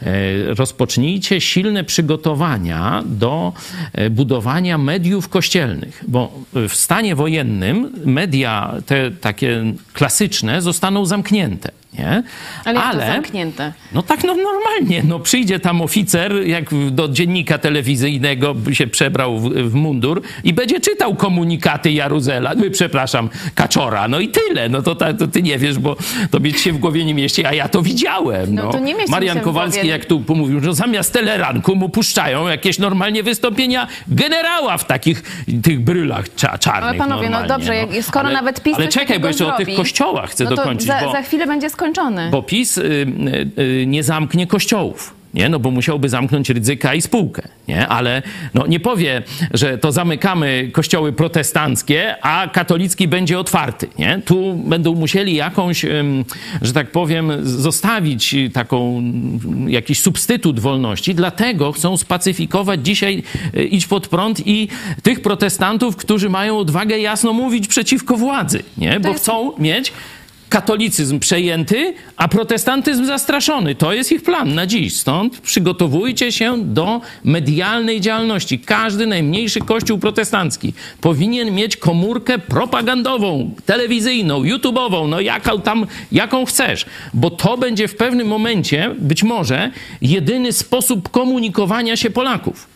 E, 0.02 0.54
rozpocznijcie 0.54 1.40
silne 1.40 1.84
przygotowania 1.84 3.02
do 3.06 3.52
e, 3.92 4.10
budowania 4.10 4.78
mediów 4.78 5.28
kościelnych, 5.28 6.04
bo 6.08 6.32
w 6.52 6.74
stanie 6.74 7.14
wojennym 7.14 7.92
media 8.04 8.74
te 8.86 9.10
takie 9.10 9.64
klasyczne 9.92 10.62
zostaną 10.62 11.06
zamknięte. 11.06 11.70
Nie? 11.98 12.22
Ale, 12.64 12.80
Ale 12.80 13.06
to 13.06 13.12
zamknięte. 13.12 13.72
No 13.92 14.02
tak, 14.02 14.24
no 14.24 14.34
normalnie. 14.34 15.02
No 15.04 15.20
przyjdzie 15.20 15.60
tam 15.60 15.82
oficer, 15.82 16.46
jak 16.46 16.64
do 16.90 17.08
dziennika 17.08 17.58
telewizyjnego 17.58 18.54
by 18.54 18.74
się 18.74 18.86
przebrał 18.86 19.38
w, 19.38 19.54
w, 19.54 19.74
mundur 19.74 20.22
i 20.44 20.52
będzie 20.52 20.80
czytał 20.80 21.14
komunikaty 21.14 21.92
Jaruzela, 21.92 22.54
no, 22.56 22.64
przepraszam, 22.72 23.28
Kaczora, 23.54 24.08
no 24.08 24.20
i 24.20 24.28
tyle. 24.28 24.68
No 24.68 24.82
to, 24.82 24.94
to 24.94 25.28
ty 25.28 25.42
nie 25.42 25.58
wiesz, 25.58 25.78
bo 25.78 25.96
to 26.30 26.40
ci 26.40 26.58
się 26.58 26.72
w 26.72 26.78
głowie 26.78 27.04
nie 27.04 27.14
mieści, 27.14 27.44
a 27.44 27.52
ja 27.52 27.68
to 27.68 27.82
widziałem. 27.82 28.54
No, 28.54 28.64
no. 28.64 28.72
To 28.72 28.78
nie 28.78 28.94
Marian 29.08 29.40
Kowalski, 29.40 29.88
jak 29.88 30.04
tu 30.04 30.20
pomówił, 30.20 30.60
że 30.60 30.74
zamiast 30.74 31.12
teleranku 31.12 31.74
mu 31.74 31.88
puszczają 31.88 32.48
jakieś 32.48 32.78
normalnie 32.78 33.22
wystąpienia 33.22 33.86
generała 34.08 34.78
w 34.78 34.84
takich 34.84 35.44
tych 35.62 35.80
brylach 35.80 36.34
cza 36.34 36.58
czarnych. 36.58 36.88
Ale 36.88 36.98
panowie, 36.98 37.30
no 37.30 37.46
dobrze, 37.46 37.86
no. 37.96 38.02
skoro 38.02 38.26
ale, 38.26 38.34
nawet 38.34 38.62
PiS 38.62 38.74
Ale 38.76 38.88
czekaj, 38.88 39.20
bo 39.20 39.26
jeszcze 39.26 39.44
zrobi, 39.44 39.62
o 39.62 39.66
tych 39.66 39.76
kościołach 39.76 40.30
chcę 40.30 40.44
no 40.44 40.50
dokończyć. 40.50 40.86
Za, 40.86 41.00
bo... 41.00 41.12
za 41.12 41.22
chwilę 41.22 41.46
będzie 41.46 41.70
skończone 41.76 41.96
skończony. 41.96 42.30
Bo 42.30 42.42
PiS 42.42 42.78
y, 42.78 42.82
y, 42.82 43.62
y, 43.62 43.86
nie 43.86 44.02
zamknie 44.02 44.46
kościołów. 44.46 45.16
Nie? 45.34 45.48
No 45.48 45.58
bo 45.58 45.70
musiałby 45.70 46.08
zamknąć 46.08 46.50
ryzyka 46.50 46.94
i 46.94 47.02
spółkę, 47.02 47.48
nie? 47.68 47.88
Ale 47.88 48.22
no, 48.54 48.66
nie 48.66 48.80
powie, 48.80 49.22
że 49.54 49.78
to 49.78 49.92
zamykamy 49.92 50.70
kościoły 50.72 51.12
protestanckie, 51.12 52.16
a 52.22 52.48
katolicki 52.52 53.08
będzie 53.08 53.38
otwarty, 53.38 53.88
nie? 53.98 54.22
Tu 54.24 54.54
będą 54.54 54.94
musieli 54.94 55.34
jakąś, 55.34 55.84
że 56.62 56.72
tak 56.72 56.90
powiem, 56.90 57.32
zostawić 57.42 58.34
taką, 58.52 59.02
jakiś 59.66 60.00
substytut 60.00 60.60
wolności, 60.60 61.14
dlatego 61.14 61.72
chcą 61.72 61.96
spacyfikować 61.96 62.80
dzisiaj, 62.84 63.22
iść 63.70 63.86
pod 63.86 64.08
prąd 64.08 64.46
i 64.46 64.68
tych 65.02 65.20
protestantów, 65.20 65.96
którzy 65.96 66.28
mają 66.28 66.58
odwagę 66.58 66.98
jasno 66.98 67.32
mówić 67.32 67.68
przeciwko 67.68 68.16
władzy, 68.16 68.62
nie? 68.78 69.00
Bo 69.00 69.14
chcą 69.14 69.52
mieć 69.58 69.92
katolicyzm 70.48 71.18
przejęty, 71.18 71.94
a 72.16 72.28
protestantyzm 72.28 73.06
zastraszony. 73.06 73.74
To 73.74 73.92
jest 73.92 74.12
ich 74.12 74.22
plan 74.22 74.54
na 74.54 74.66
dziś. 74.66 74.96
Stąd 74.96 75.40
przygotowujcie 75.40 76.32
się 76.32 76.64
do 76.64 77.00
medialnej 77.24 78.00
działalności. 78.00 78.58
Każdy 78.58 79.06
najmniejszy 79.06 79.60
kościół 79.60 79.98
protestancki 79.98 80.72
powinien 81.00 81.54
mieć 81.54 81.76
komórkę 81.76 82.38
propagandową, 82.38 83.54
telewizyjną, 83.66 84.42
YouTube'ową, 84.42 85.08
no 85.08 85.20
jaką 85.20 85.60
tam, 85.60 85.86
jaką 86.12 86.44
chcesz, 86.44 86.86
bo 87.14 87.30
to 87.30 87.58
będzie 87.58 87.88
w 87.88 87.96
pewnym 87.96 88.26
momencie, 88.26 88.94
być 88.98 89.22
może, 89.22 89.70
jedyny 90.02 90.52
sposób 90.52 91.08
komunikowania 91.08 91.96
się 91.96 92.10
Polaków. 92.10 92.75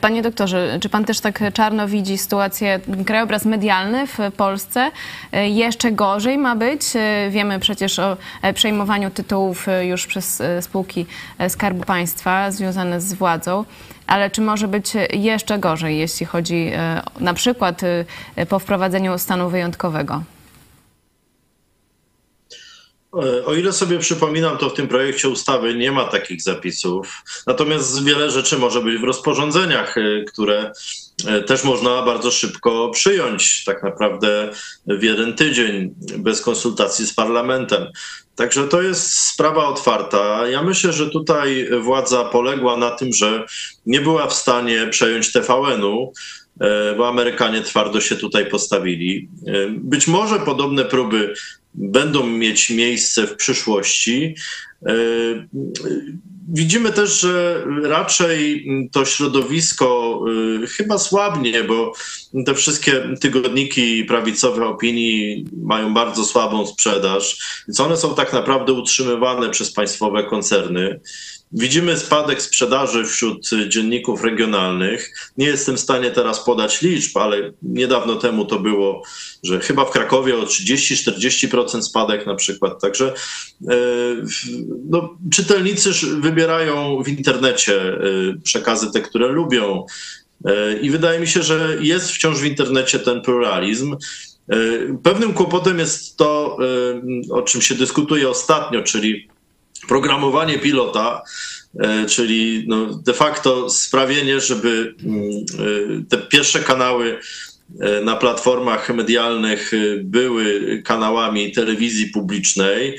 Panie 0.00 0.22
doktorze, 0.22 0.78
czy 0.80 0.88
pan 0.88 1.04
też 1.04 1.20
tak 1.20 1.40
czarno 1.52 1.88
widzi 1.88 2.18
sytuację, 2.18 2.80
krajobraz 3.06 3.44
medialny 3.44 4.06
w 4.06 4.18
Polsce? 4.36 4.90
Jeszcze 5.32 5.92
gorzej 5.92 6.38
ma 6.38 6.56
być. 6.56 6.82
Wiemy 7.30 7.58
przecież 7.58 7.98
o 7.98 8.16
przejmowaniu 8.54 9.10
tytułów 9.10 9.66
już 9.82 10.06
przez 10.06 10.42
spółki 10.60 11.06
Skarbu 11.48 11.84
Państwa 11.84 12.50
związane 12.50 13.00
z 13.00 13.14
władzą. 13.14 13.64
Ale 14.06 14.30
czy 14.30 14.40
może 14.40 14.68
być 14.68 14.92
jeszcze 15.12 15.58
gorzej, 15.58 15.98
jeśli 15.98 16.26
chodzi 16.26 16.72
na 17.20 17.34
przykład 17.34 17.80
po 18.48 18.58
wprowadzeniu 18.58 19.18
stanu 19.18 19.48
wyjątkowego? 19.50 20.22
O 23.46 23.54
ile 23.54 23.72
sobie 23.72 23.98
przypominam, 23.98 24.58
to 24.58 24.70
w 24.70 24.74
tym 24.74 24.88
projekcie 24.88 25.28
ustawy 25.28 25.74
nie 25.74 25.92
ma 25.92 26.04
takich 26.04 26.42
zapisów. 26.42 27.22
Natomiast 27.46 28.04
wiele 28.04 28.30
rzeczy 28.30 28.58
może 28.58 28.80
być 28.80 28.98
w 28.98 29.04
rozporządzeniach, 29.04 29.98
e, 29.98 30.24
które 30.24 30.72
e, 31.26 31.42
też 31.42 31.64
można 31.64 32.02
bardzo 32.02 32.30
szybko 32.30 32.90
przyjąć, 32.90 33.64
tak 33.64 33.82
naprawdę 33.82 34.50
w 34.86 35.02
jeden 35.02 35.34
tydzień, 35.34 35.94
bez 36.18 36.40
konsultacji 36.40 37.06
z 37.06 37.14
parlamentem. 37.14 37.86
Także 38.36 38.68
to 38.68 38.82
jest 38.82 39.14
sprawa 39.14 39.68
otwarta. 39.68 40.48
Ja 40.48 40.62
myślę, 40.62 40.92
że 40.92 41.10
tutaj 41.10 41.68
władza 41.80 42.24
poległa 42.24 42.76
na 42.76 42.90
tym, 42.90 43.12
że 43.12 43.46
nie 43.86 44.00
była 44.00 44.26
w 44.26 44.34
stanie 44.34 44.86
przejąć 44.90 45.32
TVN-u, 45.32 46.12
e, 46.60 46.94
bo 46.94 47.08
Amerykanie 47.08 47.62
twardo 47.62 48.00
się 48.00 48.16
tutaj 48.16 48.46
postawili. 48.46 49.28
Być 49.70 50.06
może 50.06 50.40
podobne 50.40 50.84
próby 50.84 51.34
będą 51.74 52.26
mieć 52.26 52.70
miejsce 52.70 53.26
w 53.26 53.36
przyszłości. 53.36 54.34
E, 54.86 54.94
widzimy 56.48 56.92
też, 56.92 57.20
że 57.20 57.64
raczej 57.82 58.66
to 58.92 59.04
środowisko 59.04 60.20
e, 60.62 60.66
chyba 60.66 60.98
słabnie, 60.98 61.64
bo 61.64 61.92
te 62.46 62.54
wszystkie 62.54 63.16
tygodniki 63.20 64.04
prawicowe 64.04 64.66
opinii 64.66 65.46
mają 65.62 65.94
bardzo 65.94 66.24
słabą 66.24 66.66
sprzedaż, 66.66 67.38
więc 67.68 67.80
one 67.80 67.96
są 67.96 68.14
tak 68.14 68.32
naprawdę 68.32 68.72
utrzymywane 68.72 69.50
przez 69.50 69.72
państwowe 69.72 70.24
koncerny. 70.24 71.00
Widzimy 71.56 71.96
spadek 71.96 72.42
sprzedaży 72.42 73.04
wśród 73.04 73.50
dzienników 73.68 74.24
regionalnych. 74.24 75.14
Nie 75.38 75.46
jestem 75.46 75.76
w 75.76 75.80
stanie 75.80 76.10
teraz 76.10 76.44
podać 76.44 76.82
liczb, 76.82 77.16
ale 77.16 77.52
niedawno 77.62 78.16
temu 78.16 78.44
to 78.44 78.58
było, 78.58 79.02
że 79.42 79.60
chyba 79.60 79.84
w 79.84 79.90
Krakowie 79.90 80.36
o 80.36 80.44
30-40% 80.44 81.82
spadek 81.82 82.26
na 82.26 82.34
przykład. 82.34 82.80
Także 82.80 83.14
e, 83.70 83.76
no, 84.90 85.18
czytelnicy 85.32 85.90
wybierają 86.20 87.02
w 87.02 87.08
internecie 87.08 87.82
e, 87.82 87.98
przekazy 88.44 88.92
te, 88.92 89.00
które 89.00 89.28
lubią. 89.28 89.86
E, 90.44 90.78
I 90.80 90.90
wydaje 90.90 91.20
mi 91.20 91.26
się, 91.26 91.42
że 91.42 91.76
jest 91.80 92.10
wciąż 92.10 92.38
w 92.38 92.44
internecie 92.44 92.98
ten 92.98 93.22
pluralizm. 93.22 93.96
Pewnym 95.02 95.34
kłopotem 95.34 95.78
jest 95.78 96.16
to, 96.16 96.58
o 97.30 97.42
czym 97.42 97.62
się 97.62 97.74
dyskutuje 97.74 98.28
ostatnio, 98.28 98.82
czyli 98.82 99.28
programowanie 99.88 100.58
pilota, 100.58 101.22
e, 101.80 102.06
czyli 102.06 102.64
no 102.68 102.94
de 102.94 103.12
facto 103.12 103.70
sprawienie, 103.70 104.40
żeby 104.40 104.94
mm, 105.04 105.20
e, 105.30 106.04
te 106.08 106.18
pierwsze 106.18 106.60
kanały 106.60 107.18
e, 107.80 108.00
na 108.00 108.16
platformach 108.16 108.94
medialnych 108.94 109.72
były 110.02 110.82
kanałami 110.84 111.52
telewizji 111.52 112.06
publicznej. 112.06 112.98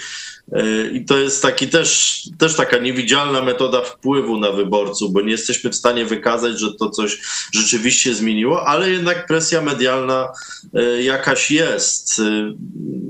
I 0.94 1.06
to 1.06 1.18
jest 1.18 1.42
taki 1.42 1.68
też, 1.68 2.22
też 2.38 2.56
taka 2.56 2.78
niewidzialna 2.78 3.42
metoda 3.42 3.82
wpływu 3.82 4.40
na 4.40 4.52
wyborców, 4.52 5.14
bo 5.14 5.22
nie 5.22 5.32
jesteśmy 5.32 5.70
w 5.70 5.76
stanie 5.76 6.06
wykazać, 6.06 6.60
że 6.60 6.74
to 6.74 6.90
coś 6.90 7.22
rzeczywiście 7.54 8.16
zmieniło, 8.16 8.68
ale 8.68 8.90
jednak 8.90 9.28
presja 9.28 9.62
medialna 9.62 10.28
jakaś 11.02 11.52
jest. 11.52 12.22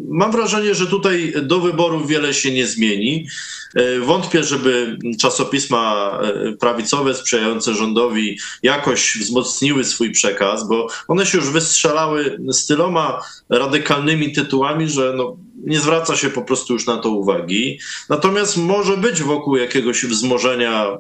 Mam 0.10 0.32
wrażenie, 0.32 0.76
że 0.76 0.88
tutaj 0.88 1.34
do 1.42 1.60
wyborów 1.60 2.08
wiele 2.08 2.34
się 2.34 2.52
nie 2.52 2.68
zmieni. 2.68 3.28
E, 3.76 4.00
wątpię, 4.00 4.44
żeby 4.44 4.98
czasopisma 5.20 6.12
e, 6.22 6.52
prawicowe 6.52 7.14
sprzyjające 7.14 7.74
rządowi 7.74 8.40
jakoś 8.64 9.18
wzmocniły 9.18 9.84
swój 9.84 10.12
przekaz, 10.12 10.68
bo 10.68 10.88
one 11.08 11.26
się 11.26 11.38
już 11.38 11.50
wystrzelały 11.50 12.38
z 12.50 12.66
tyloma 12.66 13.22
radykalnymi 13.50 14.32
tytułami, 14.32 14.90
że 14.90 15.14
no, 15.18 15.38
nie 15.66 15.80
zwraca 15.80 16.16
się 16.16 16.30
po 16.30 16.42
prostu 16.42 16.74
już 16.74 16.86
na 16.86 16.98
to 16.98 17.10
uwagi. 17.10 17.80
Natomiast 18.10 18.58
może 18.58 18.98
być 18.98 19.22
wokół 19.22 19.56
jakiegoś 19.56 20.06
wzmożenia, 20.06 20.98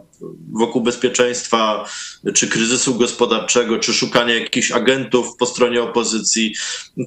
wokół 0.51 0.81
bezpieczeństwa, 0.81 1.85
czy 2.33 2.47
kryzysu 2.47 2.95
gospodarczego, 2.95 3.79
czy 3.79 3.93
szukania 3.93 4.35
jakichś 4.35 4.71
agentów 4.71 5.37
po 5.37 5.45
stronie 5.45 5.83
opozycji. 5.83 6.55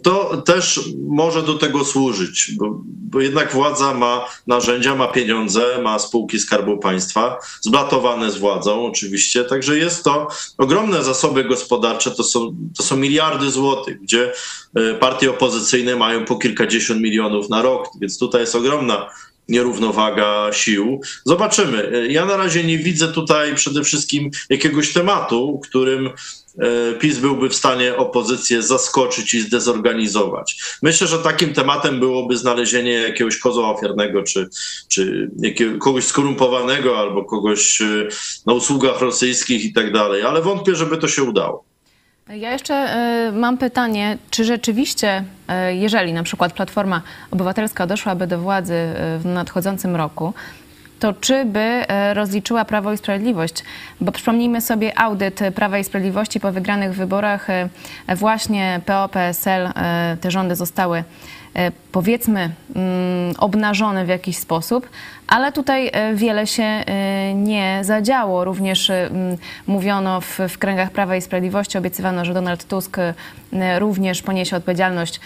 To 0.03 0.43
też 0.43 0.81
może 1.09 1.43
do 1.43 1.55
tego 1.55 1.85
służyć, 1.85 2.53
bo, 2.59 2.81
bo 2.85 3.21
jednak 3.21 3.53
władza 3.53 3.95
ma 3.95 4.27
narzędzia, 4.47 4.95
ma 4.95 5.07
pieniądze, 5.07 5.58
ma 5.83 5.99
spółki 5.99 6.39
Skarbu 6.39 6.79
Państwa, 6.79 7.39
zblatowane 7.61 8.31
z 8.31 8.39
władzą 8.39 8.87
oczywiście, 8.87 9.45
także 9.45 9.79
jest 9.79 10.05
to 10.05 10.29
ogromne 10.59 11.05
zasoby 11.05 11.45
gospodarcze, 11.45 12.11
to 12.11 12.25
są, 12.25 12.57
to 12.77 12.83
są 12.83 12.97
miliardy 12.97 13.51
złotych, 13.51 14.01
gdzie 14.01 14.33
e, 14.75 14.95
partie 14.95 15.31
opozycyjne 15.31 15.97
mają 15.97 16.25
po 16.25 16.37
kilkadziesiąt 16.37 17.01
milionów 17.01 17.49
na 17.49 17.63
rok, 17.63 17.89
więc 18.01 18.19
tutaj 18.19 18.41
jest 18.41 18.55
ogromna 18.55 19.11
nierównowaga 19.49 20.53
sił. 20.53 21.01
Zobaczymy. 21.25 22.07
Ja 22.11 22.25
na 22.25 22.37
razie 22.37 22.65
nie 22.65 22.79
widzę 22.79 23.09
tutaj 23.09 23.55
przede 23.55 23.85
wszystkim 23.85 24.31
jakiegoś 24.51 24.93
tematu, 24.93 25.61
którym 25.65 26.07
e, 26.07 26.13
PiS 27.01 27.19
byłby 27.19 27.49
w 27.49 27.55
stanie 27.55 27.97
opozycję 27.97 28.63
zaskoczyć 28.63 29.35
i 29.35 29.41
zdezorganizować. 29.41 30.79
Myślę, 30.83 31.07
że 31.07 31.19
takim 31.19 31.55
tematem 31.55 32.01
byłoby 32.01 32.37
znalezienie 32.37 32.93
jakiegoś 32.93 33.39
kozła 33.39 33.71
ofiarnego, 33.71 34.23
czy, 34.23 34.49
czy 34.89 35.31
jakiego, 35.39 35.79
kogoś 35.79 36.05
skorumpowanego, 36.05 36.99
albo 36.99 37.25
kogoś 37.25 37.81
e, 37.81 37.85
na 38.47 38.53
usługach 38.53 39.01
rosyjskich 39.01 39.65
i 39.65 39.73
tak 39.73 39.93
dalej, 39.93 40.23
ale 40.23 40.43
wątpię, 40.43 40.75
żeby 40.75 40.97
to 40.97 41.09
się 41.09 41.23
udało. 41.23 41.65
Ja 42.29 42.53
jeszcze 42.53 42.97
y, 43.29 43.33
mam 43.33 43.59
pytanie, 43.59 44.19
czy 44.31 44.45
rzeczywiście, 44.45 45.25
jeżeli 45.71 46.13
na 46.13 46.23
przykład 46.23 46.53
Platforma 46.53 47.03
Obywatelska 47.31 47.87
doszłaby 47.87 48.27
do 48.27 48.39
władzy 48.39 48.75
w 49.19 49.25
nadchodzącym 49.25 49.97
roku, 49.97 50.35
to 50.99 51.13
czy 51.13 51.45
by 51.45 51.85
rozliczyła 52.13 52.65
Prawo 52.65 52.93
i 52.93 52.99
Sprawiedliwość? 52.99 53.65
Bo 54.01 54.13
przypomnijmy 54.13 54.61
sobie 54.61 54.99
audyt 54.99 55.41
Prawa 55.55 55.79
i 55.79 55.85
Sprawiedliwości 55.85 56.41
po 56.41 56.53
wygranych 56.53 56.95
wyborach. 56.95 57.47
Właśnie 58.17 58.81
PO-PSL, 58.87 59.69
te 60.21 60.31
rządy 60.31 60.57
zostały 60.57 61.05
powiedzmy 61.93 62.51
mm, 62.77 63.35
obnażone 63.39 64.05
w 64.05 64.09
jakiś 64.09 64.39
sposób, 64.39 64.89
ale 65.29 65.53
tutaj 65.53 65.91
e, 65.93 66.15
wiele 66.15 66.47
się 66.47 66.63
e, 66.63 67.35
nie 67.35 67.79
zadziało. 67.83 68.45
Również 68.45 68.91
e, 68.91 69.11
mówiono 69.67 70.21
w, 70.21 70.39
w 70.49 70.59
kręgach 70.59 70.91
Prawa 70.91 71.17
i 71.17 71.23
Sprawiedliwości, 71.23 71.79
obiecywano, 71.79 72.25
że 72.25 72.35
Donald 72.35 72.65
Tusk 72.65 72.97
również 73.79 74.23
poniesie 74.23 74.57
odpowiedzialność 74.57 75.21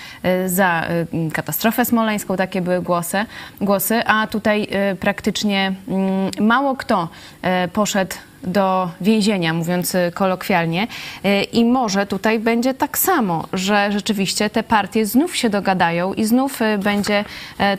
za 0.47 0.85
katastrofę 1.33 1.85
smoleńską. 1.85 2.37
Takie 2.37 2.61
były 2.61 2.83
głosy, 2.83 3.25
głosy 3.61 4.05
a 4.07 4.27
tutaj 4.27 4.69
praktycznie 5.01 5.73
mało 6.41 6.77
kto 6.77 7.09
poszedł 7.73 8.17
do 8.45 8.91
więzienia, 9.01 9.55
mówiąc 9.55 9.97
kolokwialnie. 10.15 10.87
I 11.53 11.65
może 11.65 12.07
tutaj 12.07 12.39
będzie 12.39 12.75
tak 12.75 12.99
samo, 12.99 13.49
że 13.53 13.93
rzeczywiście 13.93 14.51
te 14.51 14.63
partie 14.63 15.07
znów 15.07 15.37
się 15.37 15.51
dogadają 15.51 16.15
i 16.15 16.25
znów 16.25 16.61
będzie 16.79 17.25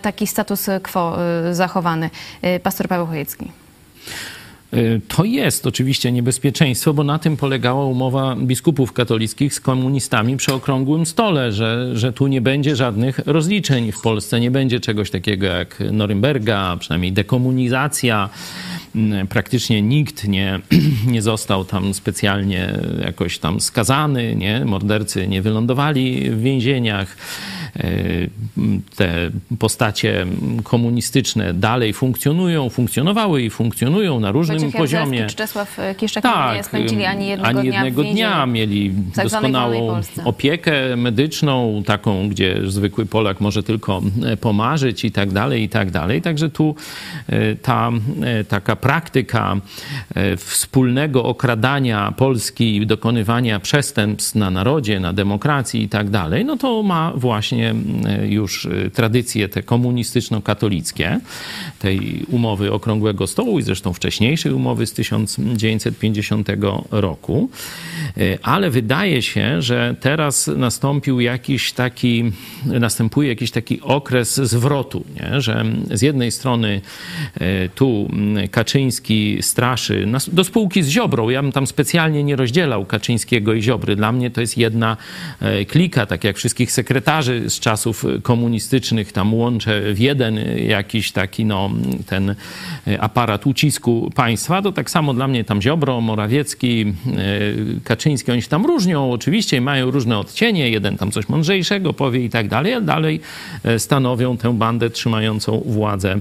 taki 0.02 0.28
status 0.28 0.70
quo 0.84 1.18
zachowany. 1.52 2.10
Y, 2.44 2.60
pastor 2.60 2.88
Paweł 2.88 3.06
Chojecki. 3.06 3.52
Y, 4.74 5.02
to 5.08 5.24
jest 5.24 5.68
oczywiście 5.68 6.12
niebezpieczeństwo, 6.12 6.94
bo 6.94 7.04
na 7.04 7.20
tym 7.20 7.38
polegała 7.38 7.86
umowa 7.86 8.36
biskupów 8.36 8.94
katolickich 8.94 9.54
z 9.54 9.60
komunistami 9.60 10.38
przy 10.38 10.54
okrągłym 10.54 11.06
stole, 11.06 11.52
że, 11.52 11.98
że 11.98 12.14
tu 12.14 12.28
nie 12.28 12.42
będzie 12.42 12.76
żadnych 12.76 13.20
rozliczeń 13.26 13.92
w 13.92 14.02
Polsce, 14.02 14.40
nie 14.40 14.52
będzie 14.52 14.80
czegoś 14.80 15.12
takiego 15.12 15.46
jak 15.46 15.84
Norymberga, 15.92 16.78
przynajmniej 16.80 17.12
dekomunizacja. 17.12 18.30
Mm, 18.96 19.28
praktycznie 19.28 19.82
nikt 19.82 20.28
nie, 20.28 20.60
nie 21.14 21.22
został 21.22 21.66
tam 21.66 21.94
specjalnie 21.94 22.80
jakoś 23.06 23.40
tam 23.40 23.60
skazany, 23.60 24.36
nie? 24.36 24.66
mordercy 24.66 25.28
nie 25.28 25.42
wylądowali 25.42 26.30
w 26.32 26.42
więzieniach. 26.42 27.18
Te 28.96 29.32
postacie 29.60 30.26
komunistyczne 30.64 31.54
dalej 31.54 31.94
funkcjonują, 31.94 32.70
funkcjonowały 32.70 33.42
i 33.42 33.50
funkcjonują 33.50 34.20
na 34.20 34.32
różnym 34.32 34.60
Wojciech 34.60 34.82
poziomie. 34.82 35.26
Czy 35.26 35.36
Czesław 35.36 35.78
Kiszczak 35.98 36.24
Tak, 36.24 36.58
nie 36.58 36.64
spędzili 36.64 37.06
ani 37.06 37.28
jednego 37.28 37.60
ani 37.60 37.70
dnia 37.70 37.84
jednego 37.84 38.04
dnia 38.04 38.46
mieli 38.46 38.94
tak 39.16 39.26
doskonałą 39.26 40.02
opiekę 40.26 40.96
medyczną, 40.96 41.84
taką, 41.86 42.30
gdzie 42.30 42.60
zwykły 42.66 43.06
Polak 43.06 43.42
może 43.42 43.64
tylko 43.64 44.02
e, 44.26 44.38
pomarzyć 44.38 45.06
i 45.06 45.12
tak 45.12 45.32
dalej, 45.32 45.64
i 45.64 45.70
tak 45.70 45.92
dalej. 45.92 46.22
Także 46.22 46.50
tu 46.50 46.76
e, 47.28 47.56
ta 47.56 47.92
e, 48.24 48.44
taka 48.44 48.76
praktyka 48.76 49.56
e, 50.16 50.38
wspólnego 50.38 51.24
okradania 51.24 52.14
Polski, 52.18 52.76
i 52.76 52.88
dokonywania 52.88 53.60
przestępstw 53.60 54.36
na 54.36 54.50
narodzie, 54.50 55.00
na 55.00 55.14
demokracji 55.14 55.84
i 55.84 55.90
tak 55.90 56.10
dalej, 56.10 56.46
no 56.46 56.58
to 56.58 56.84
ma 56.84 57.12
właśnie 57.16 57.63
e, 57.70 58.28
już 58.28 58.66
e, 58.66 58.90
tradycje 58.90 59.50
te 59.50 59.64
komunistyczno-katolickie 59.64 61.20
tej 61.80 62.26
umowy 62.32 62.72
Okrągłego 62.72 63.28
Stołu 63.28 63.60
i 63.60 63.64
zresztą 63.64 63.94
wcześniejszej 63.94 64.54
umowy 64.54 64.86
z 64.86 64.94
1950 64.94 66.50
roku. 66.92 67.50
E, 68.18 68.38
Ale 68.44 68.70
wydaje 68.70 69.22
się, 69.22 69.62
że 69.62 69.96
teraz 70.00 70.48
nastąpił 70.48 71.20
jakiś 71.20 71.72
taki, 71.72 72.32
następuje 72.66 73.30
jakiś 73.30 73.52
taki 73.52 73.82
okres 73.82 74.36
zwrotu, 74.36 75.04
nie? 75.16 75.42
że 75.42 75.66
z 75.92 76.02
jednej 76.02 76.32
strony 76.32 76.82
tu 77.76 78.10
mm, 78.12 78.48
Kaczyński 78.48 79.38
straszy 79.42 80.08
do 80.32 80.44
spółki 80.44 80.84
z 80.84 80.88
Ziobrą. 80.88 81.30
Ja 81.30 81.42
bym 81.42 81.52
tam 81.52 81.68
specjalnie 81.68 82.24
nie 82.24 82.36
rozdzielał 82.36 82.86
Kaczyńskiego 82.86 83.54
i 83.54 83.62
Ziobry. 83.62 83.96
Dla 83.96 84.12
mnie 84.12 84.32
to 84.32 84.42
jest 84.42 84.58
jedna 84.58 84.98
klika, 85.68 86.06
tak 86.06 86.24
jak 86.24 86.38
wszystkich 86.38 86.72
sekretarzy 86.72 87.50
z 87.54 87.60
czasów 87.60 88.06
komunistycznych 88.24 89.12
tam 89.12 89.34
łączę 89.34 89.94
w 89.94 90.00
jeden 90.00 90.40
jakiś 90.68 91.12
taki, 91.12 91.46
no, 91.46 91.70
ten 92.06 92.36
e, 92.88 93.02
aparat 93.02 93.48
ucisku 93.48 94.12
państwa, 94.16 94.62
to 94.62 94.72
tak 94.72 94.90
samo 94.90 95.14
dla 95.14 95.28
mnie 95.28 95.44
tam 95.44 95.62
Ziobro, 95.62 96.02
Morawiecki, 96.02 96.94
Kaczyński, 97.84 98.32
oni 98.32 98.42
się 98.42 98.48
tam 98.48 98.66
różnią 98.66 99.12
oczywiście 99.12 99.62
mają 99.62 99.92
różne 99.92 100.18
odcienie, 100.18 100.70
jeden 100.70 100.98
tam 100.98 101.12
coś 101.12 101.30
mądrzejszego 101.30 101.94
powie 101.94 102.26
i 102.26 102.30
tak 102.30 102.48
dalej, 102.48 102.74
ale 102.74 102.86
dalej 102.86 103.20
e, 103.64 103.80
stanowią 103.80 104.38
tę 104.38 104.58
bandę 104.58 104.90
trzymającą 104.90 105.64
władzę 105.66 106.12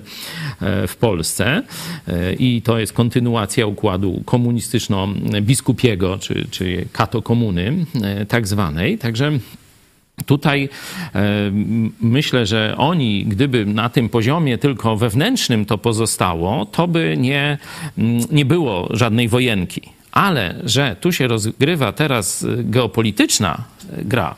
e, 0.60 0.86
w 0.86 0.96
Polsce. 0.96 1.62
E, 2.08 2.32
i 2.32 2.62
to 2.62 2.78
jest 2.78 2.92
kontynuacja 2.92 3.66
układu 3.66 4.22
komunistyczno-biskupiego, 4.24 6.18
czy, 6.18 6.46
czy 6.50 6.86
katokomuny 6.92 7.86
e, 8.02 8.26
tak 8.26 8.48
zwanej, 8.48 8.98
także 8.98 9.32
Tutaj 10.26 10.68
e, 11.14 11.50
myślę, 12.00 12.46
że 12.46 12.74
oni, 12.78 13.24
gdyby 13.24 13.66
na 13.66 13.88
tym 13.88 14.08
poziomie 14.08 14.58
tylko 14.58 14.96
wewnętrznym 14.96 15.64
to 15.64 15.78
pozostało, 15.78 16.66
to 16.66 16.88
by 16.88 17.16
nie, 17.18 17.58
nie 18.30 18.44
było 18.44 18.88
żadnej 18.90 19.28
wojenki. 19.28 19.80
Ale 20.12 20.54
że 20.64 20.96
tu 21.00 21.12
się 21.12 21.28
rozgrywa 21.28 21.92
teraz 21.92 22.44
e, 22.44 22.46
geopolityczna 22.64 23.64
e, 23.92 24.04
gra, 24.04 24.34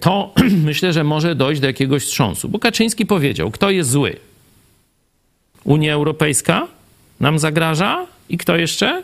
to 0.00 0.34
myślę, 0.70 0.92
że 0.92 1.04
może 1.04 1.34
dojść 1.34 1.60
do 1.60 1.66
jakiegoś 1.66 2.02
wstrząsu. 2.02 2.48
Bo 2.48 2.58
Kaczyński 2.58 3.06
powiedział, 3.06 3.50
kto 3.50 3.70
jest 3.70 3.90
zły? 3.90 4.16
Unia 5.64 5.94
Europejska 5.94 6.68
nam 7.20 7.38
zagraża 7.38 8.06
i 8.28 8.38
kto 8.38 8.56
jeszcze? 8.56 9.02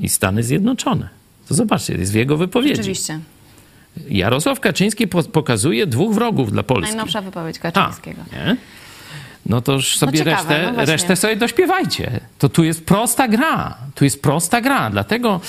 I 0.00 0.08
Stany 0.08 0.42
Zjednoczone. 0.42 1.08
To 1.48 1.54
zobaczcie, 1.54 1.94
jest 1.94 2.12
w 2.12 2.14
jego 2.14 2.36
wypowiedzi. 2.36 2.76
Rzeczywiście. 2.76 3.20
Jarosław 4.08 4.60
Kaczyński 4.60 5.08
po- 5.08 5.22
pokazuje 5.22 5.86
dwóch 5.86 6.14
wrogów 6.14 6.52
dla 6.52 6.62
Polski. 6.62 6.94
Najnowsza 6.94 7.20
wypowiedź 7.20 7.56
A, 7.58 7.60
Kaczyńskiego. 7.72 8.22
nie? 8.32 8.56
No 9.46 9.60
to 9.60 9.72
już 9.72 9.96
sobie 9.98 10.18
ciekawe, 10.18 10.54
resztę, 10.58 10.72
no 10.76 10.84
resztę 10.84 11.16
sobie 11.16 11.36
dośpiewajcie. 11.36 12.20
To 12.38 12.48
tu 12.48 12.64
jest 12.64 12.84
prosta 12.84 13.28
gra. 13.28 13.76
Tu 13.94 14.04
jest 14.04 14.22
prosta 14.22 14.60
gra. 14.60 14.90
Dlatego 14.90 15.40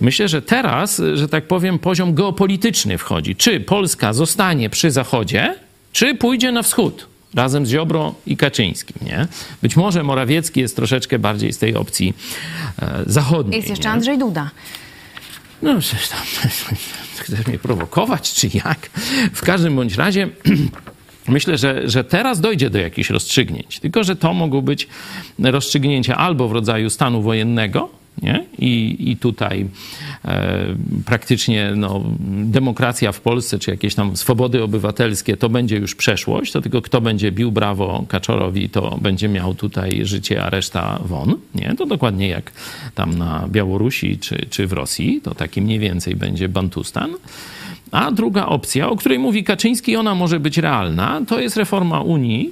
myślę, 0.00 0.28
że 0.28 0.42
teraz, 0.42 1.02
że 1.14 1.28
tak 1.28 1.46
powiem, 1.46 1.78
poziom 1.78 2.14
geopolityczny 2.14 2.98
wchodzi. 2.98 3.36
Czy 3.36 3.60
Polska 3.60 4.12
zostanie 4.12 4.70
przy 4.70 4.90
Zachodzie, 4.90 5.54
czy 5.92 6.14
pójdzie 6.14 6.52
na 6.52 6.62
wschód? 6.62 7.06
Razem 7.34 7.66
z 7.66 7.70
Ziobro 7.70 8.14
i 8.26 8.36
Kaczyńskim, 8.36 8.96
nie? 9.08 9.26
Być 9.62 9.76
może 9.76 10.02
Morawiecki 10.02 10.60
jest 10.60 10.76
troszeczkę 10.76 11.18
bardziej 11.18 11.52
z 11.52 11.58
tej 11.58 11.76
opcji 11.76 12.14
e, 12.82 13.02
zachodniej. 13.06 13.56
Jest 13.56 13.68
jeszcze 13.70 13.88
nie? 13.88 13.92
Andrzej 13.92 14.18
Duda. 14.18 14.50
No, 15.62 15.80
przecież 15.80 16.08
tam 16.08 16.20
chcesz 17.22 17.46
mnie 17.46 17.58
prowokować, 17.58 18.32
czy 18.32 18.48
jak? 18.54 18.90
W 19.32 19.42
każdym 19.42 19.76
bądź 19.76 19.94
razie 19.94 20.28
myślę, 21.28 21.58
że, 21.58 21.88
że 21.88 22.04
teraz 22.04 22.40
dojdzie 22.40 22.70
do 22.70 22.78
jakichś 22.78 23.10
rozstrzygnięć. 23.10 23.80
Tylko, 23.80 24.04
że 24.04 24.16
to 24.16 24.34
mogą 24.34 24.60
być 24.60 24.88
rozstrzygnięcia 25.38 26.16
albo 26.16 26.48
w 26.48 26.52
rodzaju 26.52 26.90
stanu 26.90 27.22
wojennego, 27.22 27.88
nie? 28.22 28.44
I, 28.58 28.96
I 29.10 29.16
tutaj 29.16 29.68
praktycznie 31.04 31.72
no, 31.76 32.04
demokracja 32.44 33.12
w 33.12 33.20
Polsce, 33.20 33.58
czy 33.58 33.70
jakieś 33.70 33.94
tam 33.94 34.16
swobody 34.16 34.62
obywatelskie, 34.62 35.36
to 35.36 35.48
będzie 35.48 35.76
już 35.76 35.94
przeszłość. 35.94 36.52
To 36.52 36.60
tylko 36.60 36.82
kto 36.82 37.00
będzie 37.00 37.32
bił 37.32 37.52
brawo 37.52 38.04
Kaczorowi, 38.08 38.68
to 38.68 38.98
będzie 39.02 39.28
miał 39.28 39.54
tutaj 39.54 40.00
życie, 40.06 40.42
a 40.42 40.50
reszta 40.50 40.98
won. 41.04 41.34
Nie? 41.54 41.74
To 41.78 41.86
dokładnie 41.86 42.28
jak 42.28 42.52
tam 42.94 43.18
na 43.18 43.48
Białorusi 43.48 44.18
czy, 44.18 44.46
czy 44.50 44.66
w 44.66 44.72
Rosji. 44.72 45.20
To 45.24 45.34
taki 45.34 45.62
mniej 45.62 45.78
więcej 45.78 46.16
będzie 46.16 46.48
Bantustan. 46.48 47.10
A 47.90 48.10
druga 48.10 48.46
opcja, 48.46 48.88
o 48.90 48.96
której 48.96 49.18
mówi 49.18 49.44
Kaczyński, 49.44 49.96
ona 49.96 50.14
może 50.14 50.40
być 50.40 50.58
realna, 50.58 51.20
to 51.28 51.40
jest 51.40 51.56
reforma 51.56 52.00
Unii 52.00 52.50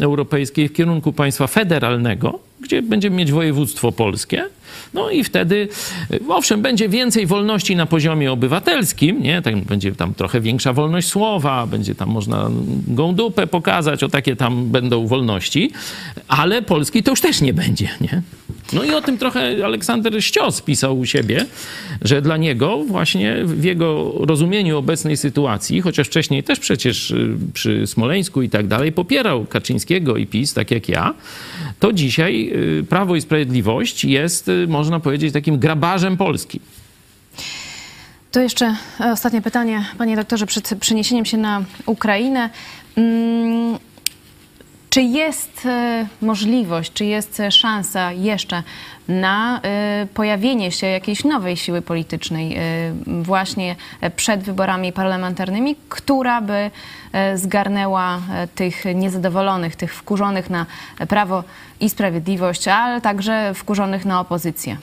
Europejskiej 0.00 0.68
w 0.68 0.72
kierunku 0.72 1.12
państwa 1.12 1.46
federalnego, 1.46 2.38
gdzie 2.62 2.82
będziemy 2.82 3.16
mieć 3.16 3.32
województwo 3.32 3.92
polskie. 3.92 4.44
No 4.94 5.10
i 5.10 5.24
wtedy, 5.24 5.68
y, 6.12 6.20
owszem, 6.28 6.62
będzie 6.62 6.88
więcej 6.88 7.26
wolności 7.26 7.76
na 7.76 7.86
poziomie 7.86 8.32
obywatelskim, 8.32 9.22
nie? 9.22 9.42
Tak, 9.42 9.64
będzie 9.64 9.92
tam 9.92 10.14
trochę 10.14 10.40
większa 10.40 10.72
wolność 10.72 11.08
słowa, 11.08 11.66
będzie 11.66 11.94
tam 11.94 12.08
można 12.08 12.50
gołą 12.88 13.14
dupę 13.14 13.46
pokazać, 13.46 14.04
o 14.04 14.08
takie 14.08 14.36
tam 14.36 14.66
będą 14.66 15.06
wolności, 15.06 15.70
ale 16.28 16.62
Polski 16.62 17.02
to 17.02 17.10
już 17.10 17.20
też 17.20 17.40
nie 17.40 17.54
będzie, 17.54 17.88
nie? 18.00 18.22
No 18.72 18.84
i 18.84 18.90
o 18.90 19.00
tym 19.00 19.18
trochę 19.18 19.64
Aleksander 19.64 20.24
Ścios 20.24 20.62
pisał 20.62 20.98
u 20.98 21.06
siebie, 21.06 21.46
że 22.02 22.22
dla 22.22 22.36
niego 22.36 22.84
właśnie 22.84 23.36
w 23.44 23.64
jego 23.64 24.12
rozumieniu 24.18 24.78
obecnej 24.78 25.16
sytuacji, 25.16 25.80
chociaż 25.80 26.06
wcześniej 26.06 26.42
też 26.42 26.58
przecież 26.58 27.10
y, 27.10 27.36
przy 27.52 27.86
Smoleńsku 27.86 28.42
i 28.42 28.48
tak 28.48 28.66
dalej 28.66 28.92
popierał 28.92 29.44
Kaczyńskiego 29.44 30.16
i 30.16 30.26
PiS, 30.26 30.54
tak 30.54 30.70
jak 30.70 30.88
ja, 30.88 31.14
to 31.80 31.92
dzisiaj 31.92 32.51
y, 32.52 32.84
Prawo 32.88 33.16
i 33.16 33.20
Sprawiedliwość 33.20 34.04
jest, 34.04 34.48
y, 34.48 34.66
można 34.68 35.00
powiedzieć, 35.00 35.32
takim 35.32 35.58
grabarzem 35.58 36.16
Polski. 36.16 36.60
To 38.30 38.40
jeszcze 38.40 38.76
ostatnie 38.98 39.42
pytanie, 39.42 39.84
panie 39.98 40.16
doktorze, 40.16 40.46
przed 40.46 40.74
przeniesieniem 40.80 41.24
się 41.24 41.36
na 41.36 41.64
Ukrainę. 41.86 42.50
Mm, 42.96 43.78
Czy 44.92 45.02
jest 45.02 45.66
e, 45.66 46.06
możliwość, 46.22 46.92
czy 46.92 47.04
jest 47.04 47.40
e, 47.40 47.50
szansa 47.50 48.12
jeszcze 48.12 48.62
na 49.08 49.60
e, 49.62 50.06
pojawienie 50.14 50.72
się 50.72 50.86
jakiejś 50.86 51.24
nowej 51.24 51.56
siły 51.56 51.82
politycznej 51.82 52.56
właśnie 53.06 53.76
przed 54.16 54.42
wyborami 54.42 54.92
parlamentarnymi, 54.92 55.76
która 55.88 56.40
by 56.40 56.70
zgarnęła 57.34 58.20
tych 58.54 58.84
niezadowolonych, 58.94 59.76
tych 59.76 59.94
wkurzonych 59.94 60.50
na 60.50 60.66
Prawo 61.08 61.44
i 61.80 61.90
Sprawiedliwość, 61.90 62.68
ale 62.68 63.00
także 63.00 63.54
wkurzonych 63.54 64.04
na 64.04 64.20
opozycję? 64.20 64.76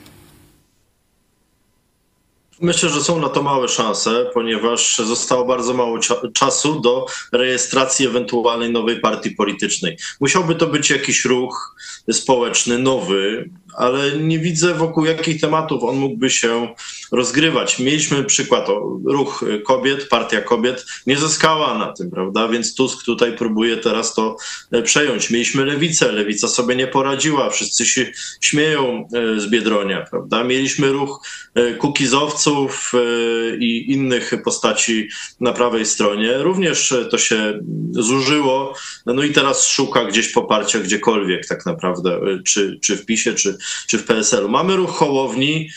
Myślę, 2.62 2.88
że 2.88 3.00
są 3.00 3.20
na 3.20 3.28
to 3.28 3.42
małe 3.42 3.68
szanse, 3.68 4.30
ponieważ 4.34 4.98
zostało 4.98 5.44
bardzo 5.44 5.74
mało 5.74 5.98
cza- 5.98 6.32
czasu 6.32 6.80
do 6.80 7.06
rejestracji 7.32 8.06
ewentualnej 8.06 8.70
nowej 8.72 9.00
partii 9.00 9.30
politycznej. 9.30 9.96
Musiałby 10.20 10.54
to 10.54 10.66
być 10.66 10.90
jakiś 10.90 11.24
ruch 11.24 11.76
społeczny, 12.12 12.78
nowy, 12.78 13.50
ale 13.76 14.12
nie 14.18 14.38
widzę 14.38 14.74
wokół 14.74 15.04
jakich 15.04 15.40
tematów 15.40 15.84
on 15.84 15.96
mógłby 15.96 16.30
się 16.30 16.74
rozgrywać. 17.12 17.78
Mieliśmy 17.78 18.24
przykład, 18.24 18.68
o, 18.68 18.98
ruch 19.04 19.44
kobiet, 19.64 20.08
partia 20.08 20.40
kobiet 20.40 20.86
nie 21.06 21.16
zyskała 21.16 21.78
na 21.78 21.92
tym, 21.92 22.10
prawda? 22.10 22.48
Więc 22.48 22.74
Tusk 22.74 23.04
tutaj 23.04 23.36
próbuje 23.36 23.76
teraz 23.76 24.14
to 24.14 24.36
e, 24.72 24.82
przejąć. 24.82 25.30
Mieliśmy 25.30 25.64
lewicę, 25.64 26.12
lewica 26.12 26.48
sobie 26.48 26.76
nie 26.76 26.86
poradziła, 26.86 27.50
wszyscy 27.50 27.86
się 27.86 28.12
śmieją 28.40 29.08
e, 29.36 29.40
z 29.40 29.46
Biedronia, 29.46 30.06
prawda? 30.10 30.44
Mieliśmy 30.44 30.92
ruch 30.92 31.26
e, 31.54 31.74
kukizowców 31.74 32.49
e, 32.94 33.56
i 33.56 33.92
innych 33.92 34.32
postaci 34.44 35.08
na 35.40 35.52
prawej 35.52 35.86
stronie. 35.86 36.38
Również 36.38 36.92
e, 36.92 37.04
to 37.04 37.18
się 37.18 37.60
zużyło, 37.90 38.74
no 39.06 39.22
i 39.22 39.32
teraz 39.32 39.66
szuka 39.66 40.04
gdzieś 40.04 40.32
poparcia 40.32 40.78
gdziekolwiek 40.78 41.46
tak 41.46 41.66
naprawdę, 41.66 42.10
e, 42.10 42.42
czy, 42.42 42.78
czy 42.82 42.96
w 42.96 43.06
PiSie, 43.06 43.34
czy, 43.34 43.58
czy 43.88 43.98
w 43.98 44.04
PSL-u. 44.04 44.48
Mamy 44.48 44.76
ruch 44.76 44.90
Hołowni, 44.90 45.70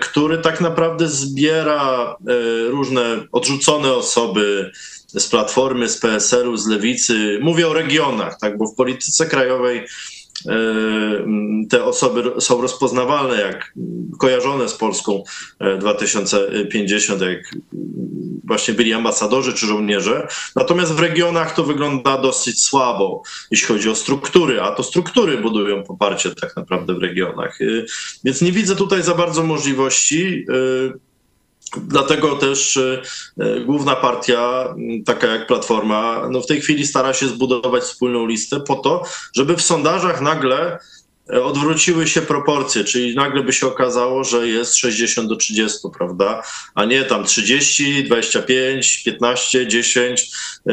który 0.00 0.38
tak 0.38 0.60
naprawdę 0.60 1.08
zbiera 1.08 2.16
różne 2.70 3.26
odrzucone 3.32 3.92
osoby 3.92 4.70
z 5.06 5.28
Platformy, 5.28 5.88
z 5.88 5.98
PSL-u, 5.98 6.56
z 6.56 6.66
Lewicy. 6.66 7.38
Mówię 7.42 7.68
o 7.68 7.72
regionach, 7.72 8.38
tak, 8.40 8.58
bo 8.58 8.66
w 8.66 8.74
polityce 8.74 9.26
krajowej 9.26 9.86
te 11.70 11.84
osoby 11.84 12.32
są 12.40 12.62
rozpoznawalne, 12.62 13.40
jak 13.40 13.72
kojarzone 14.18 14.68
z 14.68 14.74
Polską 14.74 15.24
2050, 15.80 17.22
e, 17.22 17.32
jak 17.32 17.54
właśnie 18.44 18.74
byli 18.74 18.92
ambasadorzy 18.92 19.52
czy 19.52 19.66
żołnierze. 19.66 20.28
Natomiast 20.56 20.92
w 20.92 21.00
regionach 21.00 21.54
to 21.54 21.64
wygląda 21.64 22.18
dosyć 22.18 22.64
słabo, 22.64 23.22
jeśli 23.50 23.66
chodzi 23.66 23.90
o 23.90 23.94
struktury, 23.94 24.60
a 24.60 24.72
to 24.72 24.82
struktury 24.82 25.38
budują 25.38 25.82
poparcie 25.82 26.34
tak 26.34 26.56
naprawdę 26.56 26.94
w 26.94 27.02
regionach. 27.02 27.60
E, 27.60 27.64
więc 28.24 28.42
nie 28.42 28.52
widzę 28.52 28.76
tutaj 28.76 29.02
za 29.02 29.14
bardzo 29.14 29.42
możliwości. 29.42 30.46
Dlatego 31.80 32.36
też 32.36 32.76
e, 32.76 33.02
e, 33.38 33.60
główna 33.60 33.96
partia, 33.96 34.74
taka 35.06 35.26
jak 35.26 35.46
Platforma, 35.46 36.28
no 36.30 36.40
w 36.40 36.46
tej 36.46 36.60
chwili 36.60 36.86
stara 36.86 37.12
się 37.12 37.28
zbudować 37.28 37.82
wspólną 37.82 38.26
listę 38.26 38.60
po 38.60 38.76
to, 38.76 39.02
żeby 39.36 39.56
w 39.56 39.62
sondażach 39.62 40.20
nagle 40.20 40.78
e, 41.32 41.44
odwróciły 41.44 42.06
się 42.06 42.22
proporcje, 42.22 42.84
czyli 42.84 43.14
nagle 43.14 43.42
by 43.42 43.52
się 43.52 43.66
okazało, 43.66 44.24
że 44.24 44.48
jest 44.48 44.76
60 44.76 45.28
do 45.28 45.36
30, 45.36 45.78
prawda? 45.98 46.42
A 46.74 46.84
nie 46.84 47.04
tam 47.04 47.24
30, 47.24 48.04
25, 48.04 49.02
15, 49.04 49.68
10 49.68 50.30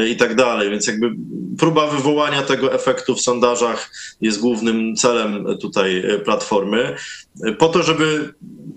i 0.09 0.15
tak 0.15 0.35
dalej. 0.35 0.69
Więc 0.69 0.87
jakby 0.87 1.11
próba 1.59 1.87
wywołania 1.87 2.41
tego 2.41 2.73
efektu 2.73 3.15
w 3.15 3.21
sondażach 3.21 3.91
jest 4.21 4.39
głównym 4.39 4.95
celem 4.95 5.45
tutaj 5.61 6.03
Platformy, 6.25 6.95
po 7.57 7.69
to, 7.69 7.83
żeby 7.83 8.33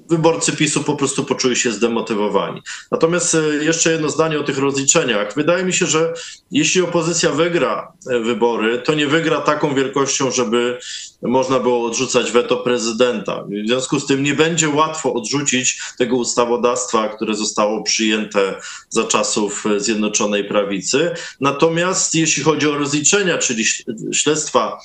wyborcy 0.09 0.52
PiSu 0.52 0.84
po 0.84 0.96
prostu 0.96 1.24
poczuli 1.24 1.57
się 1.57 1.72
zdemotywowani. 1.72 2.62
Natomiast 2.90 3.34
e, 3.34 3.64
jeszcze 3.64 3.92
jedno 3.92 4.09
zdanie 4.09 4.40
o 4.40 4.44
tych 4.44 4.59
rozliczeniach. 4.59 5.34
Wydaje 5.34 5.64
mi 5.64 5.72
się, 5.72 5.86
że 5.86 6.14
jeśli 6.50 6.80
opozycja 6.80 7.30
wygra 7.30 7.92
e, 8.11 8.20
wybory, 8.20 8.78
to 8.78 8.94
nie 8.94 9.07
wygra 9.07 9.40
taką 9.40 9.74
wielkością, 9.74 10.30
żeby 10.30 10.78
można 11.22 11.61
było 11.61 11.86
odrzucać 11.86 12.32
weto 12.32 12.57
prezydenta. 12.57 13.44
W 13.64 13.68
związku 13.68 14.00
z 14.00 14.07
tym 14.07 14.22
nie 14.22 14.34
będzie 14.34 14.68
łatwo 14.68 15.14
odrzucić 15.14 15.80
tego 15.98 16.16
ustawodawstwa, 16.16 17.09
które 17.09 17.34
zostało 17.34 17.82
przyjęte 17.82 18.55
za 18.88 19.05
czasów 19.05 19.64
e, 19.66 19.80
Zjednoczonej 19.80 20.44
Prawicy. 20.44 21.11
Natomiast 21.40 22.14
jeśli 22.14 22.42
chodzi 22.42 22.68
o 22.68 22.78
rozliczenia, 22.78 23.38
czyli 23.38 23.64
śledztwa 24.12 24.78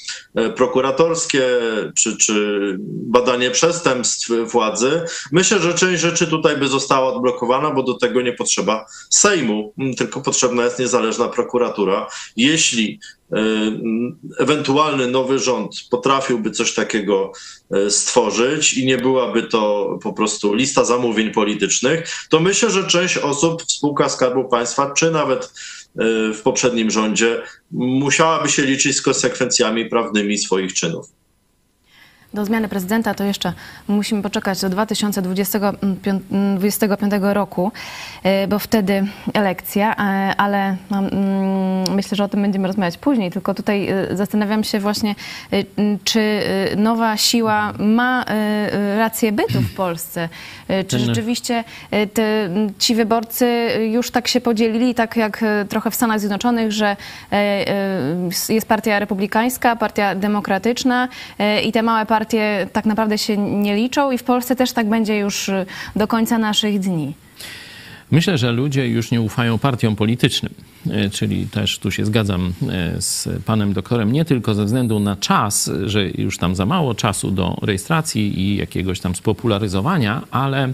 prokuratorskie 0.55 1.43
czy, 1.95 2.17
czy 2.17 2.75
badanie 2.79 3.51
przestępstw 3.51 4.29
władzy, 4.51 5.01
Myślę, 5.31 5.59
że 5.59 5.73
część 5.73 6.01
rzeczy 6.01 6.27
tutaj 6.27 6.57
by 6.57 6.67
została 6.67 7.13
odblokowana, 7.13 7.71
bo 7.71 7.83
do 7.83 7.93
tego 7.93 8.21
nie 8.21 8.33
potrzeba 8.33 8.85
Sejmu, 9.09 9.73
mm, 9.77 9.95
tylko 9.95 10.21
potrzebna 10.21 10.63
jest 10.63 10.79
niezależna 10.79 11.27
prokuratura. 11.27 12.07
Jeśli 12.37 12.99
y, 13.33 13.37
ewentualny 14.39 15.07
nowy 15.07 15.39
rząd 15.39 15.75
potrafiłby 15.91 16.51
coś 16.51 16.73
takiego 16.73 17.31
y, 17.75 17.91
stworzyć 17.91 18.73
i 18.73 18.85
nie 18.85 18.97
byłaby 18.97 19.43
to 19.43 19.89
po 20.03 20.13
prostu 20.13 20.53
lista 20.53 20.85
zamówień 20.85 21.31
politycznych, 21.31 22.11
to 22.29 22.39
myślę, 22.39 22.69
że 22.69 22.87
część 22.87 23.17
osób 23.17 23.63
w 23.63 23.71
spółkach 23.71 24.11
Skarbu 24.11 24.49
Państwa, 24.49 24.91
czy 24.91 25.11
nawet 25.11 25.45
y, 25.45 25.49
w 26.33 26.41
poprzednim 26.43 26.91
rządzie, 26.91 27.41
musiałaby 27.71 28.49
się 28.49 28.61
liczyć 28.61 28.97
z 28.97 29.01
konsekwencjami 29.01 29.85
prawnymi 29.85 30.37
swoich 30.37 30.73
czynów 30.73 31.18
do 32.33 32.45
zmiany 32.45 32.67
prezydenta 32.67 33.13
to 33.13 33.23
jeszcze 33.23 33.53
musimy 33.87 34.21
poczekać 34.21 34.61
do 34.61 34.69
2025 34.69 37.13
roku, 37.21 37.71
e, 38.23 38.47
bo 38.47 38.59
wtedy 38.59 39.07
elekcja, 39.33 39.95
e, 39.95 39.97
ale 40.37 40.75
mam, 40.89 41.05
mm, 41.05 41.95
myślę, 41.95 42.15
że 42.15 42.23
o 42.23 42.27
tym 42.27 42.41
będziemy 42.41 42.67
rozmawiać 42.67 42.97
później, 42.97 43.31
tylko 43.31 43.53
tutaj 43.53 43.89
e, 43.89 44.15
zastanawiam 44.15 44.63
się 44.63 44.79
właśnie, 44.79 45.15
czy 46.03 46.41
nowa 46.77 47.17
siła 47.17 47.73
ma 47.79 48.25
rację 48.97 49.31
bytu 49.31 49.61
w 49.61 49.73
Polsce, 49.73 50.29
czy 50.87 50.99
rzeczywiście 50.99 51.63
te, 52.13 52.49
ci 52.79 52.95
wyborcy 52.95 53.69
już 53.91 54.11
tak 54.11 54.27
się 54.27 54.41
podzielili, 54.41 54.95
tak 54.95 55.15
jak 55.15 55.43
trochę 55.69 55.91
w 55.91 55.95
Stanach 55.95 56.19
Zjednoczonych, 56.19 56.71
że 56.71 56.95
jest 58.49 58.67
partia 58.67 58.99
republikańska, 58.99 59.75
partia 59.75 60.15
demokratyczna 60.15 61.07
i 61.63 61.71
te 61.71 61.83
małe 61.83 62.05
partie 62.05 62.18
partie 62.19 62.67
tak 62.73 62.85
naprawdę 62.85 63.17
się 63.17 63.37
nie 63.37 63.75
liczą 63.75 64.11
i 64.11 64.17
w 64.17 64.23
Polsce 64.23 64.55
też 64.55 64.73
tak 64.73 64.89
będzie 64.89 65.17
już 65.17 65.51
do 65.95 66.07
końca 66.07 66.37
naszych 66.37 66.79
dni. 66.79 67.13
Myślę, 68.11 68.37
że 68.37 68.51
ludzie 68.51 68.87
już 68.87 69.11
nie 69.11 69.21
ufają 69.21 69.57
partiom 69.59 69.95
politycznym. 69.95 70.53
E, 70.87 71.09
czyli 71.09 71.47
też 71.47 71.79
tu 71.79 71.91
się 71.91 72.05
zgadzam 72.05 72.53
e, 72.69 73.01
z 73.01 73.29
panem 73.45 73.73
doktorem, 73.73 74.11
nie 74.11 74.25
tylko 74.25 74.53
ze 74.53 74.65
względu 74.65 74.99
na 74.99 75.15
czas, 75.15 75.71
że 75.85 76.09
już 76.09 76.37
tam 76.37 76.55
za 76.55 76.65
mało 76.65 76.95
czasu 76.95 77.31
do 77.31 77.57
rejestracji 77.61 78.39
i 78.39 78.55
jakiegoś 78.55 78.99
tam 78.99 79.15
spopularyzowania, 79.15 80.21
ale 80.31 80.73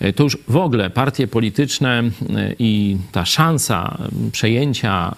e, 0.00 0.12
to 0.12 0.22
już 0.22 0.38
w 0.48 0.56
ogóle 0.56 0.90
partie 0.90 1.26
polityczne 1.26 2.02
i 2.58 2.96
ta 3.12 3.24
szansa 3.24 3.98
przejęcia 4.32 5.14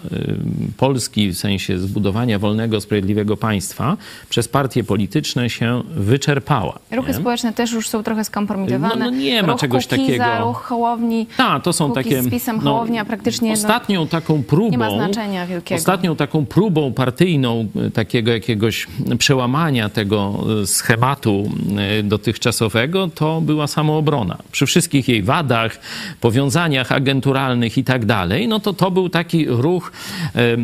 Polski 0.77 1.29
w 1.29 1.39
sensie 1.39 1.79
zbudowania 1.79 2.39
wolnego, 2.39 2.81
sprawiedliwego 2.81 3.37
państwa 3.37 3.97
przez 4.29 4.49
partie 4.49 4.85
polityczne 4.85 5.51
się 5.51 5.83
wyczerpała. 5.91 6.79
Ruchy 6.91 7.09
nie? 7.09 7.14
społeczne 7.14 7.53
też 7.53 7.72
już 7.72 7.89
są 7.89 8.03
trochę 8.03 8.24
skompromitowane. 8.24 8.97
No, 8.97 9.11
no 9.11 9.16
nie 9.16 9.43
ma 9.43 9.53
ruch 9.53 9.61
czegoś 9.61 9.87
Kukiza, 9.87 10.24
takiego. 10.24 10.47
Ruch 10.47 10.62
Hołowni. 10.62 11.27
Tak, 11.37 11.62
to 11.62 11.72
są 11.72 11.93
takie. 11.93 12.22
Z 12.22 12.31
pisem 12.31 12.57
no, 12.57 12.62
Hołownia 12.62 13.05
praktycznie. 13.05 13.53
Ostatnią 13.53 14.01
no, 14.01 14.07
taką 14.20 14.42
próbą. 14.42 14.70
Nie 14.70 14.78
ma 14.78 14.90
znaczenia 14.90 15.46
wielkiego. 15.46 15.78
Ostatnią 15.78 16.16
taką 16.16 16.46
próbą 16.46 16.92
partyjną 16.92 17.68
e, 17.86 17.90
takiego 17.90 18.32
jakiegoś 18.32 18.86
przełamania 19.18 19.88
tego 19.88 20.44
e, 20.62 20.66
schematu 20.66 21.50
e, 21.78 22.02
dotychczasowego 22.02 23.08
to 23.14 23.40
była 23.40 23.66
samoobrona. 23.66 24.38
Przy 24.52 24.66
wszystkich 24.66 25.08
jej 25.08 25.22
wadach, 25.22 25.80
powiązaniach 26.20 26.92
agenturalnych 26.92 27.78
i 27.78 27.84
tak 27.84 28.04
dalej, 28.04 28.48
no 28.48 28.60
to 28.60 28.72
to 28.72 28.90
był 28.90 29.08
taki 29.08 29.46
ruch 29.48 29.92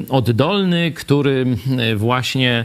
oddolny, 0.08 0.92
który 0.92 1.46
właśnie 1.96 2.64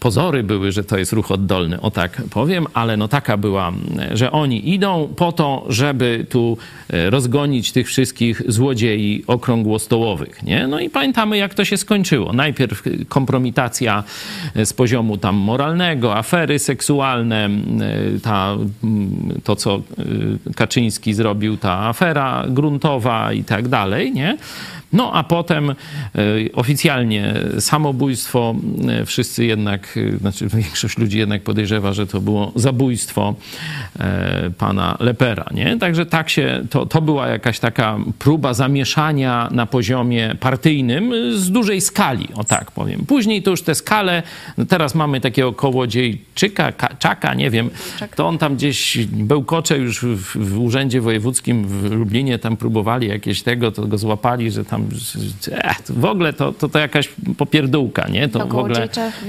pozory 0.00 0.42
były, 0.42 0.72
że 0.72 0.84
to 0.84 0.98
jest 0.98 1.12
ruch 1.12 1.30
oddolny, 1.30 1.80
o 1.80 1.90
tak 1.90 2.22
powiem, 2.30 2.66
ale 2.74 2.96
no 2.96 3.08
taka 3.08 3.36
była, 3.36 3.72
że 4.12 4.32
oni 4.32 4.70
idą 4.74 5.08
po 5.16 5.32
to, 5.32 5.64
żeby 5.68 6.26
tu 6.28 6.58
rozgonić 6.88 7.72
tych 7.72 7.86
wszystkich 7.86 8.42
złodziei 8.48 9.24
okrągłostołowych 9.26 9.89
stołowych, 9.90 10.42
nie? 10.42 10.66
No 10.66 10.80
i 10.80 10.90
pamiętamy, 10.90 11.36
jak 11.36 11.54
to 11.54 11.64
się 11.64 11.76
skończyło. 11.76 12.32
Najpierw 12.32 12.82
kompromitacja 13.08 14.04
e, 14.54 14.66
z 14.66 14.72
poziomu 14.72 15.16
tam 15.16 15.36
moralnego, 15.36 16.16
afery 16.16 16.58
seksualne, 16.58 17.44
e, 17.46 17.50
ta, 18.22 18.56
to, 19.44 19.56
co 19.56 19.76
e, 19.76 20.52
Kaczyński 20.54 21.14
zrobił, 21.14 21.56
ta 21.56 21.88
afera 21.88 22.44
gruntowa 22.48 23.32
i 23.32 23.44
tak 23.44 23.68
dalej, 23.68 24.12
nie? 24.12 24.36
No 24.92 25.12
a 25.12 25.24
potem 25.24 25.70
e, 25.70 25.74
oficjalnie 26.54 27.34
samobójstwo. 27.58 28.54
E, 28.88 29.04
wszyscy 29.04 29.44
jednak, 29.44 29.98
e, 30.14 30.18
znaczy 30.18 30.48
większość 30.62 30.98
ludzi 30.98 31.18
jednak 31.18 31.42
podejrzewa, 31.42 31.92
że 31.92 32.06
to 32.06 32.20
było 32.20 32.52
zabójstwo 32.54 33.34
pana 34.58 34.96
Lepera. 35.00 35.44
Nie? 35.54 35.78
Także 35.78 36.06
tak 36.06 36.30
się, 36.30 36.64
to, 36.70 36.86
to 36.86 37.02
była 37.02 37.28
jakaś 37.28 37.58
taka 37.58 37.98
próba 38.18 38.54
zamieszania 38.54 39.48
na 39.50 39.66
poziomie 39.66 40.34
partyjnym 40.40 41.12
z 41.38 41.50
dużej 41.50 41.80
skali, 41.80 42.28
o 42.34 42.44
tak 42.44 42.70
powiem. 42.70 43.04
Później 43.06 43.42
to 43.42 43.50
już 43.50 43.62
te 43.62 43.74
skale, 43.74 44.22
no 44.58 44.64
teraz 44.64 44.94
mamy 44.94 45.20
takiego 45.20 45.52
kołodziejczyka, 45.52 46.72
czaka, 46.98 47.34
nie 47.34 47.50
wiem, 47.50 47.70
to 48.16 48.28
on 48.28 48.38
tam 48.38 48.56
gdzieś 48.56 48.98
bełkocze 49.06 49.78
już 49.78 50.02
w, 50.02 50.36
w 50.36 50.60
urzędzie 50.60 51.00
wojewódzkim 51.00 51.64
w 51.64 51.90
Lublinie, 51.90 52.38
tam 52.38 52.56
próbowali 52.56 53.08
jakieś 53.08 53.42
tego, 53.42 53.72
to 53.72 53.86
go 53.86 53.98
złapali, 53.98 54.50
że 54.50 54.64
tam 54.64 54.79
tam 54.80 55.96
w 55.96 56.04
ogóle 56.04 56.32
to, 56.32 56.52
to, 56.52 56.68
to 56.68 56.78
jakaś 56.78 57.08
popierdółka, 57.36 58.08
nie? 58.08 58.28
To 58.28 58.38
w 58.38 58.56
ogóle 58.56 58.88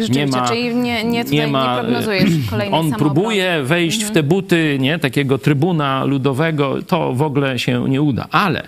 nie 0.10 0.28
ma, 0.28 0.47
czyli 0.47 0.76
nie, 0.76 1.04
nie, 1.04 1.24
nie, 1.24 1.47
ma, 1.47 1.76
nie 1.76 1.82
prognozujesz 1.82 2.30
kolejnej 2.49 2.80
On 2.80 2.91
próbuje 2.91 3.64
wejść 3.64 3.97
mhm. 3.97 4.12
w 4.12 4.14
te 4.14 4.24
buty, 4.24 4.78
nie? 4.80 4.99
Takiego 4.99 5.38
trybuna 5.38 6.04
ludowego, 6.04 6.84
to 6.84 7.14
w 7.14 7.22
ogóle 7.22 7.60
się 7.60 7.89
nie 7.89 8.02
uda. 8.02 8.28
Ale, 8.32 8.64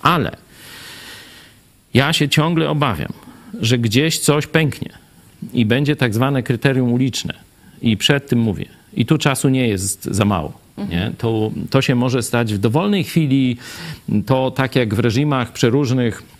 ale 0.00 0.36
ja 1.94 2.12
się 2.12 2.28
ciągle 2.28 2.70
obawiam, 2.70 3.12
że 3.60 3.78
gdzieś 3.78 4.18
coś 4.18 4.46
pęknie 4.46 4.90
i 5.52 5.66
będzie 5.66 5.96
tak 5.96 6.14
zwane 6.14 6.42
kryterium 6.42 6.92
uliczne. 6.92 7.34
I 7.82 7.96
przed 7.96 8.28
tym 8.28 8.38
mówię. 8.38 8.66
I 8.94 9.06
tu 9.06 9.18
czasu 9.18 9.48
nie 9.48 9.68
jest 9.68 10.04
za 10.04 10.24
mało. 10.24 10.65
Nie? 10.78 11.12
To, 11.18 11.50
to 11.70 11.82
się 11.82 11.94
może 11.94 12.22
stać 12.22 12.54
w 12.54 12.58
dowolnej 12.58 13.04
chwili. 13.04 13.56
To 14.26 14.50
tak 14.50 14.76
jak 14.76 14.94
w 14.94 14.98
reżimach 14.98 15.52
przeróżnych 15.52 16.35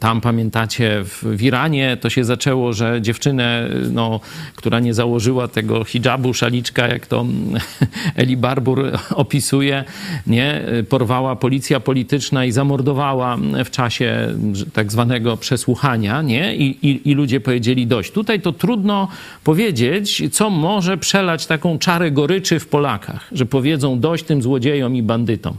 Tam 0.00 0.20
pamiętacie, 0.20 1.04
w, 1.04 1.42
Iranie 1.42 1.96
to 2.00 2.10
się 2.10 2.24
zaczęło, 2.24 2.72
że 2.72 3.02
dziewczynę, 3.02 3.68
no, 3.92 4.20
która 4.56 4.80
nie 4.80 4.94
założyła 4.94 5.48
tego 5.48 5.84
hijabu, 5.84 6.34
szaliczka, 6.34 6.88
jak 6.88 7.06
to 7.06 7.26
Eli 8.16 8.36
Barbur 8.36 8.92
opisuje, 9.10 9.84
nie, 10.26 10.62
porwała 10.88 11.36
policja 11.36 11.80
polityczna 11.80 12.44
i 12.44 12.52
zamordowała 12.52 13.38
w 13.64 13.70
czasie 13.70 14.34
tak 14.72 14.92
zwanego 14.92 15.36
przesłuchania, 15.36 16.22
nie? 16.22 16.56
I, 16.56 16.86
i, 16.88 17.10
I 17.10 17.14
ludzie 17.14 17.40
powiedzieli 17.40 17.86
dość. 17.86 18.12
Tutaj 18.12 18.40
to 18.40 18.52
trudno 18.52 19.08
powiedzieć, 19.44 20.22
co 20.32 20.50
może 20.50 20.98
przelać 20.98 21.46
taką 21.46 21.78
czarę 21.78 22.10
goryczy 22.10 22.60
w 22.60 22.66
Polakach, 22.66 23.28
że 23.32 23.46
powiedzą 23.46 24.00
dość 24.00 24.24
tym 24.24 24.42
złodziejom 24.42 24.96
i 24.96 25.02
bandytom. 25.02 25.54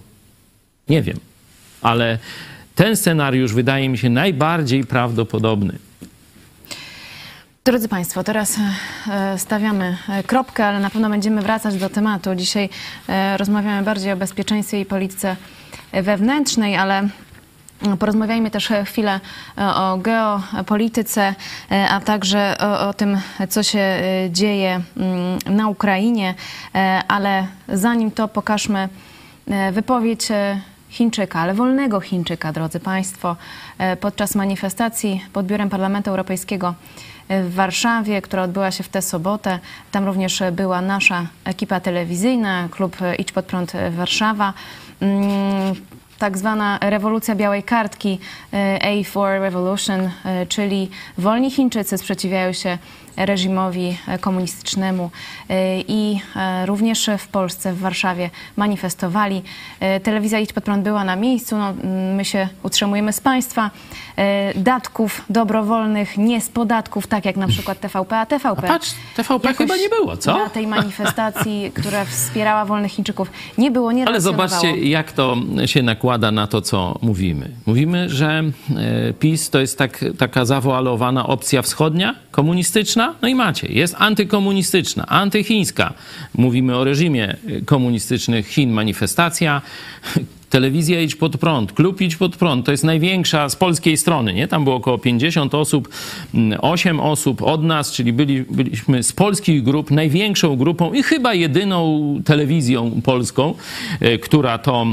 Nie 0.90 1.02
wiem, 1.02 1.18
ale 1.82 2.20
ten 2.76 2.96
scenariusz 2.96 3.54
wydaje 3.54 3.90
mi 3.90 3.98
się 3.98 4.10
najbardziej 4.10 4.86
prawdopodobny. 4.86 5.78
Drodzy 7.64 7.88
Państwo, 7.88 8.24
teraz 8.24 8.58
e, 9.08 9.38
stawiamy 9.38 9.98
e, 10.10 10.24
kropkę, 10.24 10.66
ale 10.66 10.80
na 10.80 10.90
pewno 10.90 11.10
będziemy 11.10 11.42
wracać 11.42 11.78
do 11.78 11.90
tematu. 11.90 12.36
Dzisiaj 12.36 12.70
e, 13.10 13.38
rozmawiamy 13.38 13.84
bardziej 13.84 14.12
o 14.12 14.18
bezpieczeństwie 14.18 14.82
i 14.82 14.86
polityce 14.86 15.36
wewnętrznej, 15.94 16.76
ale 16.76 17.08
Porozmawiajmy 18.00 18.52
też 18.52 18.70
chwilę 18.86 19.20
o 19.58 19.98
geopolityce, 19.98 21.36
a 21.90 22.00
także 22.00 22.56
o, 22.60 22.90
o, 22.90 22.94
tym, 22.94 23.18
co 23.50 23.64
się 23.64 24.02
dzieje 24.30 24.82
mm, 24.98 25.58
na 25.58 25.68
Ukrainie. 25.68 26.34
Ale 27.08 27.48
zanim 27.68 28.12
to 28.12 28.28
pokażmy 28.28 28.90
wypowiedź 29.72 30.28
Chińczyka, 30.92 31.40
ale 31.40 31.54
wolnego 31.54 32.00
Chińczyka, 32.00 32.52
drodzy 32.52 32.80
Państwo, 32.80 33.36
podczas 34.00 34.36
manifestacji 34.36 35.26
pod 35.34 35.46
biurem 35.46 35.70
Parlamentu 35.70 36.10
Europejskiego 36.10 36.74
w 37.30 37.54
Warszawie, 37.54 38.22
która 38.22 38.44
odbyła 38.44 38.72
się 38.72 38.84
w 38.84 38.90
tę 38.90 39.02
sobotę. 39.02 39.60
Tam 39.92 40.06
również 40.06 40.44
była 40.52 40.82
nasza 40.82 41.26
ekipa 41.46 41.80
telewizyjna, 41.80 42.68
klub 42.72 42.98
Idź 43.18 43.32
Pod 43.32 43.46
Prąd 43.46 43.74
Warszawa. 43.92 44.54
Mm, 45.02 45.76
tak 46.20 46.38
zwana 46.38 46.80
rewolucja 46.82 47.36
białej 47.36 47.64
kartki, 47.64 48.20
A4 48.80 49.40
Revolution, 49.40 50.10
czyli 50.50 50.90
wolni 51.18 51.52
Chińczycy 51.52 51.98
sprzeciwiają 51.98 52.54
się 52.54 52.78
reżimowi 53.18 53.98
komunistycznemu 54.22 55.12
i 55.88 56.20
również 56.66 57.10
w 57.18 57.28
Polsce, 57.28 57.74
w 57.74 57.80
Warszawie 57.80 58.30
manifestowali. 58.58 59.42
Telewizja 60.04 60.40
Idź 60.40 60.54
Pod 60.54 60.64
Prąd 60.64 60.84
była 60.84 61.04
na 61.04 61.16
miejscu. 61.16 61.58
No, 61.58 61.74
my 62.16 62.26
się 62.26 62.48
utrzymujemy 62.64 63.14
z 63.14 63.20
państwa 63.20 63.72
datków 64.56 65.22
dobrowolnych, 65.30 66.18
nie 66.18 66.42
z 66.42 66.50
podatków, 66.50 67.08
tak 67.08 67.26
jak 67.26 67.36
na 67.36 67.48
przykład 67.48 67.80
TVP, 67.80 68.18
a 68.18 68.26
TVP. 68.26 68.68
A 68.68 68.68
patrz, 68.68 68.94
TVP 69.16 69.54
chyba 69.54 69.78
nie 69.78 69.90
było, 69.90 70.18
co? 70.18 70.38
Na 70.38 70.50
tej 70.50 70.68
manifestacji, 70.68 71.72
która 71.80 72.06
wspierała 72.06 72.66
wolnych 72.66 72.92
Chińczyków, 72.92 73.32
nie 73.58 73.72
było, 73.72 73.92
nie 73.92 74.08
Ale 74.08 74.22
zobaczcie, 74.22 74.78
jak 74.78 75.12
to 75.12 75.38
się 75.66 75.84
nakłada 75.84 76.32
na 76.32 76.48
to, 76.48 76.62
co 76.62 77.00
mówimy. 77.02 77.50
Mówimy, 77.66 78.10
że 78.10 78.44
e, 79.10 79.14
PiS 79.14 79.50
to 79.50 79.60
jest 79.60 79.78
tak, 79.78 80.06
taka 80.18 80.46
zawoalowana 80.46 81.28
opcja 81.28 81.62
wschodnia, 81.62 82.16
komunistyczna, 82.32 83.01
no 83.22 83.28
i 83.28 83.36
macie, 83.36 83.68
jest 83.68 83.96
antykomunistyczna, 83.98 85.06
antychińska. 85.06 85.94
Mówimy 86.34 86.78
o 86.78 86.84
reżimie 86.84 87.38
komunistycznych 87.66 88.48
Chin, 88.48 88.72
manifestacja. 88.72 89.62
Telewizja 90.52 91.02
Idź 91.02 91.16
Pod 91.16 91.38
Prąd, 91.38 91.74
Klub 91.74 92.02
Idź 92.02 92.16
Pod 92.16 92.36
Prąd, 92.36 92.66
to 92.66 92.72
jest 92.72 92.84
największa 92.84 93.50
z 93.50 93.56
polskiej 93.56 93.98
strony, 93.98 94.34
nie? 94.34 94.48
Tam 94.48 94.64
było 94.64 94.76
około 94.76 94.98
50 94.98 95.56
osób, 95.56 95.90
8 96.62 97.00
osób 97.00 97.42
od 97.42 97.64
nas, 97.64 97.92
czyli 97.92 98.14
byli, 98.14 98.42
byliśmy 98.42 99.04
z 99.04 99.14
polskich 99.14 99.64
grup 99.64 99.92
największą 99.92 100.56
grupą 100.56 100.94
i 100.94 101.04
chyba 101.04 101.34
jedyną 101.34 102.02
telewizją 102.26 103.02
polską, 103.04 103.54
e, 104.00 104.18
która 104.18 104.58
to 104.58 104.86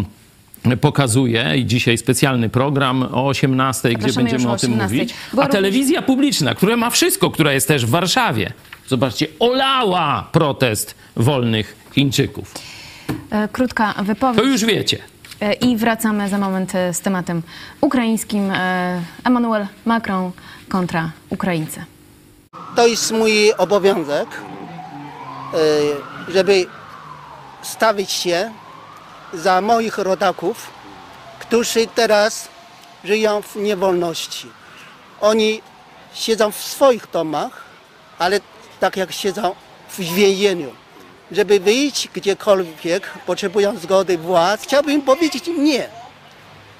pokazuje 0.76 1.56
i 1.56 1.66
dzisiaj 1.66 1.98
specjalny 1.98 2.48
program 2.48 3.02
o 3.02 3.26
18, 3.26 3.88
gdzie 3.88 4.12
będziemy 4.12 4.48
o 4.48 4.52
o 4.52 4.56
tym 4.56 4.72
18. 4.72 4.82
mówić. 4.96 5.14
Była 5.30 5.42
A 5.42 5.46
również- 5.46 5.62
telewizja 5.62 6.02
publiczna, 6.02 6.54
która 6.54 6.76
ma 6.76 6.90
wszystko, 6.90 7.30
która 7.30 7.52
jest 7.52 7.68
też 7.68 7.86
w 7.86 7.90
Warszawie, 7.90 8.52
zobaczcie, 8.88 9.26
olała 9.38 10.28
protest 10.32 10.94
wolnych 11.16 11.76
Chińczyków. 11.94 12.54
E, 13.30 13.48
Krótka 13.48 13.94
wypowiedź. 14.02 14.36
To 14.38 14.44
już 14.44 14.64
wiecie. 14.64 14.98
E, 15.40 15.52
I 15.52 15.76
wracamy 15.76 16.28
za 16.28 16.38
moment 16.38 16.74
e, 16.74 16.94
z 16.94 17.00
tematem 17.00 17.42
ukraińskim. 17.80 18.52
Emmanuel 19.24 19.66
Macron 19.84 20.30
kontra 20.68 21.10
Ukraińcy. 21.30 21.84
To 22.76 22.86
jest 22.86 23.12
mój 23.12 23.52
obowiązek, 23.58 24.28
żeby 26.28 26.66
stawić 27.62 28.10
się 28.10 28.50
za 29.34 29.60
moich 29.60 29.98
rodaków, 29.98 30.70
którzy 31.38 31.86
teraz 31.86 32.48
żyją 33.04 33.42
w 33.42 33.56
niewolności. 33.56 34.50
Oni 35.20 35.62
siedzą 36.14 36.52
w 36.52 36.62
swoich 36.62 37.10
domach, 37.10 37.64
ale 38.18 38.40
tak 38.80 38.96
jak 38.96 39.12
siedzą 39.12 39.54
w 39.90 39.98
więzieniu. 39.98 40.72
Żeby 41.32 41.60
wyjść 41.60 42.08
gdziekolwiek, 42.08 43.10
potrzebują 43.26 43.78
zgody 43.78 44.18
władz, 44.18 44.62
chciałbym 44.62 45.02
powiedzieć 45.02 45.44
nie. 45.58 45.84
E, 45.84 45.88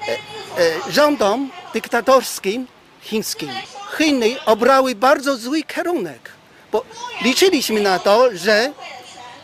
e, 0.09 0.93
rządom 0.93 1.51
dyktatorskim 1.73 2.67
chińskim 3.03 3.51
Chiny 3.99 4.37
obrały 4.47 4.95
bardzo 4.95 5.37
zły 5.37 5.63
kierunek. 5.63 6.31
Bo 6.73 6.85
liczyliśmy 7.23 7.81
na 7.81 7.99
to, 7.99 8.37
że 8.37 8.73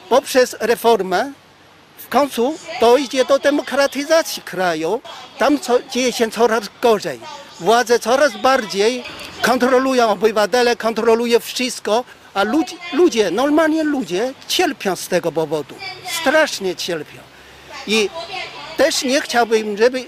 poprzez 0.08 0.56
reformę 0.60 1.32
w 2.04 2.08
końcu 2.08 2.58
dojdzie 2.80 3.24
do 3.24 3.38
demokratyzacji 3.38 4.42
kraju. 4.42 5.00
Tam 5.38 5.60
co, 5.60 5.78
dzieje 5.90 6.12
się 6.12 6.30
coraz 6.30 6.64
gorzej. 6.82 7.20
Władze 7.60 7.98
coraz 7.98 8.36
bardziej 8.36 9.04
kontrolują 9.42 10.10
obywatele, 10.10 10.76
kontrolują 10.76 11.40
wszystko, 11.40 12.04
a 12.34 12.42
ludzie, 12.42 12.76
ludzie, 12.92 13.30
normalnie 13.30 13.84
ludzie 13.84 14.32
cierpią 14.48 14.96
z 14.96 15.08
tego 15.08 15.32
powodu. 15.32 15.74
Strasznie 16.20 16.76
cierpią. 16.76 17.18
I 17.86 18.10
też 18.76 19.02
nie 19.02 19.20
chciałbym, 19.20 19.76
żeby 19.76 20.04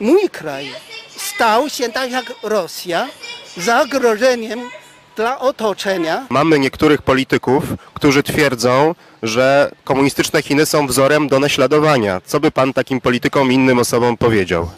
mój 0.00 0.28
kraj 0.30 0.72
stał 1.16 1.70
się 1.70 1.88
tak 1.92 2.10
jak 2.10 2.32
Rosja 2.42 3.08
zagrożeniem 3.56 4.70
dla 5.16 5.38
otoczenia. 5.38 6.26
Mamy 6.28 6.58
niektórych 6.58 7.02
polityków, 7.02 7.64
którzy 7.94 8.22
twierdzą, 8.22 8.94
że 9.22 9.70
komunistyczne 9.84 10.42
Chiny 10.42 10.66
są 10.66 10.86
wzorem 10.86 11.28
do 11.28 11.40
naśladowania. 11.40 12.20
Co 12.24 12.40
by 12.40 12.50
pan 12.50 12.72
takim 12.72 13.00
politykom 13.00 13.52
i 13.52 13.54
innym 13.54 13.78
osobom 13.78 14.16
powiedział? 14.16 14.70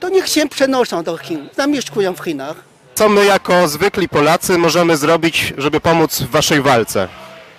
To 0.00 0.08
niech 0.08 0.28
się 0.28 0.48
przenoszą 0.48 1.02
do 1.02 1.16
Chin, 1.16 1.48
zamieszkują 1.56 2.14
w 2.14 2.20
Chinach. 2.20 2.56
Co 2.94 3.08
my 3.08 3.24
jako 3.24 3.68
zwykli 3.68 4.08
Polacy 4.08 4.58
możemy 4.58 4.96
zrobić, 4.96 5.54
żeby 5.58 5.80
pomóc 5.80 6.22
w 6.22 6.30
waszej 6.30 6.62
walce? 6.62 7.08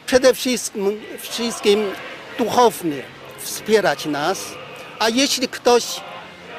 Przede 0.06 0.34
wszystkim, 0.34 1.02
wszystkim 1.20 1.80
duchownie 2.38 3.02
wspierać 3.40 4.06
nas, 4.06 4.46
a 5.00 5.10
jeśli 5.10 5.48
ktoś 5.48 5.84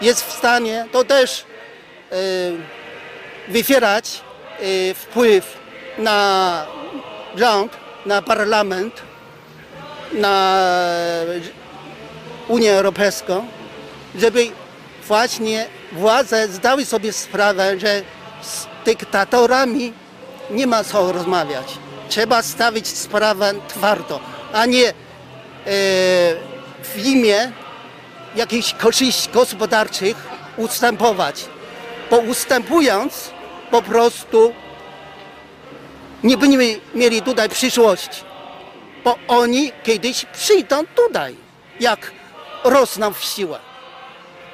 jest 0.03 0.27
w 0.27 0.33
stanie, 0.33 0.87
to 0.93 1.05
też 1.05 1.45
e, 2.13 2.15
wywierać 3.49 4.21
wpływ 4.95 5.59
na 5.99 6.67
rząd, 7.37 7.73
na 8.07 8.23
parlament, 8.23 9.03
na 10.13 10.57
Unię 12.49 12.73
Europejską, 12.73 13.47
żeby 14.15 14.47
właśnie 15.07 15.67
władze 15.93 16.49
zdały 16.49 16.85
sobie 16.85 17.13
sprawę, 17.13 17.79
że 17.79 18.03
z 18.43 18.67
dyktatorami 18.85 19.93
nie 20.51 20.67
ma 20.67 20.85
co 20.85 21.13
rozmawiać. 21.13 21.79
Trzeba 22.09 22.43
stawić 22.43 22.89
sprawę 22.89 23.55
twardo, 23.69 24.21
a 24.53 24.67
nie 24.67 24.89
e, 24.89 24.93
w 26.83 27.05
imię 27.05 27.53
jakichś 28.37 28.75
korzyści 28.75 29.31
gospodarczych 29.31 30.17
ustępować. 30.57 31.45
Bo 32.11 32.19
ustępując 32.19 33.31
po 33.71 33.83
prostu 33.83 34.55
nie 36.23 36.37
będziemy 36.37 36.81
mieli 36.95 37.23
tutaj 37.23 37.49
przyszłości. 37.49 38.25
Bo 39.05 39.19
oni 39.29 39.73
kiedyś 39.83 40.25
przyjdą 40.25 40.87
tutaj, 40.87 41.37
jak 41.81 42.13
rosną 42.65 43.13
w 43.13 43.25
siłę. 43.25 43.59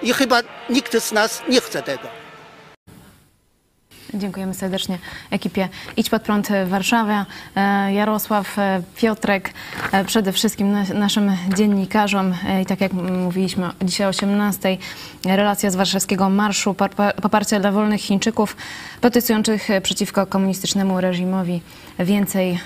I 0.02 0.12
chyba 0.12 0.42
nikt 0.70 0.96
z 0.96 1.12
nas 1.12 1.42
nie 1.48 1.60
chce 1.60 1.82
tego. 1.82 2.25
Dziękujemy 4.16 4.54
serdecznie 4.54 4.98
ekipie 5.30 5.68
Idź 5.96 6.10
Pod 6.10 6.22
Prąd 6.22 6.48
Warszawa, 6.66 7.26
e, 7.56 7.92
Jarosław, 7.92 8.58
e, 8.58 8.82
Piotrek, 8.96 9.52
e, 9.92 10.04
przede 10.04 10.32
wszystkim 10.32 10.72
nas- 10.72 10.88
naszym 10.94 11.32
dziennikarzom 11.56 12.34
i 12.62 12.66
tak 12.66 12.80
jak 12.80 12.92
mówiliśmy 12.92 13.70
dzisiaj 13.82 14.06
o 14.06 14.10
18 14.10 14.78
relacja 15.24 15.70
z 15.70 15.76
warszawskiego 15.76 16.28
marszu 16.30 16.74
par- 16.74 16.90
pa- 16.94 17.12
poparcia 17.12 17.60
dla 17.60 17.72
wolnych 17.72 18.00
Chińczyków 18.00 18.56
protestujących 19.00 19.68
przeciwko 19.82 20.26
komunistycznemu 20.26 21.00
reżimowi. 21.00 21.60
Więcej 21.98 22.58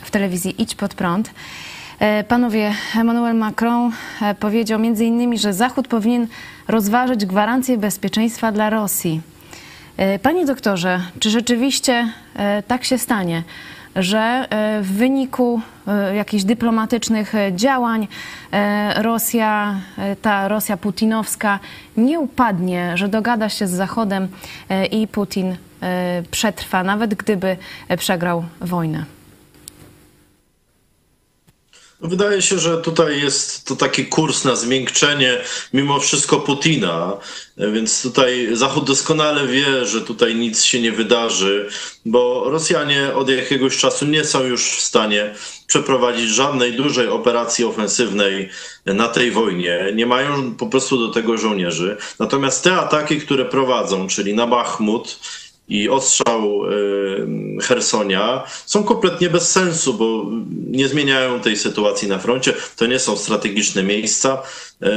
w 0.00 0.10
telewizji 0.10 0.62
Idź 0.62 0.74
Pod 0.74 0.94
Prąd. 0.94 1.30
Panowie, 2.28 2.74
Emmanuel 2.96 3.36
Macron 3.36 3.92
powiedział 4.40 4.78
między 4.78 5.04
innymi, 5.04 5.38
że 5.38 5.52
Zachód 5.52 5.88
powinien 5.88 6.26
rozważyć 6.68 7.26
gwarancję 7.26 7.78
bezpieczeństwa 7.78 8.52
dla 8.52 8.70
Rosji. 8.70 9.20
E, 9.96 10.18
Panie 10.18 10.46
doktorze, 10.46 11.00
czy 11.20 11.30
rzeczywiście 11.30 12.08
e, 12.36 12.62
tak 12.62 12.84
się 12.84 12.98
stanie, 12.98 13.42
że 13.96 14.18
e, 14.18 14.82
w 14.82 14.92
wyniku 14.92 15.60
jakichś 16.14 16.44
dyplomatycznych 16.44 17.32
działań 17.52 18.08
Rosja, 18.96 19.74
ta 20.22 20.48
Rosja 20.48 20.76
putinowska 20.76 21.58
nie 21.96 22.20
upadnie, 22.20 22.92
że 22.94 23.08
dogada 23.08 23.48
się 23.48 23.66
z 23.66 23.70
Zachodem 23.70 24.28
i 24.90 25.08
Putin 25.08 25.56
przetrwa, 26.30 26.82
nawet 26.82 27.14
gdyby 27.14 27.56
przegrał 27.98 28.44
wojnę? 28.60 29.04
Wydaje 32.02 32.42
się, 32.42 32.58
że 32.58 32.78
tutaj 32.78 33.20
jest 33.20 33.66
to 33.66 33.76
taki 33.76 34.06
kurs 34.06 34.44
na 34.44 34.56
zmiękczenie 34.56 35.38
mimo 35.72 36.00
wszystko 36.00 36.40
Putina, 36.40 37.16
więc 37.56 38.02
tutaj 38.02 38.48
Zachód 38.52 38.84
doskonale 38.84 39.46
wie, 39.46 39.86
że 39.86 40.00
tutaj 40.00 40.34
nic 40.34 40.64
się 40.64 40.80
nie 40.80 40.92
wydarzy, 40.92 41.68
bo 42.06 42.44
Rosjanie 42.50 43.14
od 43.14 43.28
jakiegoś 43.28 43.76
czasu 43.76 44.06
nie 44.06 44.24
są 44.24 44.44
już 44.44 44.70
w 44.70 44.80
stanie 44.80 45.34
przeprowadzić 45.66 46.30
żadnej 46.30 46.72
dużej 46.72 47.08
operacji 47.08 47.64
ofensywnej 47.64 48.48
na 48.86 49.08
tej 49.08 49.30
wojnie. 49.30 49.92
Nie 49.94 50.06
mają 50.06 50.54
po 50.54 50.66
prostu 50.66 50.98
do 50.98 51.08
tego 51.08 51.38
żołnierzy. 51.38 51.96
Natomiast 52.18 52.64
te 52.64 52.72
ataki, 52.74 53.20
które 53.20 53.44
prowadzą, 53.44 54.08
czyli 54.08 54.34
na 54.34 54.46
Bachmut, 54.46 55.18
i 55.68 55.88
ostrzał 55.88 56.72
y, 56.72 57.26
Hersonia 57.62 58.44
są 58.66 58.84
kompletnie 58.84 59.30
bez 59.30 59.50
sensu, 59.50 59.94
bo 59.94 60.26
nie 60.70 60.88
zmieniają 60.88 61.40
tej 61.40 61.56
sytuacji 61.56 62.08
na 62.08 62.18
froncie. 62.18 62.54
To 62.76 62.86
nie 62.86 62.98
są 62.98 63.16
strategiczne 63.16 63.82
miejsca. 63.82 64.42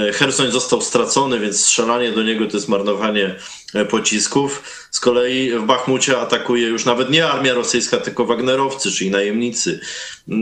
Y, 0.09 0.13
Hersoń 0.13 0.51
został 0.51 0.81
stracony, 0.81 1.39
więc 1.39 1.65
strzelanie 1.65 2.11
do 2.11 2.23
niego 2.23 2.47
to 2.47 2.57
jest 2.57 2.69
marnowanie 2.69 3.35
e, 3.73 3.85
pocisków. 3.85 4.63
Z 4.91 4.99
kolei 4.99 5.51
w 5.51 5.63
Bachmucie 5.63 6.19
atakuje 6.19 6.67
już 6.67 6.85
nawet 6.85 7.09
nie 7.09 7.27
armia 7.27 7.53
rosyjska, 7.53 7.97
tylko 7.97 8.25
Wagnerowcy, 8.25 8.91
czyli 8.91 9.11
najemnicy. 9.11 9.79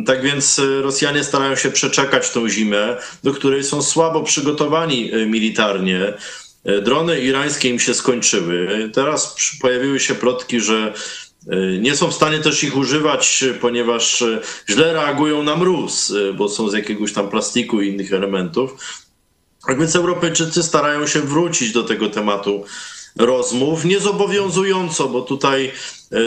Tak 0.05 0.21
więc 0.21 0.59
y, 0.59 0.81
Rosjanie 0.81 1.23
starają 1.23 1.55
się 1.55 1.71
przeczekać 1.71 2.29
tą 2.29 2.49
zimę, 2.49 2.97
do 3.23 3.33
której 3.33 3.63
są 3.63 3.81
słabo 3.81 4.23
przygotowani 4.23 5.13
y, 5.13 5.25
militarnie. 5.25 6.13
E, 6.65 6.81
Drony 6.81 7.19
irańskie 7.19 7.69
im 7.69 7.79
się 7.79 7.93
skończyły. 7.93 8.89
Teraz 8.93 9.35
pojawiły 9.61 9.99
się 9.99 10.15
plotki, 10.15 10.61
że 10.61 10.93
e, 11.47 11.55
nie 11.79 11.95
są 11.95 12.11
w 12.11 12.13
stanie 12.13 12.39
też 12.39 12.63
ich 12.63 12.77
używać, 12.77 13.43
ponieważ 13.61 14.21
e, 14.21 14.41
źle 14.69 14.93
reagują 14.93 15.43
na 15.43 15.55
mróz, 15.55 16.13
bo 16.37 16.49
są 16.49 16.69
z 16.69 16.73
jakiegoś 16.73 17.13
tam 17.13 17.29
plastiku 17.29 17.81
i 17.81 17.89
innych 17.89 18.13
elementów. 18.13 18.75
Tak 19.67 19.79
więc 19.79 19.95
Europejczycy 19.95 20.63
starają 20.63 21.07
się 21.07 21.21
wrócić 21.21 21.71
do 21.71 21.83
tego 21.83 22.09
tematu 22.09 22.65
rozmów, 23.15 23.85
niezobowiązująco, 23.85 25.09
bo 25.09 25.21
tutaj 25.21 25.71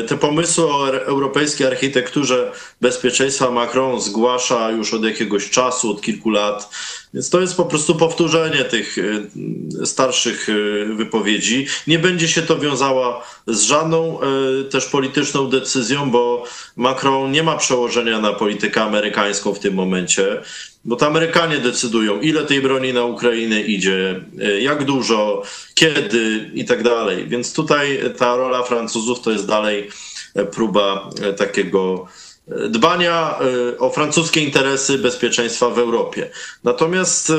te 0.09 0.16
pomysły 0.16 0.64
o 0.64 0.89
europejskiej 0.89 1.66
architekturze 1.66 2.53
bezpieczeństwa 2.80 3.51
Macron 3.51 4.01
zgłasza 4.01 4.70
już 4.70 4.95
od 4.95 5.05
jakiegoś 5.05 5.51
czasu, 5.51 5.91
od 5.91 6.03
kilku 6.03 6.30
lat. 6.30 6.70
Więc 7.14 7.30
to 7.30 7.41
jest 7.41 7.57
po 7.57 7.64
prostu 7.64 7.95
powtórzenie 7.95 8.64
tych 8.64 8.97
e, 8.99 9.87
starszych 9.87 10.49
e, 10.49 10.53
wypowiedzi. 10.95 11.66
Nie 11.87 11.99
będzie 11.99 12.28
się 12.28 12.43
to 12.43 12.59
wiązało 12.59 13.22
z 13.47 13.61
żadną 13.61 14.20
e, 14.20 14.24
też 14.64 14.87
polityczną 14.87 15.51
decyzją, 15.51 16.11
bo 16.11 16.45
Macron 16.76 17.32
nie 17.32 17.43
ma 17.43 17.57
przełożenia 17.57 18.20
na 18.20 18.32
politykę 18.32 18.82
amerykańską 18.82 19.55
w 19.55 19.59
tym 19.59 19.74
momencie. 19.74 20.43
Bo 20.87 20.97
to 20.97 21.07
Amerykanie 21.07 21.59
decydują, 21.59 22.20
ile 22.20 22.45
tej 22.45 22.61
broni 22.61 22.93
na 22.93 23.05
Ukrainę 23.05 23.61
idzie, 23.61 24.20
e, 24.41 24.61
jak 24.61 24.84
dużo, 24.84 25.43
kiedy 25.74 26.51
i 26.55 26.64
tak 26.64 26.82
dalej. 26.82 27.28
Więc 27.28 27.53
tutaj 27.53 28.01
ta 28.18 28.37
rola 28.37 28.62
Francuzów 28.62 29.20
to 29.20 29.30
jest 29.30 29.47
dalej 29.47 29.76
próba 30.45 31.11
e, 31.22 31.33
takiego 31.33 32.07
e, 32.49 32.68
dbania 32.68 33.39
e, 33.74 33.79
o 33.79 33.91
francuskie 33.91 34.41
interesy 34.41 34.99
bezpieczeństwa 34.99 35.70
w 35.70 35.79
Europie. 35.79 36.31
Natomiast 36.64 37.33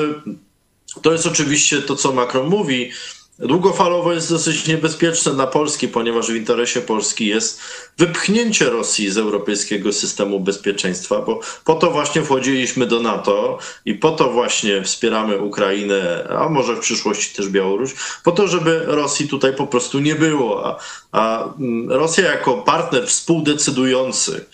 to 1.01 1.11
jest 1.11 1.25
oczywiście 1.25 1.81
to, 1.81 1.95
co 1.95 2.11
Macron 2.13 2.47
mówi. 2.47 2.91
Długofalowo 3.39 4.13
jest 4.13 4.29
dosyć 4.29 4.67
niebezpieczne 4.67 5.33
dla 5.33 5.47
Polski, 5.47 5.87
ponieważ 5.87 6.31
w 6.31 6.35
interesie 6.35 6.81
Polski 6.81 7.25
jest 7.25 7.59
wypchnięcie 7.97 8.69
Rosji 8.69 9.09
z 9.09 9.17
europejskiego 9.17 9.93
systemu 9.93 10.39
bezpieczeństwa, 10.39 11.19
bo 11.19 11.39
po 11.65 11.75
to 11.75 11.91
właśnie 11.91 12.21
wchodziliśmy 12.21 12.85
do 12.85 12.99
NATO 12.99 13.59
i 13.85 13.93
po 13.93 14.11
to 14.11 14.31
właśnie 14.31 14.83
wspieramy 14.83 15.37
Ukrainę, 15.37 16.27
a 16.39 16.49
może 16.49 16.75
w 16.75 16.79
przyszłości 16.79 17.35
też 17.35 17.49
Białoruś, 17.49 17.93
po 18.23 18.31
to, 18.31 18.47
żeby 18.47 18.83
Rosji 18.85 19.27
tutaj 19.27 19.55
po 19.55 19.67
prostu 19.67 19.99
nie 19.99 20.15
było. 20.15 20.65
A, 20.65 20.79
a 21.11 21.53
mm, 21.59 21.91
Rosja 21.91 22.31
jako 22.31 22.53
partner 22.53 23.07
współdecydujący 23.07 24.45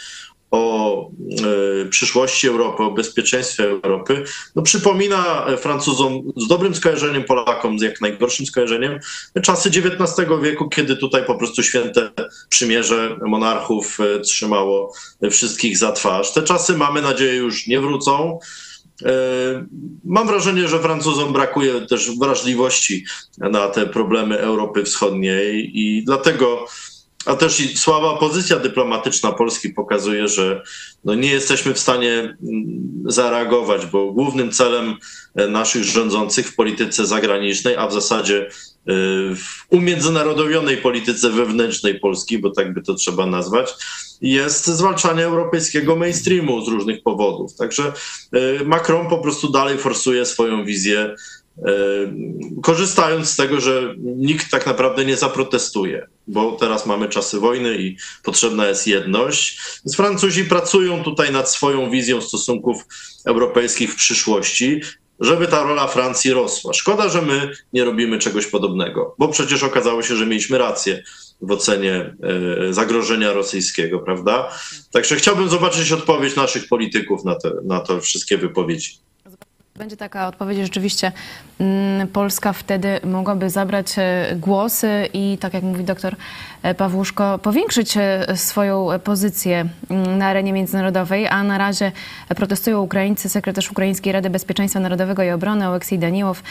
o 0.54 1.10
e, 1.10 1.86
przyszłości 1.89 2.47
Europy, 2.47 2.84
o 2.84 2.91
bezpieczeństwie 2.91 3.64
Europy, 3.64 4.24
no 4.56 4.62
przypomina 4.62 5.45
Francuzom 5.58 6.22
z 6.38 6.47
dobrym 6.47 6.76
skojarzeniem, 6.76 7.24
Polakom 7.24 7.80
z 7.80 7.82
jak 7.82 8.01
najgorszym 8.01 8.45
skojarzeniem 8.45 8.99
czasy 9.43 9.70
XIX 9.70 10.30
wieku, 10.41 10.70
kiedy 10.70 10.95
tutaj 10.95 11.26
po 11.26 11.36
prostu 11.36 11.64
święte 11.64 12.12
przymierze 12.49 13.18
monarchów 13.26 13.99
e, 13.99 14.20
trzymało 14.20 14.93
wszystkich 15.32 15.78
za 15.78 15.91
twarz. 15.91 16.34
Te 16.34 16.43
czasy, 16.43 16.78
mamy 16.78 17.01
nadzieję, 17.01 17.36
już 17.36 17.68
nie 17.68 17.82
wrócą. 17.82 18.39
E, 19.06 19.14
Mam 20.04 20.28
wrażenie, 20.28 20.68
że 20.68 20.80
Francuzom 20.80 21.34
brakuje 21.34 21.82
też 21.82 22.18
wrażliwości 22.20 23.06
na 23.38 23.68
te 23.68 23.86
problemy 23.86 24.39
Europy 24.39 24.84
Wschodniej 24.84 25.72
i 25.74 26.04
dlatego 26.06 26.66
a 27.26 27.36
też 27.36 27.60
i 27.60 27.78
słaba 27.78 28.18
pozycja 28.18 28.60
dyplomatyczna 28.60 29.32
Polski 29.32 29.70
pokazuje, 29.70 30.28
że 30.28 30.64
no 31.04 31.16
nie 31.16 31.30
jesteśmy 31.30 31.74
w 31.74 31.80
stanie 31.80 32.20
mm, 32.20 32.38
zareagować, 33.06 33.86
bo 33.86 34.12
głównym 34.12 34.52
celem 34.52 34.96
e, 35.36 35.48
naszych 35.48 35.84
rządzących 35.84 36.48
w 36.48 36.56
polityce 36.56 37.06
zagranicznej, 37.06 37.76
a 37.76 37.88
w 37.88 37.94
zasadzie 37.94 38.46
e, 38.46 38.50
w 39.36 39.66
umiędzynarodowionej 39.70 40.78
polityce 40.78 41.30
wewnętrznej 41.30 42.00
Polski, 42.00 42.40
bo 42.40 42.52
tak 42.52 42.74
by 42.74 42.82
to 42.82 42.94
trzeba 42.94 43.26
nazwać, 43.26 43.74
jest 44.22 44.66
zwalczanie 44.66 45.26
europejskiego 45.26 45.96
mainstreamu 45.96 46.66
z 46.66 46.68
różnych 46.68 47.04
powodów. 47.04 47.56
Także 47.56 47.94
e, 48.32 48.64
Macron 48.64 49.10
po 49.10 49.18
prostu 49.18 49.52
dalej 49.52 49.78
forsuje 49.78 50.26
swoją 50.26 50.66
wizję 50.66 51.16
korzystając 52.64 53.30
z 53.30 53.36
tego, 53.36 53.62
że 53.62 53.95
nikt 53.97 54.51
tak 54.51 54.66
naprawdę 54.66 55.06
nie 55.06 55.18
zaprotestuje, 55.18 56.08
bo 56.28 56.51
teraz 56.51 56.86
mamy 56.86 57.10
czasy 57.10 57.39
wojny 57.39 57.78
i 57.78 57.97
potrzebna 58.24 58.68
jest 58.68 58.88
jedność. 58.88 59.60
Więc 59.86 59.95
Francuzi 59.95 60.45
pracują 60.45 61.04
tutaj 61.04 61.32
nad 61.32 61.51
swoją 61.51 61.91
wizją 61.91 62.22
stosunków 62.22 62.86
europejskich 63.26 63.93
w 63.93 63.95
przyszłości, 63.95 64.82
żeby 65.20 65.47
ta 65.47 65.64
rola 65.64 65.88
Francji 65.88 66.34
rosła. 66.34 66.74
Szkoda, 66.74 67.10
że 67.10 67.22
my 67.22 67.51
nie 67.74 67.84
robimy 67.84 68.20
czegoś 68.20 68.47
podobnego, 68.47 69.16
bo 69.18 69.28
przecież 69.28 69.64
okazało 69.64 70.04
się, 70.04 70.16
że 70.16 70.26
mieliśmy 70.26 70.58
rację 70.58 71.04
w 71.41 71.51
ocenie 71.51 72.16
e, 72.70 72.74
zagrożenia 72.74 73.34
rosyjskiego, 73.34 73.99
prawda? 73.99 74.49
Także 74.91 75.16
chciałbym 75.16 75.49
zobaczyć 75.49 75.91
odpowiedź 75.91 76.36
naszych 76.36 76.68
polityków 76.68 77.26
na 77.26 77.36
te, 77.36 77.51
na 77.64 77.80
te 77.80 78.01
wszystkie 78.01 78.38
wypowiedzi. 78.38 78.97
Będzie 79.78 79.98
taka 79.98 80.28
odpowiedź, 80.28 80.58
rzeczywiście 80.58 81.12
mm, 81.60 82.08
Polska 82.08 82.54
wtedy 82.54 83.00
mogłaby 83.04 83.50
zabrać 83.50 83.94
e, 83.98 84.36
głos 84.36 84.84
e, 84.84 85.06
i, 85.14 85.38
tak 85.38 85.54
jak 85.54 85.64
mówi 85.64 85.84
doktor 85.84 86.16
e, 86.64 86.76
Pawłuszko, 86.76 87.40
powiększyć 87.40 87.98
e, 87.98 88.38
swoją 88.38 88.88
pozycję 89.04 89.66
mm, 89.90 90.18
na 90.18 90.28
arenie 90.28 90.54
międzynarodowej, 90.54 91.28
a 91.28 91.44
na 91.44 91.58
razie 91.58 91.92
protestują 92.36 92.82
Ukraińcy. 92.82 93.30
Sekretarz 93.30 93.72
Ukraińskiej 93.72 94.14
Rady 94.14 94.30
Bezpieczeństwa 94.30 94.80
Narodowego 94.80 95.24
i 95.24 95.30
Obrony 95.30 95.68
Oleksij 95.68 96.00
Daniłow 96.00 96.44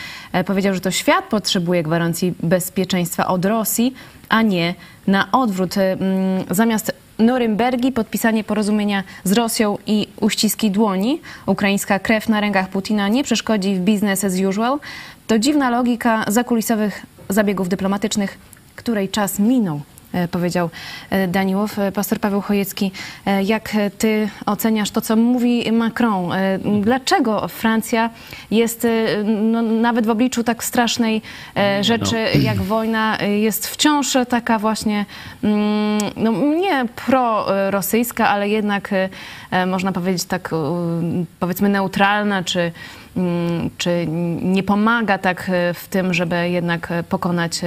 powiedział, 0.47 0.75
że 0.75 0.81
to 0.81 0.91
świat 0.91 1.25
potrzebuje 1.25 1.83
gwarancji 1.83 2.35
bezpieczeństwa 2.43 3.27
od 3.27 3.45
Rosji, 3.45 3.95
a 4.29 4.43
nie 4.43 4.75
na 5.07 5.33
odwrót. 5.33 5.77
Mm, 5.77 6.45
Zamiast 6.51 6.93
Norymbergi, 7.23 7.93
podpisanie 7.93 8.45
porozumienia 8.45 9.03
z 9.25 9.33
Rosją 9.33 9.79
i 9.87 10.09
uściski 10.21 10.71
dłoni. 10.71 11.21
Ukraińska 11.47 11.99
krew 11.99 12.29
na 12.29 12.41
rękach 12.41 12.69
Putina 12.69 13.09
nie 13.09 13.25
przeszkodzi 13.25 13.75
w 13.75 13.81
business 13.81 14.25
as 14.25 14.35
usual. 14.49 14.79
To 15.27 15.39
dziwna 15.39 15.71
logika 15.71 16.25
zakulisowych 16.29 17.07
zabiegów 17.29 17.69
dyplomatycznych, 17.69 18.39
której 18.77 19.09
czas 19.09 19.39
minął. 19.39 19.81
E, 20.13 20.29
powiedział 20.29 20.71
e, 21.11 21.29
Daniłow. 21.29 21.79
E, 21.79 21.93
Pastor 21.93 22.21
Paweł 22.21 22.41
Chojecki, 22.41 22.93
jak 23.45 23.77
ty 23.99 24.29
oceniasz 24.47 24.91
to, 24.91 25.01
co 25.01 25.17
mówi 25.17 25.73
Macron? 25.73 26.33
Dlaczego 26.83 27.49
Francja 27.49 28.11
jest 28.51 28.87
no, 29.25 29.63
nawet 29.63 30.07
w 30.07 30.11
obliczu 30.11 30.45
tak 30.45 30.65
strasznej 30.65 31.23
e, 31.57 31.85
rzeczy 31.85 32.17
jak 32.43 32.63
wojna, 32.73 33.19
jest 33.23 33.69
wciąż 33.69 34.17
taka 34.29 34.59
właśnie 34.59 35.07
mm, 35.45 35.99
no, 36.17 36.33
nie 36.33 36.85
prorosyjska, 37.07 38.29
ale 38.29 38.49
jednak 38.49 38.91
można 39.67 39.93
powiedzieć 39.93 40.25
tak 40.25 40.51
powiedzmy 41.41 41.69
neutralna, 41.69 42.43
czy, 42.43 42.73
mm, 43.17 43.71
czy 43.79 44.07
nie 44.43 44.63
pomaga 44.63 45.19
tak 45.19 45.51
w 45.75 45.89
tym, 45.89 46.15
żeby 46.15 46.51
jednak 46.51 46.93
pokonać 47.09 47.61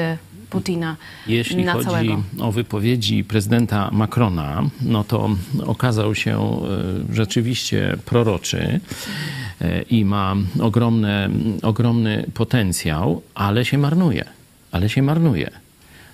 Putina 0.55 0.95
Jeśli 1.27 1.63
na 1.65 1.73
chodzi 1.73 1.85
całego. 1.85 2.21
o 2.39 2.51
wypowiedzi 2.51 3.23
prezydenta 3.23 3.89
Macrona, 3.91 4.63
no 4.81 5.03
to 5.03 5.29
okazał 5.65 6.15
się 6.15 6.39
e, 7.11 7.15
rzeczywiście 7.15 7.97
proroczy 8.05 8.79
e, 9.61 9.81
i 9.81 10.05
ma 10.05 10.35
ogromne, 10.61 11.29
ogromny 11.61 12.25
potencjał, 12.33 13.21
ale 13.35 13.65
się 13.65 13.77
marnuje. 13.77 14.25
Ale 14.71 14.89
się 14.89 15.01
marnuje. 15.01 15.49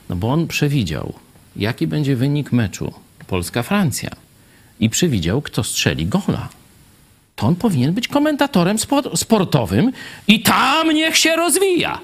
No 0.09 0.15
bo 0.15 0.31
on 0.31 0.47
przewidział, 0.47 1.13
jaki 1.55 1.87
będzie 1.87 2.15
wynik 2.15 2.51
meczu 2.51 2.93
Polska-Francja 3.27 4.09
i 4.79 4.89
przewidział, 4.89 5.41
kto 5.41 5.63
strzeli 5.63 6.05
gola. 6.05 6.49
To 7.35 7.47
on 7.47 7.55
powinien 7.55 7.93
być 7.93 8.07
komentatorem 8.07 8.77
spo- 8.77 9.17
sportowym 9.17 9.91
i 10.27 10.39
tam 10.41 10.89
niech 10.91 11.17
się 11.17 11.35
rozwija. 11.35 11.99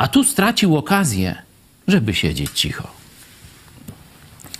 A 0.00 0.08
tu 0.08 0.24
stracił 0.24 0.76
okazję, 0.76 1.42
żeby 1.88 2.14
siedzieć 2.14 2.50
cicho. 2.50 2.88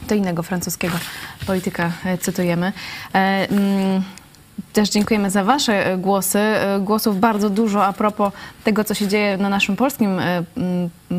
To 0.06 0.14
innego 0.14 0.42
francuskiego 0.42 0.98
polityka 1.46 1.92
e, 2.04 2.18
cytujemy. 2.18 2.72
E, 3.14 3.48
mm, 3.48 4.02
Też 4.72 4.90
dziękujemy 4.90 5.30
za 5.30 5.44
Wasze 5.44 5.86
e, 5.86 5.98
głosy. 5.98 6.38
E, 6.38 6.80
Głosów 6.80 7.20
bardzo 7.20 7.50
dużo 7.50 7.86
a 7.86 7.92
propos 7.92 8.32
tego, 8.64 8.84
co 8.84 8.94
się 8.94 9.08
dzieje 9.08 9.36
na 9.36 9.48
naszym 9.48 9.76
polskim 9.76 10.20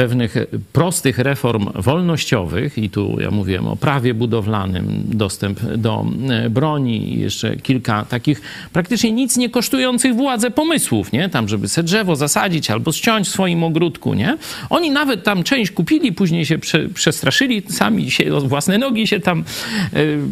pewnych 0.00 0.34
prostych 0.72 1.18
reform 1.18 1.68
wolnościowych 1.74 2.78
i 2.78 2.90
tu 2.90 3.16
ja 3.20 3.30
mówiłem 3.30 3.66
o 3.66 3.76
prawie 3.76 4.14
budowlanym, 4.14 5.02
dostęp 5.04 5.60
do 5.60 6.06
e, 6.30 6.50
broni 6.50 7.14
i 7.14 7.20
jeszcze 7.20 7.56
kilka 7.56 8.04
takich 8.04 8.40
praktycznie 8.72 9.12
nic 9.12 9.36
nie 9.36 9.50
kosztujących 9.50 10.14
władzę 10.14 10.50
pomysłów, 10.50 11.12
nie? 11.12 11.28
Tam, 11.28 11.48
żeby 11.48 11.68
se 11.68 11.82
drzewo 11.82 12.16
zasadzić 12.16 12.70
albo 12.70 12.92
ściąć 12.92 13.28
w 13.28 13.30
swoim 13.30 13.64
ogródku, 13.64 14.14
nie? 14.14 14.36
Oni 14.70 14.90
nawet 14.90 15.24
tam 15.24 15.42
część 15.42 15.70
kupili, 15.70 16.12
później 16.12 16.46
się 16.46 16.58
prze, 16.58 16.88
przestraszyli, 16.88 17.62
sami 17.68 18.10
się 18.10 18.40
własne 18.40 18.78
nogi 18.78 19.06
się 19.06 19.20
tam 19.20 19.38
e, 19.38 19.44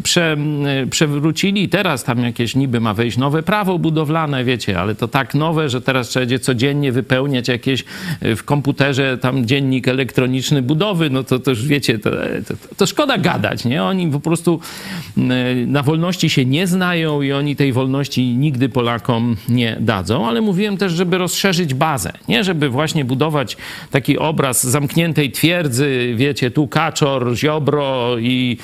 prze, 0.03 0.37
e, 0.83 0.87
przewrócili. 0.87 1.69
Teraz 1.69 2.03
tam 2.03 2.23
jakieś 2.23 2.55
niby 2.55 2.79
ma 2.79 2.93
wejść 2.93 3.17
nowe 3.17 3.43
prawo 3.43 3.79
budowlane, 3.79 4.43
wiecie, 4.43 4.79
ale 4.79 4.95
to 4.95 5.07
tak 5.07 5.35
nowe, 5.35 5.69
że 5.69 5.81
teraz 5.81 6.07
trzeba 6.09 6.29
będzie 6.29 6.39
codziennie 6.39 6.91
wypełniać 6.91 7.47
jakieś 7.47 7.83
w 8.21 8.43
komputerze 8.43 9.17
tam 9.17 9.45
dziennik 9.59 9.87
elektroniczny 9.87 10.61
budowy, 10.61 11.09
no 11.09 11.23
to, 11.23 11.39
już 11.47 11.67
wiecie, 11.67 11.99
to, 11.99 12.09
to, 12.47 12.75
to 12.77 12.85
szkoda 12.85 13.17
gadać, 13.17 13.65
nie? 13.65 13.83
Oni 13.83 14.07
po 14.07 14.19
prostu 14.19 14.59
m, 15.17 15.31
na 15.71 15.83
wolności 15.83 16.29
się 16.29 16.45
nie 16.45 16.67
znają 16.67 17.21
i 17.21 17.31
oni 17.31 17.55
tej 17.55 17.73
wolności 17.73 18.37
nigdy 18.37 18.69
Polakom 18.69 19.35
nie 19.49 19.77
dadzą, 19.79 20.27
ale 20.27 20.41
mówiłem 20.41 20.77
też, 20.77 20.93
żeby 20.93 21.17
rozszerzyć 21.17 21.73
bazę, 21.73 22.13
nie? 22.27 22.43
Żeby 22.43 22.69
właśnie 22.69 23.05
budować 23.05 23.57
taki 23.91 24.17
obraz 24.17 24.63
zamkniętej 24.63 25.31
twierdzy, 25.31 26.13
wiecie, 26.15 26.51
tu 26.51 26.67
Kaczor, 26.67 27.35
Ziobro 27.35 28.17
i, 28.19 28.57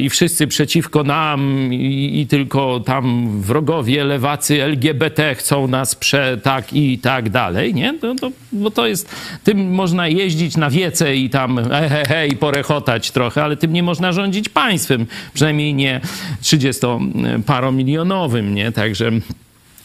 i 0.00 0.10
wszyscy 0.10 0.46
przeciwko 0.46 1.02
nam 1.02 1.72
i, 1.72 2.20
i 2.20 2.26
tylko 2.26 2.80
tam 2.80 3.30
wrogowie, 3.40 4.04
lewacy, 4.04 4.62
LGBT 4.62 5.34
chcą 5.34 5.68
nas 5.68 5.94
prze, 5.94 6.38
tak 6.42 6.72
i 6.72 6.98
tak 6.98 7.30
dalej, 7.30 7.74
nie? 7.74 7.98
To, 7.98 8.14
to, 8.14 8.30
bo 8.52 8.70
to 8.70 8.86
jest, 8.86 9.14
tym 9.44 9.70
można 9.70 10.08
jeździć 10.08 10.25
na 10.56 10.70
wiece 10.70 11.16
i 11.16 11.30
tam 11.30 11.60
he, 11.70 11.88
he, 11.88 12.02
he, 12.08 12.26
i 12.26 12.36
porechotać 12.36 13.10
trochę, 13.10 13.44
ale 13.44 13.56
tym 13.56 13.72
nie 13.72 13.82
można 13.82 14.12
rządzić 14.12 14.48
państwem, 14.48 15.06
przynajmniej 15.34 15.74
nie 15.74 16.00
30-paromilionowym, 16.42 18.52
nie? 18.52 18.72
Także 18.72 19.10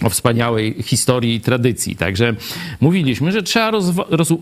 o 0.04 0.10
wspaniałej 0.10 0.76
historii 0.84 1.36
i 1.36 1.42
tradycji. 1.42 1.96
Także 1.96 2.34
mówiliśmy, 2.82 3.32
że 3.32 3.44
trzeba 3.44 3.72
rozwa- 3.72 4.06
roz, 4.10 4.32
y, 4.32 4.36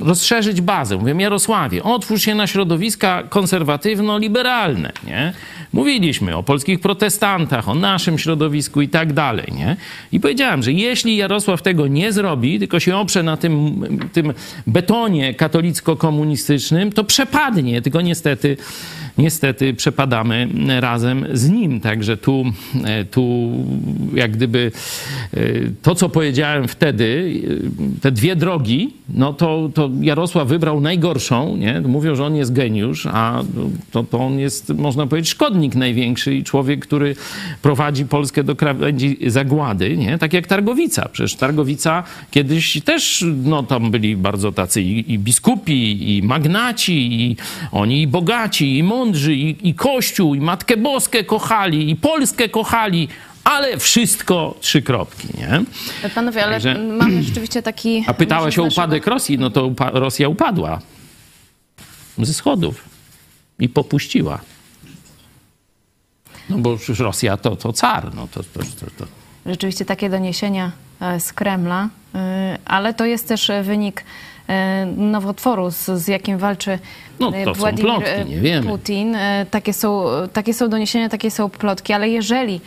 rozszerzyć 0.00 0.60
bazę. 0.60 0.96
Mówię, 0.96 1.14
Jarosławie, 1.18 1.82
otwórz 1.82 2.22
się 2.22 2.34
na 2.34 2.46
środowiska 2.46 3.22
konserwatywno-liberalne, 3.28 4.92
nie? 5.06 5.32
Mówiliśmy 5.72 6.36
o 6.36 6.42
polskich 6.42 6.80
protestantach, 6.80 7.68
o 7.68 7.74
naszym 7.74 8.18
środowisku 8.18 8.82
i 8.82 8.88
tak 8.88 9.12
dalej, 9.12 9.46
nie? 9.52 9.76
I 10.12 10.20
powiedziałem, 10.20 10.62
że 10.62 10.72
jeśli 10.72 11.16
Jarosław 11.16 11.62
tego 11.62 11.86
nie 11.86 12.12
zrobi, 12.12 12.58
tylko 12.58 12.80
się 12.80 12.96
oprze 12.96 13.22
na 13.22 13.36
tym, 13.36 13.84
tym 14.12 14.32
betonie 14.66 15.34
katolicko-komunistycznym, 15.34 16.92
to 16.92 17.04
przepadnie, 17.04 17.82
tylko 17.82 18.00
niestety 18.00 18.56
niestety 19.18 19.74
przepadamy 19.74 20.48
razem 20.80 21.26
z 21.32 21.48
nim. 21.48 21.80
Także 21.80 22.16
tu, 22.16 22.44
e, 22.84 23.04
tu 23.04 23.50
jak 24.14 24.32
gdyby 24.32 24.72
to, 25.82 25.94
co 25.94 26.08
powiedziałem 26.08 26.68
wtedy, 26.68 27.32
te 28.02 28.12
dwie 28.12 28.36
drogi, 28.36 28.94
no 29.08 29.32
to, 29.32 29.70
to 29.74 29.90
Jarosław 30.00 30.48
wybrał 30.48 30.80
najgorszą, 30.80 31.56
nie? 31.56 31.80
Mówią, 31.80 32.14
że 32.14 32.24
on 32.24 32.36
jest 32.36 32.52
geniusz, 32.52 33.06
a 33.06 33.42
to, 33.90 34.02
to 34.04 34.18
on 34.18 34.38
jest, 34.38 34.68
można 34.68 35.06
powiedzieć, 35.06 35.30
szkodnik 35.30 35.74
największy 35.74 36.34
i 36.34 36.44
człowiek, 36.44 36.86
który 36.86 37.16
prowadzi 37.62 38.06
Polskę 38.06 38.44
do 38.44 38.56
krawędzi 38.56 39.18
zagłady, 39.26 39.96
nie? 39.96 40.18
Tak 40.18 40.32
jak 40.32 40.46
Targowica. 40.46 41.08
Przecież 41.12 41.34
Targowica 41.34 42.02
kiedyś 42.30 42.82
też, 42.84 43.24
no 43.44 43.62
tam 43.62 43.90
byli 43.90 44.16
bardzo 44.16 44.52
tacy 44.52 44.82
i, 44.82 45.12
i 45.12 45.18
biskupi, 45.18 46.16
i 46.16 46.22
magnaci, 46.22 47.22
i 47.22 47.36
oni 47.72 48.02
i 48.02 48.06
bogaci, 48.06 48.78
i 48.78 48.82
mądrzy, 48.82 49.34
i, 49.34 49.68
i 49.68 49.74
Kościół, 49.74 50.34
i 50.34 50.40
Matkę 50.40 50.76
Boskę 50.76 51.24
kochali, 51.24 51.90
i 51.90 51.96
Polskę 51.96 52.48
kochali, 52.48 53.08
ale 53.44 53.78
wszystko 53.78 54.54
trzy 54.60 54.82
kropki, 54.82 55.28
nie? 55.38 55.62
Panowie, 56.14 56.44
ale 56.44 56.52
Także- 56.52 56.78
mamy 57.02 57.22
rzeczywiście 57.22 57.62
taki... 57.62 58.04
A 58.06 58.14
pytałaś 58.14 58.58
o 58.58 58.62
naszego- 58.62 58.82
upadek 58.82 59.06
Rosji, 59.06 59.38
no 59.38 59.50
to 59.50 59.66
upa- 59.70 59.90
Rosja 59.92 60.28
upadła 60.28 60.78
ze 62.18 62.34
schodów 62.34 62.84
i 63.58 63.68
popuściła. 63.68 64.40
No 66.50 66.58
bo 66.58 66.76
przecież 66.76 66.98
Rosja 66.98 67.36
to, 67.36 67.56
to 67.56 67.72
car, 67.72 68.14
no 68.14 68.28
to, 68.28 68.42
to, 68.42 68.60
to, 68.60 68.86
to. 68.98 69.06
rzeczywiście 69.46 69.84
takie 69.84 70.10
doniesienia 70.10 70.72
e, 71.00 71.20
z 71.20 71.32
Kremla, 71.32 71.88
e, 72.14 72.58
ale 72.64 72.94
to 72.94 73.04
jest 73.04 73.28
też 73.28 73.50
e, 73.50 73.62
wynik 73.62 74.04
nowotworu, 74.96 75.70
z, 75.70 75.84
z 75.90 76.08
jakim 76.08 76.38
walczy 76.38 76.78
No, 77.20 77.32
to 77.32 77.54
są 77.54 77.60
Władimir 77.60 77.92
plotki, 77.92 78.10
e, 78.10 78.24
nie 78.24 78.40
wiemy. 78.40 78.66
Putin. 78.68 79.16
Takie 79.50 79.72
są, 79.72 80.04
takie 80.32 80.54
są 80.54 80.68
doniesienia, 80.68 81.08
takie 81.08 81.30
są 81.30 81.50
plotki, 81.50 81.92
ale 81.92 82.08
jeżeli 82.08 82.60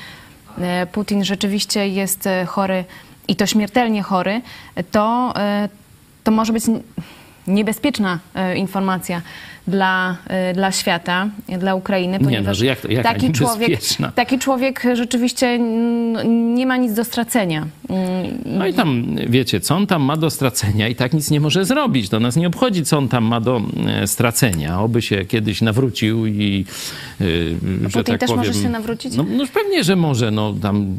Putin 0.92 1.26
rzeczywiście 1.26 1.88
jest 1.88 2.28
e, 2.28 2.46
chory 2.46 2.86
i 3.28 3.36
to 3.36 3.46
śmiertelnie 3.46 4.04
chory, 4.04 4.42
to, 4.92 5.34
e, 5.36 5.70
to 6.24 6.32
może 6.32 6.54
być 6.54 6.64
niebezpieczna 7.48 8.20
e, 8.36 8.56
informacja 8.56 9.22
dla, 9.68 10.18
y, 10.52 10.54
dla 10.54 10.72
świata, 10.72 11.30
dla 11.60 11.76
Ukrainy, 11.76 12.18
no, 12.20 12.26
ponieważ 12.26 12.58
że 12.58 12.66
jak 12.66 12.80
to- 12.82 12.92
jaka 12.92 13.14
taki, 13.14 13.32
człowiek, 13.32 13.80
taki 14.16 14.40
człowiek 14.40 14.84
rzeczywiście 14.94 15.60
nie 16.56 16.66
ma 16.66 16.78
nic 16.78 16.94
do 16.94 17.04
stracenia. 17.04 17.68
No 18.46 18.68
i 18.68 18.74
tam, 18.74 19.16
wiecie, 19.30 19.60
co 19.60 19.76
on 19.76 19.88
tam 19.88 20.02
ma 20.02 20.18
do 20.18 20.30
stracenia 20.30 20.88
i 20.88 20.96
tak 20.96 21.14
nic 21.14 21.32
nie 21.32 21.40
może 21.40 21.66
zrobić. 21.66 22.10
To 22.10 22.20
nas 22.20 22.36
nie 22.36 22.48
obchodzi, 22.48 22.84
co 22.84 22.98
on 22.98 23.08
tam 23.08 23.24
ma 23.24 23.42
do 23.42 23.62
e, 23.88 24.08
stracenia. 24.08 24.82
Oby 24.82 25.02
się 25.02 25.26
kiedyś 25.26 25.62
nawrócił 25.62 26.28
i, 26.28 26.66
y, 27.22 27.56
że 27.82 27.90
Putin 27.90 28.04
tak 28.04 28.20
też 28.20 28.30
powiem... 28.30 28.46
może 28.46 28.62
się 28.62 28.70
nawrócić? 28.70 29.16
No, 29.16 29.26
no 29.30 29.44
pewnie, 29.54 29.84
że 29.84 29.96
może. 29.96 30.32
No, 30.32 30.54
tam 30.62 30.96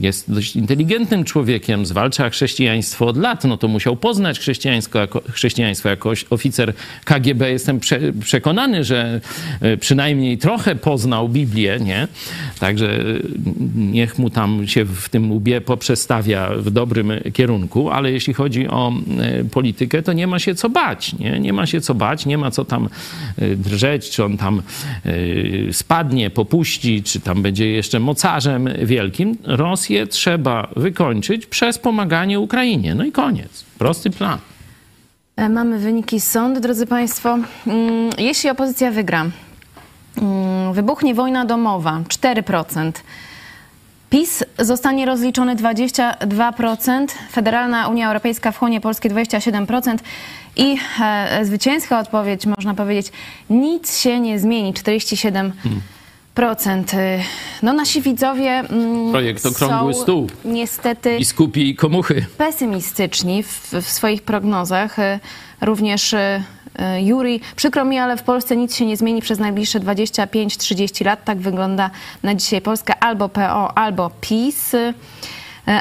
jest 0.00 0.32
dość 0.32 0.56
inteligentnym 0.56 1.24
człowiekiem, 1.24 1.86
zwalcza 1.86 2.30
chrześcijaństwo 2.30 3.06
od 3.06 3.16
lat. 3.16 3.44
No 3.44 3.56
to 3.56 3.68
musiał 3.68 3.96
poznać 3.96 4.38
chrześcijaństwo 4.38 4.98
jako, 4.98 5.22
chrześcijaństwo 5.30 5.88
jako 5.88 6.12
oficer 6.30 6.72
KGB. 7.04 7.50
Jestem 7.50 7.80
prze, 7.80 8.11
przekonany, 8.20 8.84
że 8.84 9.20
e, 9.60 9.76
przynajmniej 9.76 10.38
trochę 10.38 10.74
poznał 10.74 11.28
Biblię, 11.28 11.78
nie? 11.80 12.08
Także 12.60 13.00
e, 13.00 13.00
niech 13.76 14.18
mu 14.18 14.30
tam 14.30 14.66
się 14.66 14.84
w 14.84 15.08
tym 15.08 15.32
łbie 15.32 15.60
poprzestawia 15.60 16.50
w 16.56 16.70
dobrym 16.70 17.12
kierunku, 17.32 17.90
ale 17.90 18.12
jeśli 18.12 18.34
chodzi 18.34 18.68
o 18.68 18.92
e, 19.20 19.44
politykę, 19.44 20.02
to 20.02 20.12
nie 20.12 20.26
ma 20.26 20.38
się 20.38 20.54
co 20.54 20.70
bać, 20.70 21.12
nie? 21.18 21.40
Nie 21.40 21.52
ma 21.52 21.66
się 21.66 21.80
co 21.80 21.94
bać, 21.94 22.26
nie 22.26 22.38
ma 22.38 22.50
co 22.50 22.64
tam 22.64 22.88
drżeć, 23.56 24.10
czy 24.10 24.24
on 24.24 24.36
tam 24.36 24.62
spadnie, 25.72 26.30
popuści, 26.30 27.02
czy 27.02 27.20
tam 27.20 27.42
będzie 27.42 27.68
jeszcze 27.68 28.00
mocarzem 28.00 28.68
wielkim. 28.82 29.36
Rosję 29.44 30.06
trzeba 30.06 30.68
wykończyć 30.76 31.46
przez 31.46 31.78
pomaganie 31.78 32.40
Ukrainie. 32.40 32.94
No 32.94 33.04
i 33.04 33.12
koniec. 33.12 33.64
Prosty 33.78 34.10
plan. 34.10 34.38
E, 35.42 35.48
Mamy 35.48 35.78
wyniki 35.78 36.20
z 36.20 36.30
sądu, 36.30 36.60
drodzy 36.60 36.86
Państwo. 36.86 37.38
Mm, 37.66 38.10
Jeśli 38.18 38.50
opozycja 38.50 38.90
wygra, 38.90 39.26
mm, 40.18 40.72
wybuchnie 40.72 41.14
wojna 41.14 41.44
domowa 41.44 42.00
4%. 42.08 42.92
PiS 44.10 44.44
zostanie 44.58 45.06
rozliczony 45.06 45.56
22%, 45.56 47.06
Federalna 47.30 47.88
Unia 47.88 48.06
Europejska 48.06 48.52
wchłonie 48.52 48.80
Polskie 48.80 49.10
27% 49.10 49.98
i 50.56 50.76
e, 51.00 51.44
zwycięska 51.44 51.98
odpowiedź, 51.98 52.46
można 52.46 52.74
powiedzieć, 52.74 53.12
nic 53.50 53.98
się 53.98 54.20
nie 54.20 54.38
zmieni, 54.38 54.74
47%. 54.74 55.50
E, 56.38 57.18
No 57.62 57.72
nasi 57.72 58.02
widzowie 58.02 58.50
mm, 58.50 59.10
Projekt 59.10 59.46
Okrągły 59.46 59.94
są 59.94 60.02
Stół. 60.02 60.30
niestety 60.44 61.18
i 61.56 61.74
komuchy. 61.74 62.26
pesymistyczni 62.38 63.42
w, 63.42 63.72
w 63.72 63.88
swoich 63.88 64.22
prognozach. 64.22 64.98
E, 64.98 65.20
Również 65.60 66.14
e, 66.14 66.42
Juri, 67.02 67.40
przykro 67.56 67.84
mi, 67.84 67.98
ale 67.98 68.16
w 68.16 68.22
Polsce 68.22 68.56
nic 68.56 68.74
się 68.76 68.86
nie 68.86 68.96
zmieni 68.96 69.22
przez 69.22 69.38
najbliższe 69.38 69.80
25-30 69.80 71.04
lat. 71.04 71.24
Tak 71.24 71.38
wygląda 71.38 71.90
na 72.22 72.34
dzisiaj 72.34 72.60
Polska 72.60 72.94
albo 73.00 73.28
PO, 73.28 73.78
albo 73.78 74.10
PiS. 74.20 74.72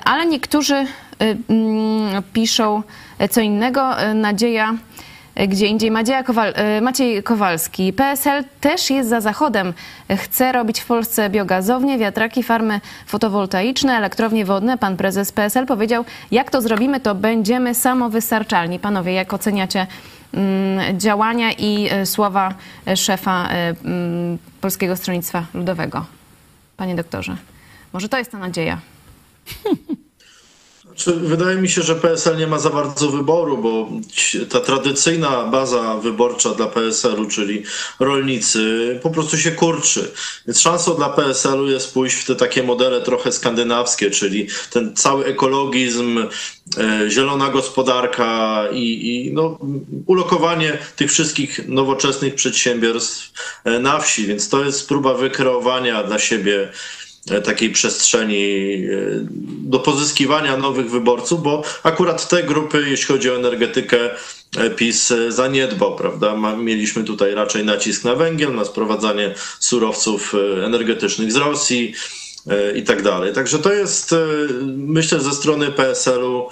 Ale 0.05 0.25
niektórzy 0.25 0.85
mm, 1.19 2.23
piszą 2.33 2.83
co 3.29 3.41
innego. 3.41 3.89
Nadzieja 4.15 4.73
gdzie 5.35 5.67
indziej. 5.67 5.91
Kowal, 6.25 6.53
e, 6.55 6.81
Maciej 6.81 7.23
Kowalski. 7.23 7.93
PSL 7.93 8.43
też 8.61 8.89
jest 8.89 9.09
za 9.09 9.21
Zachodem. 9.21 9.73
Chce 10.17 10.51
robić 10.51 10.79
w 10.79 10.85
Polsce 10.85 11.29
biogazownie, 11.29 11.97
wiatraki, 11.97 12.43
farmy 12.43 12.81
fotowoltaiczne, 13.05 13.97
elektrownie 13.97 14.45
wodne. 14.45 14.77
Pan 14.77 14.97
prezes 14.97 15.31
PSL 15.31 15.65
powiedział, 15.65 16.05
jak 16.31 16.51
to 16.51 16.61
zrobimy, 16.61 16.99
to 16.99 17.15
będziemy 17.15 17.75
samowystarczalni. 17.75 18.79
Panowie, 18.79 19.13
jak 19.13 19.33
oceniacie 19.33 19.87
mm, 20.33 20.99
działania 20.99 21.51
i 21.51 21.87
e, 21.91 22.05
słowa 22.05 22.53
e, 22.87 22.97
szefa 22.97 23.49
e, 23.49 23.75
mm, 23.85 24.37
Polskiego 24.61 24.95
Stronnictwa 24.95 25.45
Ludowego? 25.53 26.05
Panie 26.77 26.95
doktorze, 26.95 27.35
może 27.93 28.09
to 28.09 28.17
jest 28.17 28.31
ta 28.31 28.37
nadzieja. 28.37 28.77
Wydaje 31.07 31.57
mi 31.57 31.69
się, 31.69 31.81
że 31.81 31.95
PSL 31.95 32.37
nie 32.37 32.47
ma 32.47 32.59
za 32.59 32.69
bardzo 32.69 33.09
wyboru, 33.09 33.57
bo 33.57 33.89
ta 34.49 34.59
tradycyjna 34.59 35.45
baza 35.45 35.97
wyborcza 35.97 36.49
dla 36.49 36.67
PSL-u, 36.67 37.25
czyli 37.25 37.63
rolnicy, 37.99 38.99
po 39.03 39.09
prostu 39.09 39.37
się 39.37 39.51
kurczy. 39.51 40.11
Więc 40.47 40.59
szansą 40.59 40.95
dla 40.95 41.09
PSL-u 41.09 41.67
jest 41.69 41.93
pójść 41.93 42.15
w 42.15 42.25
te 42.25 42.35
takie 42.35 42.63
modele 42.63 43.01
trochę 43.01 43.31
skandynawskie, 43.31 44.11
czyli 44.11 44.47
ten 44.69 44.95
cały 44.95 45.25
ekologizm, 45.25 46.27
e, 46.77 47.09
zielona 47.09 47.49
gospodarka 47.49 48.63
i, 48.71 49.15
i 49.15 49.33
no, 49.33 49.59
ulokowanie 50.05 50.77
tych 50.95 51.11
wszystkich 51.11 51.67
nowoczesnych 51.67 52.35
przedsiębiorstw 52.35 53.31
e, 53.63 53.79
na 53.79 53.99
wsi. 53.99 54.27
Więc 54.27 54.49
to 54.49 54.65
jest 54.65 54.87
próba 54.87 55.13
wykreowania 55.13 56.03
dla 56.03 56.19
siebie 56.19 56.71
takiej 57.39 57.69
przestrzeni 57.69 58.73
e, 58.73 58.97
do 59.47 59.79
pozyskiwania 59.79 60.57
nowych 60.57 60.91
wyborców, 60.91 61.43
bo 61.43 61.63
akurat 61.83 62.29
te 62.29 62.43
grupy, 62.43 62.85
jeśli 62.89 63.05
chodzi 63.05 63.29
o 63.29 63.35
energetykę, 63.35 63.97
e, 64.57 64.69
PiS 64.69 65.11
e, 65.11 65.31
zaniedbał, 65.31 65.95
prawda? 65.95 66.55
Mieliśmy 66.57 67.03
tutaj 67.03 67.35
raczej 67.35 67.65
nacisk 67.65 68.03
na 68.03 68.15
węgiel, 68.15 68.55
na 68.55 68.65
sprowadzanie 68.65 69.35
surowców 69.59 70.33
e, 70.35 70.65
energetycznych 70.65 71.31
z 71.31 71.35
Rosji 71.35 71.93
e, 72.47 72.77
i 72.77 72.83
tak 72.83 73.01
dalej. 73.01 73.33
Także 73.33 73.59
to 73.59 73.73
jest, 73.73 74.13
e, 74.13 74.17
myślę, 74.77 75.19
ze 75.19 75.31
strony 75.31 75.71
PSL-u 75.71 76.49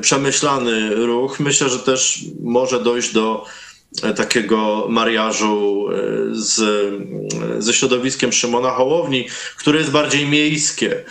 przemyślany 0.00 0.94
ruch. 0.94 1.40
Myślę, 1.40 1.68
że 1.68 1.78
też 1.78 2.24
może 2.42 2.80
dojść 2.80 3.12
do 3.12 3.44
e, 3.46 3.71
takiego 4.16 4.86
mariażu 4.88 5.86
e, 5.90 5.94
z, 6.32 6.60
e, 6.60 7.62
ze 7.62 7.74
środowiskiem 7.74 8.32
Szymona 8.32 8.70
Hołowni, 8.70 9.26
które 9.56 9.78
jest 9.78 9.90
bardziej 9.90 10.26
miejskie. 10.26 11.04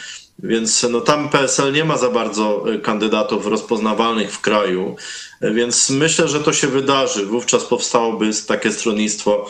Więc 0.43 0.85
no, 0.89 1.01
tam 1.01 1.29
PSL 1.29 1.73
nie 1.73 1.85
ma 1.85 1.97
za 1.97 2.09
bardzo 2.09 2.65
e, 2.73 2.79
kandydatów 2.79 3.47
rozpoznawalnych 3.47 4.33
w 4.33 4.41
kraju, 4.41 4.95
E, 5.41 5.53
więc 5.53 5.89
myślę, 5.89 6.27
że 6.27 6.39
to 6.39 6.53
się 6.53 6.67
wydarzy. 6.67 7.25
Wówczas 7.25 7.63
powstałoby 7.63 8.29
takie 8.47 8.71
stronnictwo 8.71 9.49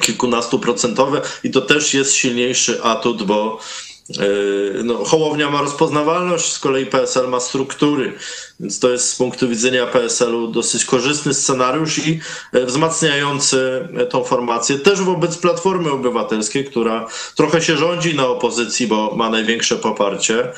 kilkunastoprocentowe 0.00 1.22
i 1.44 1.50
to 1.50 1.60
też 1.60 1.94
jest 1.94 2.12
silniejszy 2.14 2.82
atut, 2.82 3.22
bo 3.22 3.60
No, 4.84 5.04
Hołownia 5.04 5.50
ma 5.50 5.62
rozpoznawalność, 5.62 6.52
z 6.52 6.58
kolei 6.58 6.86
PSL 6.86 7.28
ma 7.28 7.40
struktury, 7.40 8.12
więc 8.60 8.78
to 8.78 8.90
jest 8.90 9.10
z 9.10 9.16
punktu 9.16 9.48
widzenia 9.48 9.86
PSL-u 9.86 10.48
dosyć 10.48 10.84
korzystny 10.84 11.34
scenariusz 11.34 11.98
i 12.06 12.20
e, 12.52 12.64
wzmacniający 12.64 13.88
e, 13.96 14.06
tą 14.06 14.24
formację 14.24 14.78
też 14.78 15.00
wobec 15.00 15.38
Platformy 15.38 15.90
Obywatelskiej, 15.90 16.64
która 16.64 17.06
trochę 17.34 17.62
się 17.62 17.76
rządzi 17.76 18.14
na 18.14 18.26
opozycji, 18.26 18.86
bo 18.86 19.14
ma 19.16 19.30
największe 19.30 19.76
poparcie. 19.76 20.52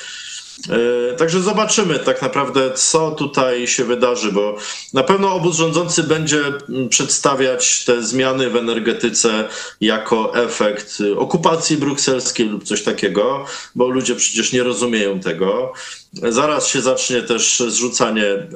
E, 0.68 1.00
Także 1.16 1.40
zobaczymy 1.40 1.98
tak 1.98 2.22
naprawdę, 2.22 2.70
co 2.74 3.10
tutaj 3.10 3.66
się 3.66 3.84
wydarzy, 3.84 4.32
bo 4.32 4.56
na 4.94 5.02
pewno 5.02 5.34
obóz 5.34 5.56
rządzący 5.56 6.02
będzie 6.02 6.42
mm, 6.68 6.88
przedstawiać 6.88 7.84
te 7.84 8.02
zmiany 8.02 8.50
w 8.50 8.56
energetyce 8.56 9.48
jako 9.80 10.44
efekt 10.44 10.98
okupacji 11.16 11.76
brukselskiej 11.76 12.48
lub 12.48 12.64
coś 12.64 12.82
takiego, 12.82 13.44
bo 13.74 13.88
ludzie 13.88 14.14
przecież 14.14 14.52
nie 14.52 14.62
rozumieją 14.62 15.20
tego. 15.20 15.72
Zaraz 16.12 16.68
się 16.68 16.80
zacznie 16.80 17.22
też 17.22 17.62
zrzucanie 17.68 18.26
e, 18.26 18.48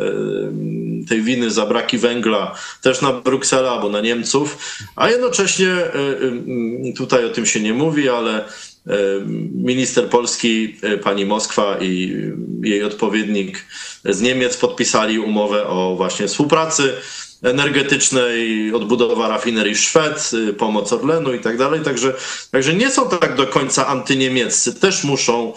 tej 1.09 1.23
winy 1.23 1.51
za 1.51 1.67
braki 1.67 1.99
węgla 1.99 2.55
też 2.83 3.01
na 3.01 3.13
Brukselę 3.13 3.71
albo 3.71 3.89
na 3.89 4.01
Niemców, 4.01 4.59
a 4.97 5.11
jednocześnie 5.11 5.71
e, 5.71 5.93
tutaj 6.97 7.25
o 7.25 7.31
tym 7.31 7.47
się 7.47 7.61
nie 7.61 7.75
mówi, 7.75 8.09
ale 8.09 8.45
Minister 9.55 10.09
Polski, 10.09 10.77
e, 10.83 10.99
pani 10.99 11.27
Moskwa 11.27 11.77
i 11.81 12.17
jej 12.63 12.83
odpowiednik 12.83 13.65
z 14.05 14.21
Niemiec 14.21 14.57
podpisali 14.57 15.19
umowę 15.19 15.67
o 15.67 15.95
właśnie 15.97 16.29
współpracy 16.29 16.93
energetycznej, 17.43 18.73
odbudowa 18.75 19.29
rafinerii 19.29 19.77
Szwed, 19.77 20.31
e, 20.49 20.53
pomoc 20.53 20.93
Orlenu 20.93 21.35
i 21.35 21.41
tak 21.41 21.59
dalej. 21.59 21.81
Także, 21.81 22.15
także 22.51 22.75
nie 22.75 22.91
są 22.91 23.09
tak 23.09 23.37
do 23.37 23.47
końca 23.47 23.87
antyniemieccy. 23.87 24.75
Też 24.75 25.05
muszą 25.05 25.53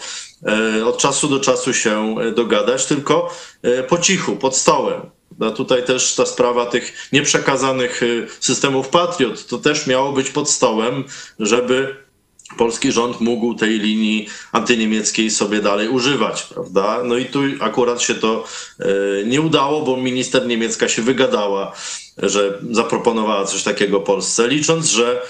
e, 0.78 0.86
od 0.86 0.98
czasu 0.98 1.28
do 1.28 1.40
czasu 1.40 1.74
się 1.74 2.16
e, 2.20 2.32
dogadać, 2.32 2.86
tylko 2.86 3.34
e, 3.62 3.82
po 3.82 3.98
cichu, 3.98 4.36
pod 4.36 4.56
stołem. 4.56 5.00
A 5.40 5.50
tutaj 5.50 5.84
też 5.84 6.14
ta 6.14 6.26
sprawa 6.26 6.66
tych 6.66 7.08
nieprzekazanych 7.12 8.02
e, 8.02 8.06
systemów 8.40 8.88
Patriot, 8.88 9.46
to 9.46 9.58
też 9.58 9.86
miało 9.86 10.12
być 10.12 10.30
pod 10.30 10.50
stołem, 10.50 11.04
żeby 11.38 12.07
polski 12.56 12.92
rząd 12.92 13.20
mógł 13.20 13.54
tej 13.54 13.78
linii 13.78 14.28
antyniemieckiej 14.52 15.30
sobie 15.30 15.60
dalej 15.60 15.88
używać, 15.88 16.42
prawda? 16.42 17.00
No 17.04 17.16
i 17.16 17.24
tu 17.24 17.40
akurat 17.60 18.02
się 18.02 18.14
to 18.14 18.44
e, 18.80 18.84
nie 19.24 19.40
udało, 19.40 19.82
bo 19.82 19.96
minister 19.96 20.46
niemiecka 20.46 20.88
się 20.88 21.02
wygadała, 21.02 21.72
że 22.16 22.58
zaproponowała 22.70 23.44
coś 23.44 23.62
takiego 23.62 24.00
Polsce, 24.00 24.48
licząc, 24.48 24.86
że 24.86 25.22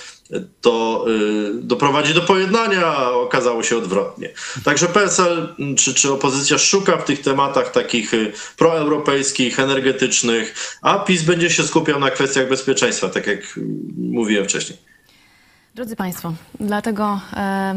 to 0.61 1.05
y, 1.09 1.63
doprowadzi 1.63 2.15
do 2.15 2.21
pojednania, 2.21 2.87
a 2.87 3.11
okazało 3.11 3.63
się 3.63 3.77
odwrotnie. 3.77 4.31
Także 4.65 4.87
PSL 4.87 5.55
czy, 5.77 5.95
czy 5.95 6.13
opozycja 6.13 6.59
szuka 6.59 6.97
w 6.97 7.05
tych 7.05 7.21
tematach 7.21 7.73
takich 7.73 8.15
y, 8.15 8.33
proeuropejskich, 8.57 9.61
energetycznych, 9.61 10.55
a 10.83 10.99
PiS 10.99 11.23
będzie 11.23 11.51
się 11.51 11.63
skupiał 11.63 12.01
na 12.01 12.11
kwestiach 12.11 12.49
bezpieczeństwa, 12.49 13.09
tak 13.09 13.27
jak 13.27 13.61
mówiłem 13.97 14.45
wcześniej. 14.45 14.79
Drodzy 15.79 15.97
Państwo, 15.97 16.33
dlatego 16.61 17.21
e, 17.37 17.75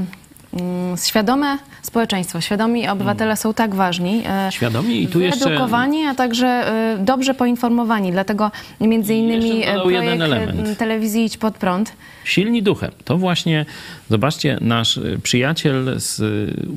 mm, 0.54 0.98
świadome 1.06 1.58
społeczeństwo, 1.82 2.42
świadomi 2.42 2.88
obywatele 2.88 3.38
są 3.38 3.54
tak 3.54 3.76
ważni. 3.76 4.24
e, 4.28 4.52
Świadomi 4.52 5.04
i 5.04 5.08
tu 5.08 5.20
jeszcze- 5.20 5.46
Wyedukowani, 5.46 6.06
a 6.06 6.16
także 6.16 6.48
e, 6.48 6.98
dobrze 7.00 7.34
poinformowani. 7.34 8.12
Dlatego 8.12 8.52
między 8.82 9.14
innymi 9.14 9.64
projekt 9.84 10.78
telewizji 10.80 11.26
Idź 11.26 11.38
Pod 11.38 11.58
Prąd. 11.58 11.94
Silni 12.24 12.64
duchem. 12.64 12.92
To 13.06 13.18
właśnie, 13.18 13.66
zobaczcie, 14.10 14.58
nasz 14.62 15.00
przyjaciel, 15.24 15.94
z, 15.98 16.22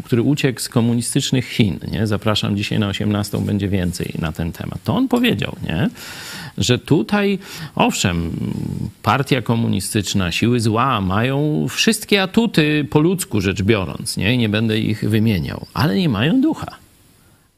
który 0.05 0.22
uciekł 0.22 0.61
z 0.61 0.68
komunistycznych 0.68 1.49
Chin, 1.49 1.79
nie? 1.93 2.07
zapraszam 2.07 2.57
dzisiaj 2.57 2.79
na 2.79 2.89
18, 2.89 3.39
będzie 3.39 3.68
więcej 3.68 4.14
na 4.18 4.33
ten 4.33 4.53
temat. 4.53 4.79
To 4.85 4.95
on 4.97 5.09
powiedział, 5.09 5.57
nie? 5.62 5.89
Że 6.59 6.79
tutaj, 6.79 7.39
owszem, 7.75 8.31
partia 9.03 9.43
komunistyczna, 9.43 10.33
siły 10.33 10.61
zła 10.61 11.01
mają 11.01 11.67
wszystkie 11.71 12.23
atuty 12.23 12.87
po 12.91 13.01
ludzku 13.01 13.41
rzecz 13.41 13.63
biorąc, 13.63 14.17
nie? 14.17 14.39
Nie 14.39 14.49
będę 14.49 14.79
ich 14.79 15.11
wymieniał, 15.11 15.67
ale 15.75 15.97
nie 15.97 16.09
mają 16.09 16.41
ducha. 16.41 16.77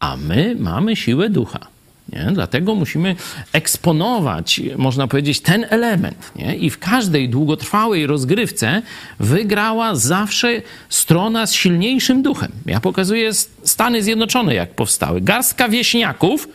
A 0.00 0.16
my 0.16 0.56
mamy 0.58 0.96
siłę 0.96 1.30
ducha. 1.30 1.76
Nie? 2.12 2.30
Dlatego 2.32 2.74
musimy 2.74 3.16
eksponować, 3.52 4.60
można 4.76 5.08
powiedzieć, 5.08 5.40
ten 5.40 5.66
element. 5.70 6.32
Nie? 6.36 6.56
I 6.56 6.70
w 6.70 6.78
każdej 6.78 7.28
długotrwałej 7.28 8.06
rozgrywce 8.06 8.82
wygrała 9.20 9.94
zawsze 9.94 10.62
strona 10.88 11.46
z 11.46 11.54
silniejszym 11.54 12.22
duchem. 12.22 12.52
Ja 12.66 12.80
pokazuję 12.80 13.32
Stany 13.62 14.02
Zjednoczone, 14.02 14.54
jak 14.54 14.74
powstały. 14.74 15.20
Garstka 15.20 15.68
wieśniaków, 15.68 16.48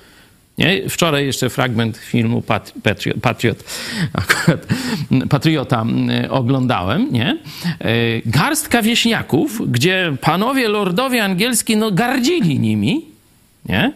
nie? 0.62 0.90
Wczoraj 0.90 1.26
jeszcze 1.26 1.50
fragment 1.50 1.98
filmu 1.98 2.42
Pat, 2.42 2.74
Patriot, 2.84 3.18
Patriot, 3.22 3.64
akurat 4.14 4.68
Patriota 5.30 5.82
mm, 5.82 6.32
oglądałem, 6.32 7.12
nie? 7.12 7.38
E, 7.80 7.88
Garstka 8.26 8.82
wieśniaków, 8.82 9.72
gdzie 9.72 10.18
panowie 10.22 10.68
lordowie 10.68 11.24
angielscy 11.24 11.76
no, 11.76 11.92
gardzili 11.92 12.60
nimi, 12.60 13.06
nie? 13.66 13.94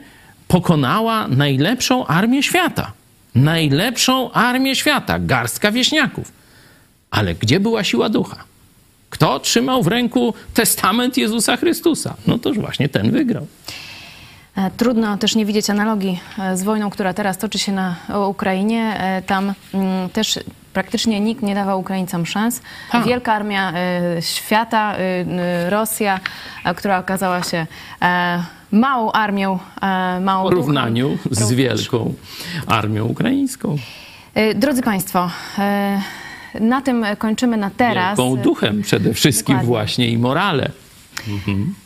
pokonała 0.47 1.27
najlepszą 1.27 2.05
armię 2.07 2.43
świata. 2.43 2.91
Najlepszą 3.35 4.31
armię 4.31 4.75
świata. 4.75 5.19
Garstka 5.19 5.71
wieśniaków. 5.71 6.31
Ale 7.11 7.35
gdzie 7.35 7.59
była 7.59 7.83
siła 7.83 8.09
ducha? 8.09 8.43
Kto 9.09 9.39
trzymał 9.39 9.83
w 9.83 9.87
ręku 9.87 10.33
testament 10.53 11.17
Jezusa 11.17 11.57
Chrystusa? 11.57 12.15
No 12.27 12.37
toż 12.37 12.59
właśnie 12.59 12.89
ten 12.89 13.11
wygrał. 13.11 13.47
E, 14.55 14.71
Trudno 14.77 15.17
też 15.17 15.35
nie 15.35 15.45
widzieć 15.45 15.69
analogii 15.69 16.19
e, 16.39 16.57
z 16.57 16.63
wojną, 16.63 16.89
która 16.89 17.13
teraz 17.13 17.37
toczy 17.37 17.59
się 17.59 17.71
na 17.71 17.95
Ukrainie. 18.27 18.99
E, 18.99 19.21
Tam 19.21 19.53
mm, 19.73 20.09
też 20.09 20.39
praktycznie 20.73 21.19
nikt 21.19 21.41
nie 21.41 21.55
dawał 21.55 21.79
Ukraińcom 21.79 22.25
szans. 22.25 22.61
Tak. 22.91 23.05
Wielka 23.05 23.33
armia 23.33 23.73
świata, 24.19 24.95
Rosja, 25.69 26.19
która 26.75 26.99
okazała 26.99 27.43
się 27.43 27.67
małą 28.71 29.11
armią, 29.11 29.59
małą 30.21 30.47
W 30.47 30.49
porównaniu 30.49 31.17
z 31.31 31.51
wielką 31.51 32.13
armią 32.67 33.05
ukraińską. 33.05 33.75
Drodzy 34.55 34.81
Państwo, 34.81 35.29
na 36.59 36.81
tym 36.81 37.05
kończymy 37.17 37.57
na 37.57 37.69
teraz. 37.77 38.17
Wielką 38.17 38.37
duchem 38.37 38.81
przede 38.81 39.13
wszystkim 39.13 39.55
Dokładnie. 39.55 39.67
właśnie 39.67 40.09
i 40.09 40.17
morale. 40.17 40.71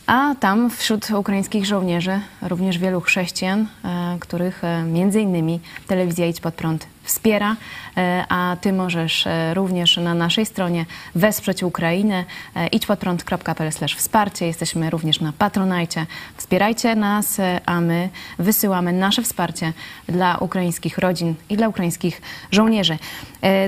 A 0.06 0.34
tam 0.40 0.70
wśród 0.70 1.10
ukraińskich 1.10 1.66
żołnierzy 1.66 2.20
również 2.42 2.78
wielu 2.78 3.00
chrześcijan, 3.00 3.66
e, 3.84 4.16
których 4.20 4.64
e, 4.64 4.82
między 4.82 5.20
innymi 5.20 5.60
telewizja 5.86 6.26
Idź 6.26 6.40
Pod 6.40 6.54
Prąd 6.54 6.86
wspiera, 7.10 7.56
e, 7.96 8.24
a 8.28 8.56
ty 8.60 8.72
możesz 8.72 9.26
e, 9.26 9.54
również 9.54 9.96
na 9.96 10.14
naszej 10.14 10.46
stronie 10.46 10.86
wesprzeć 11.14 11.62
Ukrainę 11.62 12.24
e, 12.54 12.66
idźpodprąd.pl 12.66 13.70
wsparcie. 13.96 14.46
Jesteśmy 14.46 14.90
również 14.90 15.20
na 15.20 15.32
Patronajcie. 15.32 16.06
Wspierajcie 16.36 16.94
nas, 16.94 17.40
a 17.66 17.80
my 17.80 18.08
wysyłamy 18.38 18.92
nasze 18.92 19.22
wsparcie 19.22 19.72
dla 20.08 20.36
ukraińskich 20.38 20.98
rodzin 20.98 21.34
i 21.48 21.56
dla 21.56 21.68
ukraińskich 21.68 22.22
żołnierzy. 22.50 22.98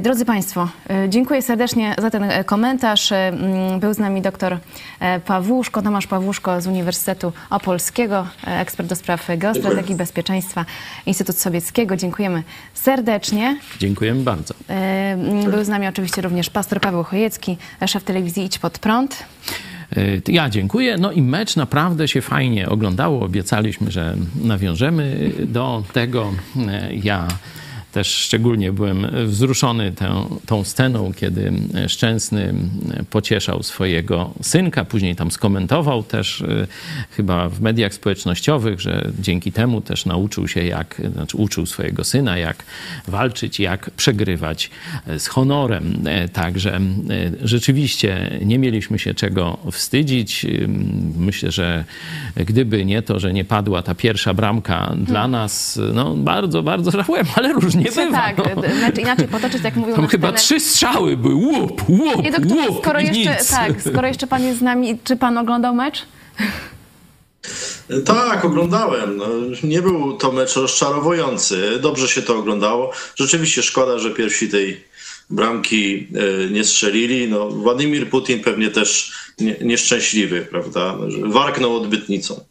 Drodzy 0.02 0.24
Państwo, 0.24 0.68
dziękuję 1.08 1.42
serdecznie 1.42 1.94
za 1.98 2.10
ten 2.10 2.30
komentarz. 2.46 3.12
Mm, 3.12 3.80
Był 3.80 3.94
z 3.94 3.98
nami 3.98 4.22
doktor 4.22 4.58
Pawłuszko, 5.24 5.82
Tomasz 5.82 6.06
Pawłuszko 6.06 6.60
z 6.60 6.66
Uniwersytetu 6.66 7.32
Opolskiego, 7.50 8.26
ekspert 8.46 8.88
do 8.88 8.96
spraw 8.96 9.28
geostrategii 9.36 9.94
bezpieczeństwa 9.94 10.64
Instytut 11.06 11.38
Sowieckiego. 11.38 11.96
Dziękujemy 11.96 12.42
serdecznie. 12.74 13.31
Dziękujemy 13.80 14.22
bardzo. 14.22 14.54
E, 14.70 15.16
Był 15.50 15.64
z 15.64 15.68
nami 15.68 15.86
oczywiście 15.86 16.22
również 16.22 16.50
pastor 16.50 16.80
Paweł 16.80 17.02
Chojecki, 17.04 17.56
szef 17.86 18.04
telewizji 18.04 18.44
Idź 18.44 18.58
Pod 18.58 18.78
Prąd. 18.78 19.24
Y, 19.96 20.22
Ja 20.28 20.50
dziękuję. 20.50 20.96
No 20.98 21.12
i 21.12 21.22
mecz 21.22 21.56
naprawdę 21.56 22.08
się 22.08 22.20
fajnie 22.22 22.68
oglądało. 22.68 23.24
Obiecaliśmy, 23.24 23.90
że 23.90 24.16
nawiążemy 24.42 25.30
do 25.46 25.82
tego. 25.92 26.32
Y, 26.56 26.94
Ja 26.94 27.28
też 27.92 28.14
szczególnie 28.14 28.72
byłem 28.72 29.06
wzruszony 29.26 29.92
tą, 29.92 30.38
tą 30.46 30.64
sceną, 30.64 31.12
kiedy 31.14 31.52
Szczęsny 31.88 32.54
pocieszał 33.10 33.62
swojego 33.62 34.34
synka. 34.42 34.84
Później 34.84 35.16
tam 35.16 35.30
skomentował 35.30 36.02
też 36.02 36.40
y, 36.40 36.66
chyba 37.10 37.48
w 37.48 37.60
mediach 37.60 37.94
społecznościowych, 37.94 38.80
że 38.80 39.10
dzięki 39.20 39.52
temu 39.52 39.80
też 39.80 40.06
nauczył 40.06 40.48
się, 40.48 40.64
jak, 40.64 41.02
znaczy 41.12 41.36
uczył 41.36 41.66
swojego 41.66 42.04
syna, 42.04 42.38
jak 42.38 42.64
walczyć, 43.08 43.60
jak 43.60 43.90
przegrywać 43.90 44.70
z 45.18 45.26
honorem. 45.26 46.02
E, 46.06 46.28
Także 46.28 46.76
e, 46.76 46.80
rzeczywiście 47.42 48.38
nie 48.44 48.58
mieliśmy 48.58 48.98
się 48.98 49.14
czego 49.14 49.58
wstydzić. 49.72 50.44
Ym, 50.44 51.12
Myślę, 51.16 51.50
że 51.50 51.84
gdyby 52.36 52.84
nie 52.84 53.02
to, 53.02 53.20
że 53.20 53.32
nie 53.32 53.44
padła 53.44 53.82
ta 53.82 53.94
pierwsza 53.94 54.34
bramka 54.34 54.94
dla 54.96 55.28
nas, 55.28 55.80
no 55.94 56.14
bardzo, 56.14 56.62
bardzo 56.62 56.90
żałuję, 56.90 57.24
ale 57.36 57.52
różnie 57.52 57.81
bywa. 57.90 58.12
Tak, 58.12 58.36
no. 58.38 58.62
mecz 58.80 58.98
inaczej 58.98 59.28
potoczyć, 59.28 59.62
jak 59.64 59.76
mówił 59.76 59.96
Tam 59.96 60.06
chyba 60.06 60.28
trener. 60.28 60.40
trzy 60.40 60.60
strzały 60.60 61.16
były, 61.16 61.34
łup, 61.34 61.88
łup, 61.88 62.22
Nie, 62.22 62.30
doktorze, 62.30 62.68
łup 62.68 62.82
skoro 62.82 63.00
jeszcze, 63.00 63.14
nic. 63.14 63.50
tak, 63.50 63.82
skoro 63.82 64.08
jeszcze 64.08 64.26
pan 64.26 64.44
jest 64.44 64.58
z 64.58 64.62
nami, 64.62 64.98
czy 65.04 65.16
pan 65.16 65.38
oglądał 65.38 65.74
mecz? 65.74 66.02
Tak, 68.04 68.44
oglądałem. 68.44 69.16
No, 69.16 69.26
nie 69.62 69.82
był 69.82 70.16
to 70.16 70.32
mecz 70.32 70.56
rozczarowujący. 70.56 71.78
Dobrze 71.80 72.08
się 72.08 72.22
to 72.22 72.38
oglądało. 72.38 72.92
Rzeczywiście 73.16 73.62
szkoda, 73.62 73.98
że 73.98 74.10
pierwsi 74.10 74.48
tej 74.48 74.84
bramki 75.30 76.08
e, 76.46 76.50
nie 76.50 76.64
strzelili. 76.64 77.28
No, 77.28 77.48
Władimir 77.50 78.10
Putin 78.10 78.40
pewnie 78.40 78.70
też 78.70 79.12
nie, 79.40 79.56
nieszczęśliwy, 79.60 80.46
prawda? 80.50 80.96
Warknął 81.24 81.76
odbytnicą. 81.76 82.40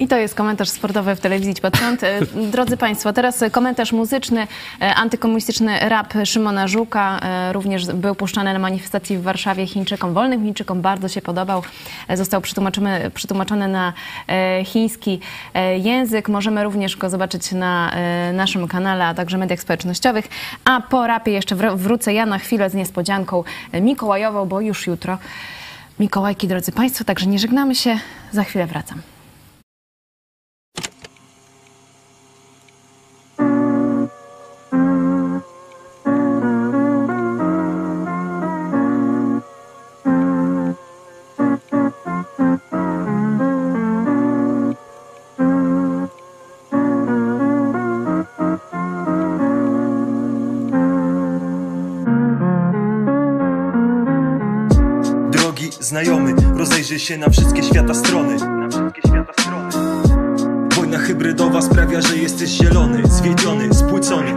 I 0.00 0.08
to 0.08 0.16
jest 0.16 0.34
komentarz 0.34 0.68
sportowy 0.68 1.16
w 1.16 1.20
telewizji 1.20 1.54
Prąd. 1.54 2.04
E, 2.04 2.20
Drodzy 2.50 2.76
Państwo, 2.76 3.12
teraz 3.12 3.44
komentarz 3.52 3.92
muzyczny. 3.92 4.46
E, 4.80 4.94
Antykomunistyczny 4.94 5.78
rap 5.80 6.14
Szymona 6.24 6.68
Żuka 6.68 7.20
e, 7.22 7.52
również 7.52 7.86
był 7.86 8.14
puszczany 8.14 8.52
na 8.52 8.58
manifestacji 8.58 9.18
w 9.18 9.22
Warszawie 9.22 9.66
Chińczykom. 9.66 10.14
Wolnym 10.14 10.44
Chińczykom 10.44 10.80
bardzo 10.80 11.08
się 11.08 11.22
podobał. 11.22 11.62
Został 12.14 12.40
przetłumaczony, 12.40 13.10
przetłumaczony 13.14 13.68
na 13.68 13.92
chiński 14.64 15.20
język. 15.78 16.28
Możemy 16.28 16.64
również 16.64 16.96
go 16.96 17.10
zobaczyć 17.10 17.52
na 17.52 17.92
naszym 18.32 18.68
kanale, 18.68 19.06
a 19.06 19.14
także 19.14 19.38
mediach 19.38 19.60
społecznościowych. 19.60 20.28
A 20.64 20.80
po 20.80 21.06
rapie 21.06 21.32
jeszcze 21.32 21.56
wr- 21.56 21.76
wrócę 21.76 22.14
ja 22.14 22.26
na 22.26 22.38
chwilę 22.38 22.70
z 22.70 22.74
niespodzianką 22.74 23.44
mikołajową, 23.80 24.46
bo 24.46 24.60
już 24.60 24.86
jutro 24.86 25.18
Mikołajki, 26.00 26.48
drodzy 26.48 26.72
Państwo, 26.72 27.04
także 27.04 27.26
nie 27.26 27.38
żegnamy 27.38 27.74
się. 27.74 27.98
Za 28.32 28.44
chwilę 28.44 28.66
wracam. 28.66 29.17
spojrzy 56.88 57.06
się 57.06 57.18
na 57.18 57.30
wszystkie 57.30 57.62
świata 57.62 57.94
strony. 57.94 58.36
Wojna 60.76 60.98
hybrydowa 60.98 61.62
sprawia, 61.62 62.00
że 62.00 62.16
jesteś 62.16 62.50
zielony, 62.50 63.02
zwiedziony, 63.08 63.74
spłycony. 63.74 64.34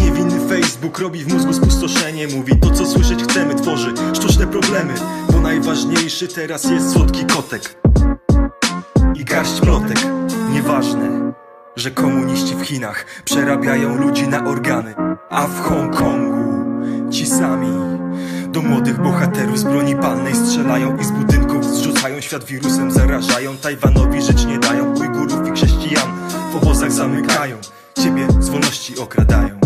Niewinny 0.00 0.48
Facebook 0.48 0.98
robi 0.98 1.24
w 1.24 1.32
mózgu 1.34 1.52
spustoszenie. 1.52 2.28
Mówi 2.28 2.60
to 2.60 2.70
co 2.70 2.86
słyszeć 2.86 3.22
chcemy, 3.22 3.54
tworzy 3.54 3.94
sztuczne 4.14 4.46
problemy. 4.46 4.94
Bo 5.32 5.40
najważniejszy 5.40 6.28
teraz 6.28 6.64
jest 6.64 6.92
słodki 6.92 7.24
kotek. 7.24 7.80
I 9.14 9.24
garść 9.24 9.60
plotek, 9.60 9.98
nieważne 10.52 11.32
Że 11.76 11.90
komuniści 11.90 12.54
w 12.54 12.62
Chinach 12.62 13.04
przerabiają 13.24 13.96
ludzi 13.96 14.28
na 14.28 14.44
organy. 14.44 14.94
A 15.30 15.46
w 15.46 15.60
Hongkongu 15.60 17.10
ci 17.10 17.26
sami 17.26 17.95
do 18.56 18.62
młodych 18.62 19.02
bohaterów 19.02 19.58
z 19.58 19.64
broni 19.64 19.96
palnej 19.96 20.34
strzelają 20.34 20.96
i 20.96 21.04
z 21.04 21.10
budynków 21.10 21.64
zrzucają. 21.64 22.20
Świat 22.20 22.44
wirusem 22.44 22.90
zarażają, 22.90 23.56
Tajwanowi 23.56 24.22
żyć 24.22 24.44
nie 24.44 24.58
dają. 24.58 24.94
Ujgurów 24.94 25.48
i 25.48 25.52
chrześcijan 25.52 26.08
w 26.52 26.56
obozach 26.56 26.92
zamykają. 26.92 27.56
Ciebie 28.02 28.26
z 28.40 28.48
wolności 28.48 28.98
okradają. 28.98 29.60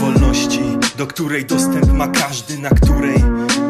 Wolności, 0.00 0.60
do 0.98 1.06
której 1.06 1.44
dostęp 1.44 1.92
ma 1.92 2.08
każdy, 2.08 2.58
na 2.58 2.70
której 2.70 3.24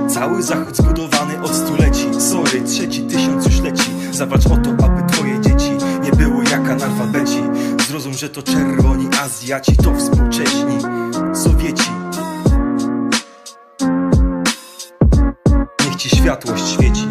Cały 0.09 0.43
zachód 0.43 0.77
zbudowany 0.77 1.43
od 1.43 1.55
stuleci. 1.55 2.21
Sorry, 2.21 2.63
trzeci 2.63 3.03
tysiąc 3.03 3.47
już 3.47 3.61
leci. 3.61 3.91
Zawalcz 4.13 4.47
o 4.47 4.57
to, 4.57 4.85
aby 4.85 5.13
twoje 5.13 5.41
dzieci 5.41 5.71
nie 6.03 6.11
było 6.11 6.43
jak 6.43 6.69
analfabeci. 6.71 7.43
Zrozum, 7.89 8.15
że 8.15 8.29
to 8.29 8.43
czerwoni 8.43 9.09
Azjaci, 9.23 9.77
to 9.77 9.95
współcześni 9.95 10.79
Sowieci 11.35 12.06
światłość 16.27 16.69
świeci. 16.69 17.03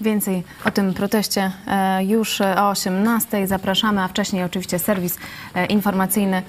Więcej 0.00 0.42
o 0.64 0.70
tym 0.70 0.94
proteście 0.94 1.52
e, 1.66 2.04
już 2.04 2.40
o 2.40 2.70
18 2.70 3.46
zapraszamy, 3.46 4.02
a 4.02 4.08
wcześniej 4.08 4.44
oczywiście 4.44 4.78
serwis 4.78 5.18
e, 5.54 5.66
informacyjny 5.66 6.42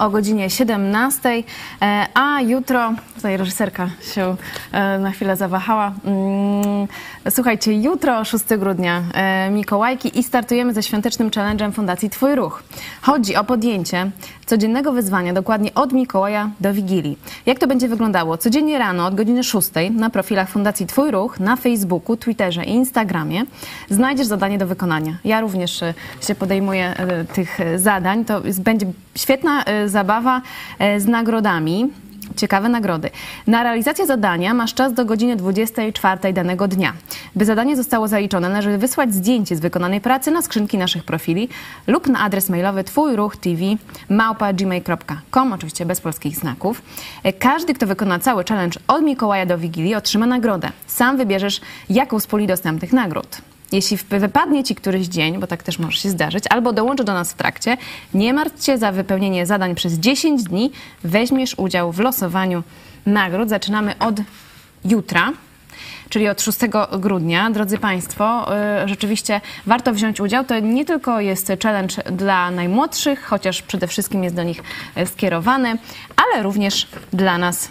o 0.00 0.10
godzinie 0.10 0.50
17, 0.50 1.28
e, 1.82 2.06
a 2.14 2.40
jutro, 2.40 2.94
tutaj 3.14 3.36
reżyserka 3.36 3.90
się 4.14 4.36
e, 4.72 4.98
na 4.98 5.10
chwilę 5.10 5.36
zawahała. 5.36 5.92
Mm, 6.04 6.88
Słuchajcie, 7.30 7.72
jutro 7.72 8.24
6 8.24 8.44
grudnia 8.58 9.02
e, 9.14 9.50
Mikołajki 9.50 10.18
i 10.18 10.22
startujemy 10.22 10.74
ze 10.74 10.82
świątecznym 10.82 11.30
challenge'em 11.30 11.72
Fundacji 11.72 12.10
Twój 12.10 12.34
Ruch. 12.34 12.62
Chodzi 13.02 13.36
o 13.36 13.44
podjęcie 13.44 14.10
codziennego 14.46 14.92
wyzwania, 14.92 15.32
dokładnie 15.32 15.74
od 15.74 15.92
Mikołaja 15.92 16.50
do 16.60 16.72
Wigilii. 16.72 17.18
Jak 17.46 17.58
to 17.58 17.66
będzie 17.66 17.88
wyglądało? 17.88 18.38
Codziennie 18.38 18.78
rano 18.78 19.06
od 19.06 19.14
godziny 19.14 19.44
6 19.44 19.70
na 19.90 20.10
profilach 20.10 20.48
Fundacji 20.48 20.86
Twój 20.86 21.10
Ruch 21.10 21.40
na 21.40 21.56
Facebooku, 21.56 22.16
Twitterze 22.16 22.64
i 22.64 22.70
Instagramie 22.70 23.42
znajdziesz 23.90 24.26
zadanie 24.26 24.58
do 24.58 24.66
wykonania. 24.66 25.16
Ja 25.24 25.40
również 25.40 25.80
się 26.26 26.34
podejmuję 26.34 26.94
tych 27.34 27.58
zadań. 27.76 28.24
To 28.24 28.40
będzie 28.58 28.86
świetna 29.16 29.64
e, 29.64 29.88
zabawa 29.88 30.42
e, 30.78 31.00
z 31.00 31.06
nagrodami. 31.06 31.90
Ciekawe 32.36 32.68
nagrody. 32.68 33.10
Na 33.46 33.62
realizację 33.62 34.06
zadania 34.06 34.54
masz 34.54 34.74
czas 34.74 34.92
do 34.92 35.04
godziny 35.04 35.36
24 35.36 36.32
danego 36.32 36.68
dnia. 36.68 36.92
By 37.36 37.44
zadanie 37.44 37.76
zostało 37.76 38.08
zaliczone, 38.08 38.48
należy 38.48 38.78
wysłać 38.78 39.14
zdjęcie 39.14 39.56
z 39.56 39.60
wykonanej 39.60 40.00
pracy 40.00 40.30
na 40.30 40.42
skrzynki 40.42 40.78
naszych 40.78 41.04
profili 41.04 41.48
lub 41.86 42.06
na 42.06 42.20
adres 42.20 42.48
mailowy 42.48 42.84
twójruchtv.gmail.com, 42.84 45.52
oczywiście 45.52 45.86
bez 45.86 46.00
polskich 46.00 46.36
znaków. 46.36 46.82
E, 47.22 47.32
Każdy, 47.32 47.74
kto 47.74 47.86
wykona 47.86 48.18
cały 48.18 48.44
challenge 48.44 48.80
od 48.88 49.02
Mikołaja 49.02 49.46
do 49.46 49.58
Wigilii, 49.58 49.94
otrzyma 49.94 50.26
nagrodę. 50.26 50.70
Sam 50.86 51.16
wybierzesz, 51.16 51.60
jaką 51.88 52.20
z 52.20 52.26
puli 52.26 52.46
dostępnych 52.46 52.92
nagród. 52.92 53.40
Jeśli 53.72 53.98
wypadnie 54.10 54.64
ci 54.64 54.74
któryś 54.74 55.06
dzień, 55.06 55.38
bo 55.38 55.46
tak 55.46 55.62
też 55.62 55.78
może 55.78 55.98
się 55.98 56.10
zdarzyć, 56.10 56.44
albo 56.50 56.72
dołączy 56.72 57.04
do 57.04 57.14
nas 57.14 57.32
w 57.32 57.36
trakcie, 57.36 57.76
nie 58.14 58.34
martw 58.34 58.64
się 58.64 58.78
za 58.78 58.92
wypełnienie 58.92 59.46
zadań 59.46 59.74
przez 59.74 59.92
10 59.92 60.42
dni, 60.42 60.70
weźmiesz 61.04 61.54
udział 61.58 61.92
w 61.92 61.98
losowaniu 61.98 62.62
nagród. 63.06 63.48
Zaczynamy 63.48 63.98
od 63.98 64.14
jutra. 64.84 65.32
Czyli 66.08 66.28
od 66.28 66.42
6 66.42 66.58
grudnia. 66.98 67.50
Drodzy 67.50 67.78
Państwo, 67.78 68.54
y, 68.84 68.88
rzeczywiście 68.88 69.40
warto 69.66 69.92
wziąć 69.92 70.20
udział. 70.20 70.44
To 70.44 70.58
nie 70.58 70.84
tylko 70.84 71.20
jest 71.20 71.52
challenge 71.62 72.02
dla 72.02 72.50
najmłodszych, 72.50 73.24
chociaż 73.24 73.62
przede 73.62 73.86
wszystkim 73.86 74.24
jest 74.24 74.36
do 74.36 74.42
nich 74.42 74.62
y, 74.98 75.06
skierowany, 75.06 75.78
ale 76.16 76.42
również 76.42 76.88
dla 77.12 77.38
nas 77.38 77.68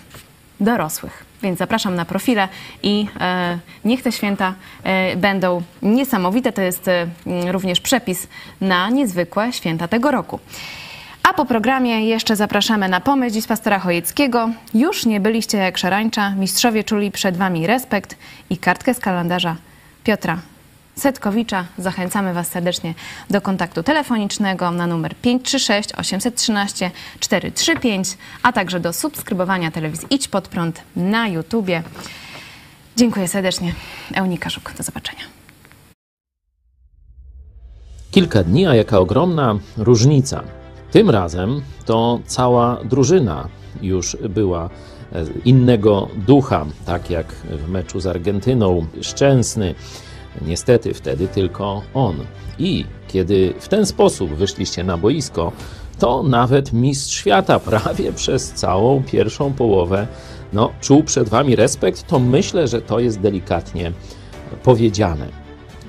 dorosłych. 0.60 1.29
Więc 1.42 1.60
zapraszam 1.60 1.96
na 1.96 2.06
profile 2.06 2.48
i 2.84 3.08
e, 3.20 3.60
niech 3.86 4.04
te 4.04 4.12
święta 4.12 4.54
e, 4.84 5.16
będą 5.16 5.62
niesamowite. 5.82 6.52
To 6.52 6.62
jest 6.62 6.88
e, 6.88 7.08
również 7.52 7.82
przepis 7.82 8.28
na 8.62 8.90
niezwykłe 8.90 9.54
święta 9.54 9.88
tego 9.88 10.12
roku. 10.12 10.40
A 11.24 11.34
po 11.34 11.46
programie 11.46 12.06
jeszcze 12.06 12.36
zapraszamy 12.36 12.90
na 12.90 13.02
pomysł 13.02 13.34
dziś 13.34 13.48
pastora 13.48 13.80
Chojeckiego. 13.80 14.50
Już 14.74 15.06
nie 15.06 15.20
byliście 15.20 15.58
jak 15.58 15.78
szarańcza. 15.78 16.30
Mistrzowie 16.30 16.84
czuli 16.84 17.12
przed 17.12 17.38
wami 17.38 17.68
respekt 17.68 18.18
i 18.50 18.58
kartkę 18.58 18.94
z 18.94 19.00
kalendarza 19.00 19.56
Piotra 20.04 20.40
Setkowicza. 21.00 21.66
Zachęcamy 21.78 22.34
Was 22.34 22.48
serdecznie 22.48 22.94
do 23.30 23.42
kontaktu 23.42 23.84
telefonicznego 23.84 24.72
na 24.72 24.88
numer 24.88 25.16
536 25.16 25.94
813 25.94 26.92
435, 27.20 28.18
a 28.44 28.52
także 28.54 28.80
do 28.80 28.94
subskrybowania 28.94 29.72
telewizji 29.72 30.08
Idź 30.10 30.28
Pod 30.28 30.48
Prąd 30.48 30.82
na 30.96 31.28
YouTubie. 31.28 31.84
Dziękuję 32.98 33.28
serdecznie. 33.28 33.74
Eunika 34.14 34.50
Żuk. 34.50 34.74
Do 34.78 34.84
zobaczenia. 34.84 35.24
Kilka 38.12 38.44
dni, 38.44 38.68
a 38.68 38.76
jaka 38.76 39.00
ogromna 39.00 39.60
różnica. 39.78 40.44
Tym 40.92 41.10
razem 41.10 41.62
to 41.86 42.20
cała 42.26 42.84
drużyna 42.84 43.48
już 43.82 44.18
była 44.30 44.70
e, 45.14 45.26
innego 45.46 46.10
ducha, 46.16 46.66
tak 46.86 47.10
jak 47.10 47.28
w 47.34 47.70
meczu 47.70 48.00
z 48.00 48.08
Argentyną. 48.08 48.86
Szczęsny, 49.02 49.76
niestety 50.42 50.94
wtedy 50.94 51.28
tylko 51.28 51.82
on. 51.94 52.16
I 52.60 52.86
kiedy 53.08 53.54
w 53.60 53.68
ten 53.68 53.86
sposób 53.86 54.32
wyszliście 54.32 54.84
na 54.84 54.98
boisko, 54.98 55.52
to 56.00 56.24
nawet 56.24 56.74
mistrz 56.74 57.18
świata 57.18 57.60
prawie 57.60 58.14
przez 58.22 58.52
całą 58.52 59.04
pierwszą 59.04 59.54
połowę 59.54 60.08
no, 60.54 60.72
czuł 60.82 61.04
przed 61.04 61.30
wami 61.30 61.56
respekt, 61.56 62.08
to 62.08 62.20
myślę, 62.20 62.68
że 62.68 62.82
to 62.82 63.00
jest 63.00 63.20
delikatnie 63.20 63.92
powiedziane. 64.64 65.28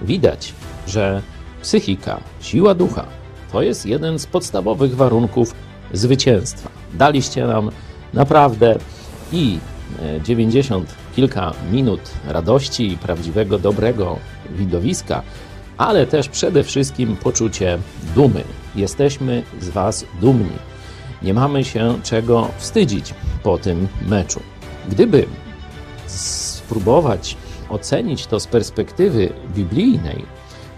Widać, 0.03 0.55
że 0.87 1.23
psychika, 1.63 2.21
siła 2.41 2.75
ducha 2.75 3.21
to 3.53 3.63
jest 3.63 3.87
jeden 3.87 4.19
z 4.19 4.27
podstawowych 4.27 4.97
warunków 4.97 5.55
zwycięstwa. 5.93 6.71
Daliście 6.95 7.47
nam 7.47 7.71
naprawdę 8.15 8.79
i 9.33 9.59
e, 10.03 10.21
90 10.23 10.95
kilka 11.17 11.53
minut 11.73 12.01
radości 12.29 12.93
i 12.93 12.97
prawdziwego, 12.97 13.59
dobrego 13.59 14.19
widowiska, 14.51 15.23
ale 15.79 16.07
też 16.07 16.29
przede 16.29 16.65
wszystkim 16.65 17.17
poczucie 17.17 17.79
dumy. 18.15 18.45
Jesteśmy 18.77 19.43
z 19.61 19.69
Was 19.69 20.05
dumni. 20.21 20.59
Nie 21.23 21.35
mamy 21.35 21.65
się 21.65 21.99
czego 22.03 22.49
wstydzić 22.59 23.15
po 23.43 23.59
tym 23.59 23.89
meczu. 24.09 24.41
Gdyby 24.89 25.27
spróbować 26.07 27.37
ocenić 27.69 28.27
to 28.27 28.41
z 28.41 28.47
perspektywy 28.47 29.33
biblijnej, 29.55 30.25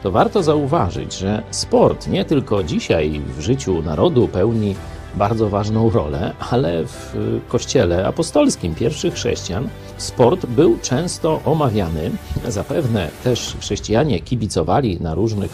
to 0.02 0.10
warto 0.10 0.42
zauważyć, 0.42 1.18
że 1.18 1.42
sport 1.50 2.08
nie 2.08 2.24
tylko 2.24 2.62
dzisiaj 2.62 3.20
w 3.36 3.40
życiu 3.40 3.82
narodu 3.82 4.28
pełni 4.28 4.74
bardzo 5.14 5.48
ważną 5.48 5.90
rolę, 5.90 6.34
ale 6.50 6.84
w 6.84 7.16
kościele 7.48 8.06
apostolskim 8.06 8.74
pierwszych 8.74 9.14
chrześcijan 9.14 9.68
sport 9.96 10.46
był 10.46 10.78
często 10.82 11.40
omawiany. 11.44 12.10
Zapewne 12.48 13.08
też 13.24 13.56
chrześcijanie 13.60 14.20
kibicowali 14.20 15.00
na 15.00 15.14
różnych 15.14 15.50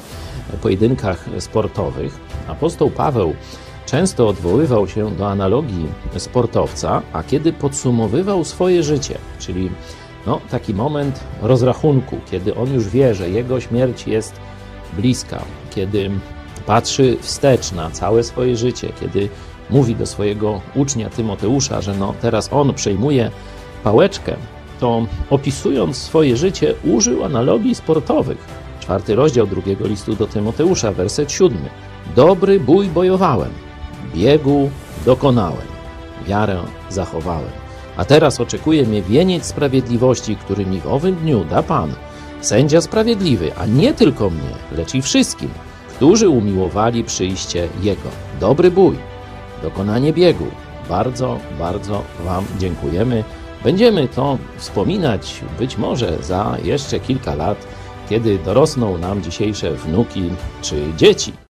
pojedynkach 0.62 1.24
sportowych. 1.38 2.18
Apostoł 2.48 2.90
Paweł 2.90 3.34
często 3.86 4.28
odwoływał 4.28 4.88
się 4.88 5.10
do 5.10 5.28
analogii 5.28 5.86
sportowca, 6.16 7.02
a 7.12 7.22
kiedy 7.22 7.52
podsumowywał 7.52 8.44
swoje 8.44 8.82
życie, 8.82 9.18
czyli 9.38 9.70
no, 10.26 10.40
taki 10.50 10.74
moment 10.74 11.20
rozrachunku, 11.42 12.16
kiedy 12.30 12.54
on 12.54 12.74
już 12.74 12.88
wie, 12.88 13.14
że 13.14 13.30
jego 13.30 13.60
śmierć 13.60 14.06
jest 14.06 14.34
bliska, 14.92 15.42
kiedy 15.70 16.10
patrzy 16.66 17.16
wstecz 17.20 17.72
na 17.72 17.90
całe 17.90 18.24
swoje 18.24 18.56
życie, 18.56 18.88
kiedy 19.00 19.28
mówi 19.70 19.96
do 19.96 20.06
swojego 20.06 20.60
ucznia 20.74 21.10
Tymoteusza, 21.10 21.80
że 21.80 21.94
no, 21.94 22.14
teraz 22.20 22.52
on 22.52 22.74
przejmuje 22.74 23.30
pałeczkę, 23.84 24.36
to 24.80 25.06
opisując 25.30 25.96
swoje 25.96 26.36
życie 26.36 26.74
użył 26.84 27.24
analogii 27.24 27.74
sportowych. 27.74 28.38
Czwarty 28.80 29.14
rozdział 29.14 29.46
drugiego 29.46 29.86
listu 29.86 30.16
do 30.16 30.26
Tymoteusza, 30.26 30.92
werset 30.92 31.32
siódmy. 31.32 31.68
Dobry 32.16 32.60
bój 32.60 32.88
bojowałem, 32.88 33.50
biegu 34.14 34.70
dokonałem, 35.06 35.66
wiarę 36.26 36.58
zachowałem. 36.90 37.50
A 37.96 38.04
teraz 38.04 38.40
oczekuje 38.40 38.86
mnie 38.86 39.02
wieniec 39.02 39.46
sprawiedliwości, 39.46 40.36
który 40.36 40.66
mi 40.66 40.80
w 40.80 40.86
owym 40.86 41.14
dniu 41.14 41.44
da 41.44 41.62
Pan, 41.62 41.92
sędzia 42.40 42.80
sprawiedliwy, 42.80 43.50
a 43.56 43.66
nie 43.66 43.94
tylko 43.94 44.30
mnie, 44.30 44.50
lecz 44.76 44.94
i 44.94 45.02
wszystkim, 45.02 45.48
którzy 45.96 46.28
umiłowali 46.28 47.04
przyjście 47.04 47.68
Jego. 47.82 48.08
Dobry 48.40 48.70
bój, 48.70 48.96
dokonanie 49.62 50.12
biegu. 50.12 50.46
Bardzo, 50.88 51.38
bardzo 51.58 52.02
Wam 52.24 52.44
dziękujemy. 52.58 53.24
Będziemy 53.64 54.08
to 54.08 54.38
wspominać 54.56 55.40
być 55.58 55.76
może 55.76 56.22
za 56.22 56.56
jeszcze 56.62 57.00
kilka 57.00 57.34
lat, 57.34 57.66
kiedy 58.08 58.38
dorosną 58.38 58.98
nam 58.98 59.22
dzisiejsze 59.22 59.70
wnuki 59.70 60.30
czy 60.62 60.92
dzieci. 60.96 61.47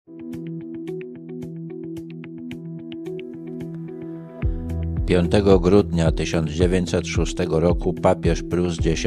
5 5.06 5.32
grudnia 5.60 6.12
1906 6.12 7.36
roku 7.48 7.92
papież 7.92 8.42
Pius 8.42 8.76
X 8.86 9.06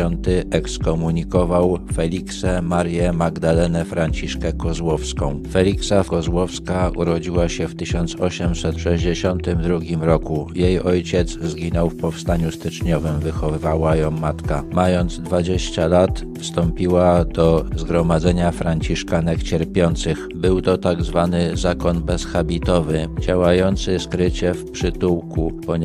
ekskomunikował 0.52 1.80
Feliksę 1.94 2.62
Marię 2.62 3.14
Magdalenę 3.14 3.86
Franciszkę 3.86 4.54
Kozłowską. 4.54 5.42
Feliksa 5.52 6.04
Kozłowska 6.04 6.92
urodziła 6.96 7.50
się 7.50 7.68
w 7.68 7.76
1862 7.76 10.06
roku. 10.06 10.48
Jej 10.56 10.82
ojciec 10.82 11.38
zginął 11.42 11.90
w 11.90 11.98
powstaniu 11.98 12.52
styczniowym, 12.52 13.20
wychowywała 13.20 13.96
ją 13.96 14.12
matka. 14.12 14.64
Mając 14.72 15.20
20 15.20 15.88
lat 15.88 16.24
wstąpiła 16.40 17.26
do 17.26 17.66
Zgromadzenia 17.76 18.52
Franciszkanek 18.52 19.44
Cierpiących. 19.44 20.28
Był 20.36 20.62
to 20.62 20.78
tak 20.78 21.04
zwany 21.04 21.58
zakon 21.58 22.04
bezhabitowy, 22.04 23.08
działający 23.20 24.00
skrycie 24.00 24.54
w 24.54 24.72
przytułku, 24.72 25.52
ponieważ 25.66 25.85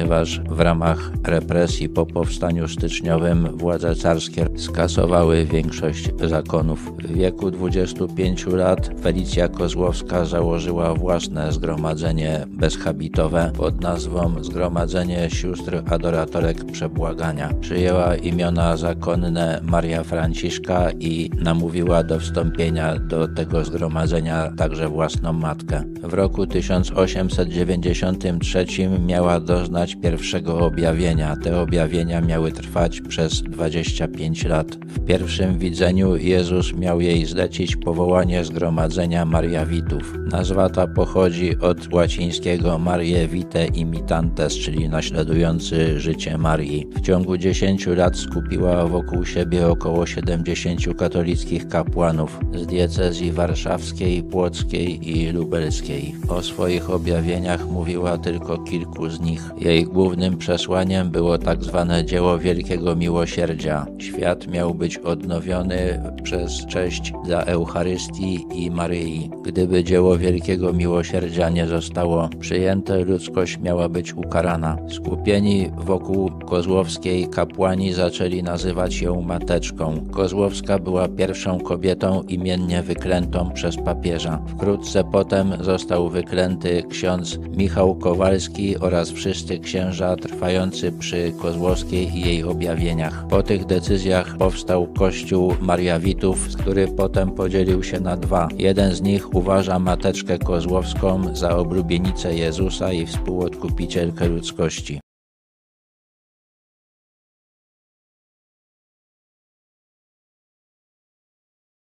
w 0.50 0.60
ramach 0.60 1.12
represji 1.24 1.88
po 1.88 2.06
powstaniu 2.06 2.68
styczniowym 2.68 3.58
władze 3.58 3.94
carskie 3.94 4.46
skasowały 4.56 5.44
większość 5.44 6.10
zakonów. 6.24 6.92
W 6.98 7.12
wieku 7.12 7.50
25 7.50 8.46
lat 8.46 8.90
Felicja 9.02 9.48
Kozłowska 9.48 10.24
założyła 10.24 10.94
własne 10.94 11.52
zgromadzenie 11.52 12.46
bezhabitowe 12.48 13.52
pod 13.56 13.80
nazwą 13.80 14.44
Zgromadzenie 14.44 15.30
Sióstr 15.30 15.82
Adoratorek 15.90 16.64
Przebłagania. 16.64 17.50
Przyjęła 17.60 18.16
imiona 18.16 18.76
zakonne 18.76 19.60
Maria 19.62 20.04
Franciszka 20.04 20.90
i 21.00 21.30
namówiła 21.38 22.02
do 22.02 22.20
wstąpienia 22.20 22.98
do 22.98 23.28
tego 23.28 23.64
zgromadzenia 23.64 24.52
także 24.56 24.88
własną 24.88 25.32
matkę. 25.32 25.84
W 26.02 26.14
roku 26.14 26.46
1893 26.46 28.66
miała 29.06 29.40
doznać 29.40 29.89
pierwszego 29.96 30.58
objawienia. 30.58 31.36
Te 31.36 31.60
objawienia 31.60 32.20
miały 32.20 32.52
trwać 32.52 33.00
przez 33.00 33.42
25 33.42 34.44
lat. 34.44 34.66
W 34.66 35.04
pierwszym 35.04 35.58
widzeniu 35.58 36.16
Jezus 36.16 36.74
miał 36.74 37.00
jej 37.00 37.26
zlecić 37.26 37.76
powołanie 37.76 38.44
zgromadzenia 38.44 39.24
Mariawitów. 39.24 40.14
Nazwa 40.32 40.68
ta 40.68 40.86
pochodzi 40.86 41.58
od 41.58 41.92
łacińskiego 41.92 42.78
Marie 42.78 43.28
Imitantes, 43.74 44.54
czyli 44.54 44.88
naśladujący 44.88 46.00
życie 46.00 46.38
Marii. 46.38 46.86
W 46.96 47.00
ciągu 47.00 47.36
10 47.36 47.86
lat 47.86 48.16
skupiła 48.16 48.86
wokół 48.86 49.24
siebie 49.24 49.68
około 49.68 50.06
70 50.06 50.80
katolickich 50.98 51.68
kapłanów 51.68 52.40
z 52.54 52.66
diecezji 52.66 53.32
warszawskiej, 53.32 54.22
płockiej 54.22 55.10
i 55.18 55.32
lubelskiej. 55.32 56.14
O 56.28 56.42
swoich 56.42 56.90
objawieniach 56.90 57.66
mówiła 57.68 58.18
tylko 58.18 58.58
kilku 58.58 59.10
z 59.10 59.20
nich. 59.20 59.50
Jej 59.58 59.79
głównym 59.84 60.38
przesłaniem 60.38 61.10
było 61.10 61.38
tak 61.38 61.64
zwane 61.64 62.04
dzieło 62.04 62.38
wielkiego 62.38 62.96
miłosierdzia. 62.96 63.86
Świat 63.98 64.48
miał 64.48 64.74
być 64.74 64.98
odnowiony 64.98 66.02
przez 66.22 66.66
cześć 66.66 67.12
dla 67.24 67.44
Eucharystii 67.44 68.46
i 68.54 68.70
Maryi. 68.70 69.30
Gdyby 69.44 69.84
dzieło 69.84 70.18
wielkiego 70.18 70.72
miłosierdzia 70.72 71.48
nie 71.50 71.66
zostało 71.66 72.28
przyjęte, 72.40 73.04
ludzkość 73.04 73.58
miała 73.58 73.88
być 73.88 74.14
ukarana. 74.14 74.76
Skupieni 74.88 75.70
wokół 75.76 76.30
Kozłowskiej 76.30 77.28
kapłani 77.28 77.92
zaczęli 77.92 78.42
nazywać 78.42 79.02
ją 79.02 79.20
mateczką. 79.20 80.06
Kozłowska 80.10 80.78
była 80.78 81.08
pierwszą 81.08 81.60
kobietą 81.60 82.22
imiennie 82.22 82.82
wyklętą 82.82 83.50
przez 83.50 83.76
papieża. 83.76 84.42
Wkrótce 84.46 85.04
potem 85.04 85.52
został 85.60 86.08
wyklęty 86.08 86.82
ksiądz 86.90 87.38
Michał 87.56 87.94
Kowalski 87.94 88.78
oraz 88.78 89.10
wszyscy 89.10 89.58
księża 89.70 90.16
trwający 90.16 90.92
przy 90.92 91.32
Kozłowskiej 91.32 92.18
i 92.18 92.20
jej 92.20 92.44
objawieniach. 92.44 93.26
Po 93.28 93.42
tych 93.42 93.66
decyzjach 93.66 94.36
powstał 94.36 94.86
kościół 94.86 95.54
Mariawitów, 95.60 96.56
który 96.56 96.88
potem 96.88 97.30
podzielił 97.30 97.82
się 97.82 98.00
na 98.00 98.16
dwa. 98.16 98.48
Jeden 98.58 98.94
z 98.94 99.02
nich 99.02 99.34
uważa 99.34 99.78
mateczkę 99.78 100.38
Kozłowską 100.38 101.36
za 101.36 101.56
oblubienicę 101.56 102.34
Jezusa 102.34 102.92
i 102.92 103.06
współodkupicielkę 103.06 104.28
ludzkości. 104.28 105.00